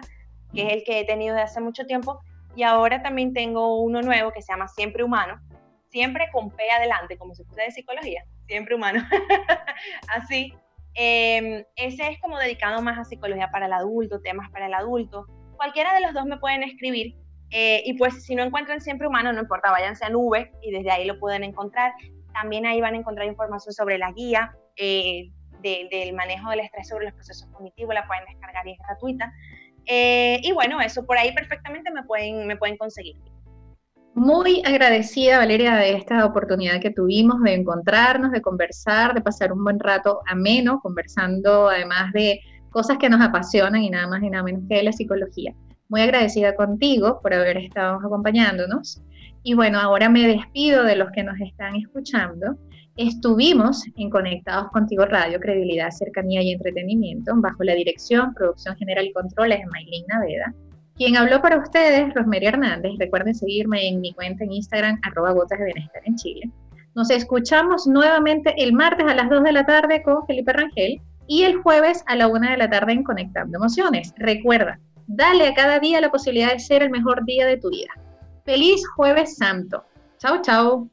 que 0.52 0.66
es 0.66 0.72
el 0.72 0.82
que 0.82 0.98
he 0.98 1.04
tenido 1.04 1.36
de 1.36 1.42
hace 1.42 1.60
mucho 1.60 1.86
tiempo, 1.86 2.20
y 2.56 2.64
ahora 2.64 3.02
también 3.02 3.32
tengo 3.32 3.80
uno 3.80 4.02
nuevo 4.02 4.32
que 4.32 4.42
se 4.42 4.52
llama 4.52 4.66
Siempre 4.66 5.04
Humano, 5.04 5.40
siempre 5.88 6.28
con 6.32 6.50
P 6.50 6.68
adelante, 6.68 7.16
como 7.18 7.36
si 7.36 7.44
fuese 7.44 7.62
de 7.62 7.70
psicología, 7.70 8.24
siempre 8.48 8.74
humano. 8.74 9.06
Así, 10.08 10.52
em, 10.94 11.64
ese 11.76 12.08
es 12.08 12.20
como 12.20 12.36
dedicado 12.36 12.82
más 12.82 12.98
a 12.98 13.04
psicología 13.04 13.48
para 13.52 13.66
el 13.66 13.72
adulto, 13.72 14.20
temas 14.20 14.50
para 14.50 14.66
el 14.66 14.74
adulto. 14.74 15.26
Cualquiera 15.54 15.94
de 15.94 16.00
los 16.00 16.14
dos 16.14 16.24
me 16.24 16.38
pueden 16.38 16.64
escribir 16.64 17.14
eh, 17.50 17.82
y 17.84 17.94
pues 17.94 18.24
si 18.24 18.34
no 18.34 18.42
encuentran 18.42 18.80
siempre 18.80 19.06
humano, 19.06 19.32
no 19.32 19.40
importa, 19.40 19.70
váyanse 19.70 20.04
a 20.04 20.10
nube 20.10 20.52
y 20.62 20.72
desde 20.72 20.90
ahí 20.90 21.04
lo 21.04 21.18
pueden 21.18 21.44
encontrar. 21.44 21.92
También 22.32 22.66
ahí 22.66 22.80
van 22.80 22.94
a 22.94 22.98
encontrar 22.98 23.26
información 23.26 23.72
sobre 23.72 23.98
la 23.98 24.12
guía 24.12 24.54
eh, 24.76 25.30
del 25.62 26.12
manejo 26.12 26.50
del 26.50 26.60
estrés 26.60 26.88
sobre 26.88 27.06
los 27.06 27.14
procesos 27.14 27.48
cognitivos, 27.50 27.94
la 27.94 28.06
pueden 28.06 28.24
descargar 28.26 28.66
y 28.66 28.72
es 28.72 28.78
gratuita. 28.86 29.32
Eh, 29.86 30.40
y 30.42 30.52
bueno, 30.52 30.80
eso 30.80 31.04
por 31.06 31.16
ahí 31.16 31.32
perfectamente 31.32 31.90
me 31.90 32.02
pueden, 32.02 32.46
me 32.46 32.56
pueden 32.56 32.76
conseguir. 32.76 33.16
Muy 34.14 34.62
agradecida, 34.64 35.38
Valeria, 35.38 35.76
de 35.76 35.92
esta 35.92 36.24
oportunidad 36.24 36.80
que 36.80 36.90
tuvimos 36.90 37.42
de 37.42 37.54
encontrarnos, 37.54 38.32
de 38.32 38.40
conversar, 38.40 39.14
de 39.14 39.20
pasar 39.20 39.52
un 39.52 39.62
buen 39.62 39.78
rato 39.78 40.20
ameno, 40.26 40.80
conversando 40.80 41.68
además 41.68 42.12
de 42.12 42.40
cosas 42.70 42.96
que 42.98 43.10
nos 43.10 43.20
apasionan 43.20 43.82
y 43.82 43.90
nada 43.90 44.06
más 44.06 44.22
y 44.22 44.30
nada 44.30 44.42
menos 44.42 44.62
que 44.68 44.82
la 44.82 44.92
psicología 44.92 45.54
muy 45.88 46.00
agradecida 46.00 46.54
contigo 46.54 47.20
por 47.22 47.34
haber 47.34 47.56
estado 47.58 47.96
acompañándonos. 47.96 49.02
Y 49.42 49.54
bueno, 49.54 49.78
ahora 49.78 50.08
me 50.08 50.26
despido 50.26 50.84
de 50.84 50.96
los 50.96 51.10
que 51.12 51.22
nos 51.22 51.40
están 51.40 51.76
escuchando. 51.76 52.56
Estuvimos 52.96 53.84
en 53.96 54.10
Conectados 54.10 54.70
Contigo 54.70 55.04
Radio, 55.04 55.38
Credibilidad, 55.38 55.90
Cercanía 55.90 56.42
y 56.42 56.52
Entretenimiento, 56.52 57.32
bajo 57.36 57.62
la 57.62 57.74
dirección, 57.74 58.34
producción 58.34 58.74
general 58.76 59.06
y 59.06 59.12
controles 59.12 59.60
de 59.60 59.66
Maylin 59.66 60.04
Naveda. 60.08 60.54
Quien 60.96 61.16
habló 61.16 61.42
para 61.42 61.58
ustedes, 61.58 62.14
Rosemary 62.14 62.46
Hernández. 62.46 62.92
Recuerden 62.98 63.34
seguirme 63.34 63.86
en 63.86 64.00
mi 64.00 64.14
cuenta 64.14 64.44
en 64.44 64.52
Instagram, 64.52 64.98
arroba 65.02 65.32
gotas 65.32 65.58
de 65.58 65.66
bienestar 65.66 66.02
en 66.06 66.16
Chile. 66.16 66.50
Nos 66.94 67.10
escuchamos 67.10 67.86
nuevamente 67.86 68.54
el 68.56 68.72
martes 68.72 69.06
a 69.06 69.14
las 69.14 69.28
2 69.28 69.44
de 69.44 69.52
la 69.52 69.66
tarde 69.66 70.02
con 70.02 70.26
Felipe 70.26 70.54
Rangel 70.54 71.02
y 71.26 71.42
el 71.42 71.56
jueves 71.56 72.02
a 72.06 72.16
la 72.16 72.28
1 72.28 72.50
de 72.50 72.56
la 72.56 72.70
tarde 72.70 72.92
en 72.92 73.04
Conectando 73.04 73.58
Emociones. 73.58 74.14
Recuerda, 74.16 74.80
Dale 75.06 75.48
a 75.48 75.54
cada 75.54 75.78
día 75.78 76.00
la 76.00 76.10
posibilidad 76.10 76.52
de 76.52 76.58
ser 76.58 76.82
el 76.82 76.90
mejor 76.90 77.24
día 77.24 77.46
de 77.46 77.56
tu 77.56 77.70
vida. 77.70 77.90
Feliz 78.44 78.82
jueves 78.96 79.36
santo. 79.36 79.84
Chao, 80.18 80.40
chao. 80.42 80.88